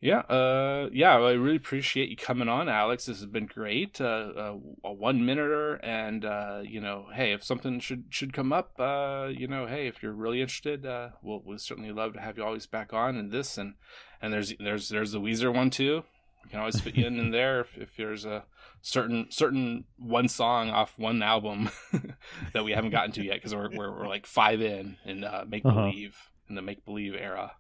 Yeah, 0.02 0.20
uh, 0.20 0.88
yeah, 0.92 1.16
I 1.16 1.32
really 1.32 1.56
appreciate 1.56 2.08
you 2.08 2.16
coming 2.16 2.48
on, 2.48 2.70
Alex. 2.70 3.04
This 3.04 3.18
has 3.18 3.26
been 3.26 3.44
great. 3.44 4.00
Uh, 4.00 4.32
uh, 4.34 4.56
a 4.82 4.92
one 4.92 5.26
minuter, 5.26 5.74
and 5.82 6.24
uh, 6.24 6.62
you 6.64 6.80
know, 6.80 7.08
hey, 7.12 7.32
if 7.32 7.44
something 7.44 7.80
should 7.80 8.04
should 8.08 8.32
come 8.32 8.50
up, 8.50 8.72
uh, 8.80 9.28
you 9.30 9.46
know, 9.46 9.66
hey, 9.66 9.88
if 9.88 10.02
you're 10.02 10.12
really 10.12 10.40
interested, 10.40 10.86
uh, 10.86 11.10
we'll 11.22 11.42
we'll 11.44 11.58
certainly 11.58 11.92
love 11.92 12.14
to 12.14 12.20
have 12.20 12.38
you 12.38 12.44
always 12.44 12.66
back 12.66 12.94
on 12.94 13.16
and 13.16 13.30
this, 13.30 13.58
and 13.58 13.74
and 14.22 14.32
there's 14.32 14.54
there's 14.58 14.88
there's 14.88 15.12
the 15.12 15.20
Weezer 15.20 15.54
one 15.54 15.68
too. 15.68 16.02
We 16.44 16.50
can 16.50 16.60
always 16.60 16.80
fit 16.80 16.96
you 16.96 17.06
in, 17.06 17.18
in 17.18 17.30
there 17.32 17.60
if, 17.60 17.76
if 17.76 17.96
there's 17.98 18.24
a 18.24 18.44
certain 18.80 19.26
certain 19.28 19.84
one 19.98 20.28
song 20.28 20.70
off 20.70 20.98
one 20.98 21.22
album 21.22 21.68
that 22.54 22.64
we 22.64 22.72
haven't 22.72 22.90
gotten 22.90 23.12
to 23.12 23.22
yet 23.22 23.34
because 23.34 23.54
we're, 23.54 23.68
we're 23.68 23.92
we're 23.92 24.08
like 24.08 24.24
five 24.24 24.62
in 24.62 24.96
in 25.04 25.24
uh, 25.24 25.44
make 25.46 25.62
believe 25.62 26.16
in 26.48 26.54
the 26.54 26.62
make 26.62 26.86
believe 26.86 27.14
era. 27.14 27.52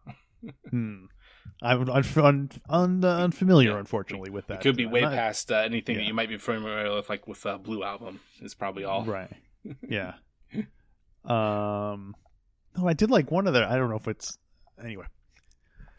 Hmm. 0.70 1.04
I'm 1.62 1.88
un- 1.90 2.04
un- 2.16 2.50
un- 2.68 3.04
uh, 3.04 3.18
unfamiliar, 3.18 3.72
Yeah. 3.72 3.78
unfortunately, 3.80 4.30
with 4.30 4.46
that. 4.46 4.54
It 4.60 4.62
could 4.62 4.76
be 4.76 4.86
Uh, 4.86 4.90
way 4.90 5.00
not- 5.02 5.12
past 5.12 5.52
uh, 5.52 5.56
anything 5.56 5.96
that 5.98 6.04
you 6.04 6.14
might 6.14 6.28
be 6.30 6.38
familiar 6.38 6.94
with, 6.94 7.08
like 7.10 7.26
with 7.26 7.44
uh, 7.44 7.58
Blue 7.58 7.82
Album. 7.84 8.20
Is 8.40 8.54
probably 8.54 8.84
all. 8.84 9.04
Right. 9.04 9.30
Yeah. 9.88 10.14
um. 11.24 12.14
No, 12.76 12.86
I 12.88 12.92
did 12.94 13.10
like 13.10 13.30
one 13.30 13.46
of 13.46 13.52
the. 13.54 13.64
I 13.64 13.76
don't 13.76 13.90
know 13.90 13.96
if 13.96 14.08
it's 14.08 14.38
anyway. 14.82 15.04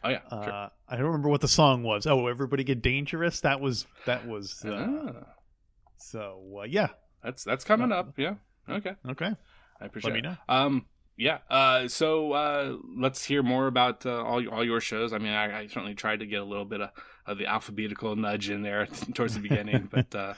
Oh 0.03 0.09
yeah. 0.09 0.21
Uh, 0.31 0.43
sure. 0.43 0.69
I 0.87 0.95
don't 0.95 1.05
remember 1.05 1.29
what 1.29 1.41
the 1.41 1.47
song 1.47 1.83
was. 1.83 2.07
Oh, 2.07 2.27
everybody 2.27 2.63
get 2.63 2.81
dangerous. 2.81 3.41
That 3.41 3.59
was 3.61 3.85
that 4.05 4.27
was. 4.27 4.63
Uh, 4.65 4.71
Ah, 5.13 5.25
so 5.97 6.61
uh, 6.61 6.63
yeah. 6.63 6.87
that's 7.23 7.43
that's 7.43 7.63
coming 7.63 7.91
up. 7.91 8.13
Yeah. 8.17 8.35
Okay. 8.67 8.93
Okay. 9.09 9.31
I 9.79 9.85
appreciate. 9.85 10.13
Let 10.13 10.23
me 10.23 10.27
it. 10.27 10.31
know. 10.31 10.37
Um. 10.47 10.85
Yeah. 11.17 11.39
Uh. 11.49 11.87
So 11.87 12.31
uh, 12.33 12.77
let's 12.97 13.23
hear 13.25 13.43
more 13.43 13.67
about 13.67 14.05
uh, 14.05 14.23
all 14.23 14.47
all 14.49 14.65
your 14.65 14.81
shows. 14.81 15.13
I 15.13 15.17
mean, 15.17 15.33
I, 15.33 15.61
I 15.61 15.67
certainly 15.67 15.95
tried 15.95 16.19
to 16.19 16.25
get 16.25 16.41
a 16.41 16.45
little 16.45 16.65
bit 16.65 16.81
of, 16.81 16.89
of 17.25 17.37
the 17.37 17.45
alphabetical 17.45 18.15
nudge 18.15 18.49
in 18.49 18.63
there 18.63 18.85
towards 19.13 19.35
the 19.35 19.39
beginning, 19.39 19.87
but 19.91 20.13
uh, 20.15 20.33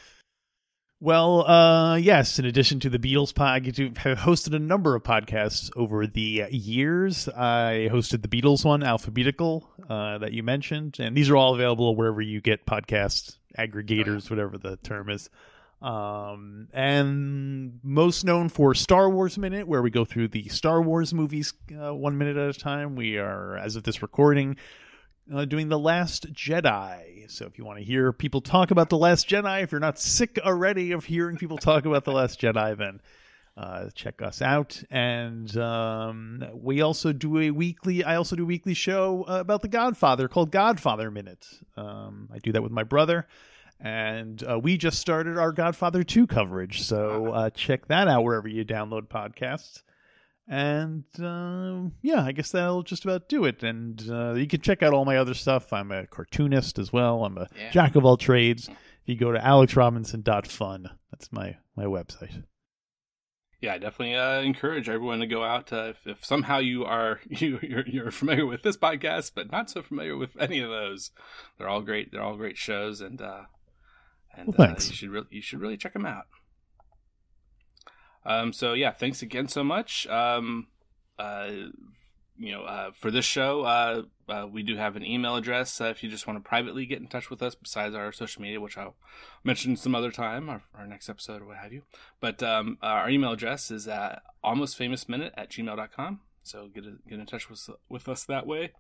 Well, 1.00 1.50
uh, 1.50 1.96
yes. 1.96 2.40
In 2.40 2.46
addition 2.46 2.80
to 2.82 2.90
the 2.90 3.00
Beatles 3.00 3.34
pod, 3.34 3.68
I 3.68 4.00
have 4.00 4.20
hosted 4.20 4.56
a 4.56 4.60
number 4.60 4.96
of 4.96 5.04
podcasts 5.04 5.70
over 5.76 6.08
the 6.08 6.46
years. 6.52 7.30
I 7.30 7.90
hosted 7.92 8.22
the 8.22 8.28
Beatles 8.28 8.66
one, 8.66 8.84
Alphabetical, 8.84 9.70
uh, 9.90 10.18
that 10.18 10.34
you 10.34 10.44
mentioned, 10.44 10.98
and 11.00 11.16
these 11.16 11.30
are 11.30 11.38
all 11.38 11.54
available 11.56 11.96
wherever 11.96 12.22
you 12.22 12.42
get 12.42 12.66
podcast 12.66 13.38
aggregators, 13.58 14.30
whatever 14.30 14.58
the 14.58 14.78
term 14.78 15.10
is. 15.10 15.30
Um, 15.84 16.70
and 16.72 17.80
most 17.84 18.24
known 18.24 18.48
for 18.48 18.74
Star 18.74 19.10
Wars 19.10 19.38
Minute, 19.38 19.68
where 19.68 19.82
we 19.82 19.90
go 19.90 20.06
through 20.06 20.30
the 20.30 20.48
Star 20.48 20.82
Wars 20.82 21.14
movies 21.14 21.54
uh, 21.78 21.94
one 21.94 22.18
minute 22.18 22.38
at 22.38 22.56
a 22.56 22.58
time. 22.58 22.96
We 22.96 23.18
are, 23.18 23.58
as 23.58 23.76
of 23.76 23.84
this 23.84 24.02
recording, 24.02 24.56
uh, 25.34 25.44
doing 25.44 25.68
The 25.68 25.78
Last 25.78 26.32
Jedi. 26.34 27.30
So 27.30 27.48
if 27.48 27.58
you 27.58 27.66
want 27.66 27.80
to 27.80 27.86
hear 27.86 28.14
people 28.14 28.40
talk 28.40 28.72
about 28.72 28.90
The 28.90 28.98
Last 28.98 29.28
Jedi, 29.28 29.62
if 29.62 29.74
you're 29.74 29.82
not 29.82 30.00
sick 30.00 30.40
already 30.46 30.94
of 30.94 31.04
hearing 31.04 31.36
people 31.36 31.58
talk 31.58 31.86
about 31.86 32.06
The 32.06 32.14
Last 32.14 32.40
Jedi, 32.40 32.78
then 32.78 33.02
uh, 33.58 33.90
check 33.94 34.22
us 34.22 34.42
out. 34.42 34.82
And 34.90 35.56
um, 35.58 36.46
we 36.54 36.82
also 36.82 37.12
do 37.12 37.40
a 37.40 37.52
weekly, 37.52 38.06
I 38.06 38.16
also 38.16 38.38
do 38.38 38.44
a 38.44 38.46
weekly 38.46 38.74
show 38.74 39.26
uh, 39.28 39.42
about 39.42 39.62
The 39.62 39.68
Godfather 39.68 40.30
called 40.30 40.50
Godfather 40.50 41.12
Minute. 41.12 41.46
Um, 41.76 42.30
I 42.34 42.40
do 42.40 42.54
that 42.54 42.64
with 42.64 42.72
my 42.72 42.84
brother. 42.84 43.28
And 43.86 44.42
uh, 44.50 44.58
we 44.60 44.78
just 44.78 44.98
started 45.00 45.38
our 45.38 45.52
Godfather 45.52 46.04
2 46.04 46.26
coverage. 46.26 46.84
So 46.84 47.34
uh, 47.34 47.50
check 47.50 47.88
that 47.90 48.08
out 48.08 48.24
wherever 48.24 48.48
you 48.48 48.64
download 48.64 49.10
podcasts. 49.10 49.84
And 50.48 51.04
um, 51.20 51.92
yeah, 52.02 52.24
I 52.24 52.32
guess 52.32 52.52
that'll 52.52 52.84
just 52.84 53.04
about 53.04 53.28
do 53.28 53.44
it. 53.44 53.62
And 53.62 54.02
uh, 54.10 54.34
you 54.36 54.48
can 54.48 54.62
check 54.62 54.84
out 54.84 54.94
all 54.94 55.04
my 55.04 55.18
other 55.18 55.34
stuff. 55.34 55.74
I'm 55.74 55.92
a 55.92 56.08
cartoonist 56.08 56.80
as 56.80 56.94
well. 56.94 57.26
I'm 57.26 57.38
a 57.38 57.48
Yeah. 57.58 57.72
jack 57.72 57.96
of 57.98 58.06
all 58.06 58.16
trades. 58.16 58.70
If 58.70 58.76
you 59.06 59.16
go 59.18 59.34
to 59.34 59.40
alexrobinson.fun, 59.40 60.90
that's 61.12 61.32
my, 61.34 61.58
my 61.76 61.84
website. 61.84 62.44
Yeah, 63.60 63.74
I 63.74 63.78
definitely 63.78 64.16
uh, 64.16 64.42
encourage 64.42 64.90
everyone 64.90 65.20
to 65.20 65.28
go 65.28 65.44
out. 65.44 65.72
Uh, 65.72 65.92
if, 65.92 66.06
if 66.08 66.26
somehow 66.26 66.60
you 66.60 66.84
are 66.84 67.20
you 67.30 67.60
you're, 67.62 67.88
you're 67.88 68.12
familiar 68.12 68.46
with 68.46 68.62
this 68.64 68.76
podcast, 68.78 69.32
but 69.36 69.52
not 69.52 69.70
so 69.70 69.82
familiar 69.82 70.18
with 70.18 70.36
any 70.38 70.60
of 70.60 70.70
those, 70.70 71.12
they're 71.58 71.70
all 71.70 71.82
great. 71.82 72.12
They're 72.12 72.22
all 72.22 72.36
great 72.36 72.58
shows, 72.58 73.00
and 73.00 73.22
uh, 73.22 73.44
and 74.38 74.48
Well, 74.48 74.68
thanks. 74.68 74.88
Uh, 74.88 74.90
you 74.90 74.96
should 74.96 75.10
really 75.10 75.28
you 75.32 75.42
should 75.42 75.60
really 75.60 75.78
check 75.78 75.94
them 75.94 76.06
out. 76.06 76.26
Um. 78.26 78.54
So 78.54 78.74
yeah, 78.74 78.92
thanks 78.92 79.22
again 79.22 79.48
so 79.48 79.64
much. 79.64 80.08
Um. 80.08 80.68
Uh. 81.18 81.50
You 82.36 82.52
know, 82.52 82.64
uh, 82.64 82.92
for 82.92 83.12
this 83.12 83.26
show, 83.26 83.62
uh, 83.62 84.02
uh, 84.28 84.48
we 84.52 84.64
do 84.64 84.76
have 84.76 84.96
an 84.96 85.06
email 85.06 85.36
address 85.36 85.80
uh, 85.80 85.86
if 85.86 86.02
you 86.02 86.10
just 86.10 86.26
want 86.26 86.44
to 86.44 86.48
privately 86.48 86.86
get 86.88 87.00
in 87.00 87.08
touch 87.08 87.30
with 87.30 87.44
us 87.44 87.54
besides 87.54 87.94
our 87.94 88.12
social 88.12 88.42
media, 88.42 88.60
which 88.60 88.76
I'll 88.76 88.96
mention 89.44 89.76
some 89.76 89.94
other 89.94 90.12
time, 90.12 90.50
our, 90.50 90.64
our 90.74 90.88
next 90.88 91.10
episode 91.10 91.44
or 91.44 91.46
what 91.46 91.58
have 91.58 91.72
you. 91.72 91.84
But 92.20 92.42
um, 92.42 92.80
our 92.82 93.08
email 93.08 93.34
address 93.34 93.70
is 93.70 93.88
uh, 93.88 94.20
almostfamousminute 94.44 95.32
at 95.38 95.52
gmail.com. 95.52 96.22
So 96.44 96.70
get, 96.74 96.86
a, 96.86 96.96
get 97.08 97.20
in 97.20 97.26
touch 97.28 97.50
with, 97.52 97.70
with 97.88 98.10
us 98.10 98.26
that 98.26 98.48
way. 98.48 98.72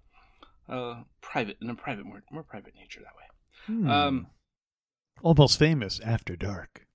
Uh, 0.67 1.03
private, 1.21 1.57
in 1.61 1.69
a 1.69 1.75
private, 1.75 2.05
more, 2.05 2.23
more 2.31 2.43
private 2.43 2.73
nature 2.75 3.01
that 3.01 3.15
way. 3.15 3.83
Hmm. 3.83 4.19
Almost 5.23 5.57
famous 5.57 5.99
after 6.01 6.35
dark. 6.35 6.85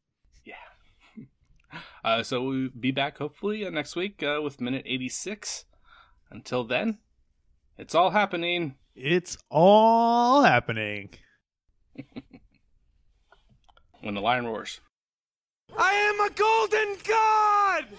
yeah. 0.45 0.55
Uh, 2.05 2.23
so 2.23 2.43
we'll 2.43 2.69
be 2.79 2.93
back 2.93 3.19
hopefully 3.19 3.67
uh, 3.67 3.71
next 3.71 3.97
week 3.97 4.23
uh, 4.23 4.41
with 4.43 4.61
minute 4.61 4.85
86. 4.87 5.65
Until 6.31 6.63
then, 6.65 6.99
it's 7.77 7.95
all 7.95 8.11
happening. 8.11 8.77
It's 8.95 9.37
all 9.51 10.43
happening. 10.45 11.11
When 14.01 14.15
the 14.15 14.21
lion 14.21 14.47
roars. 14.47 14.81
I 15.77 15.93
am 15.93 16.21
a 16.21 16.31
golden 16.33 16.97
god! 17.05 17.85
And 17.91 17.99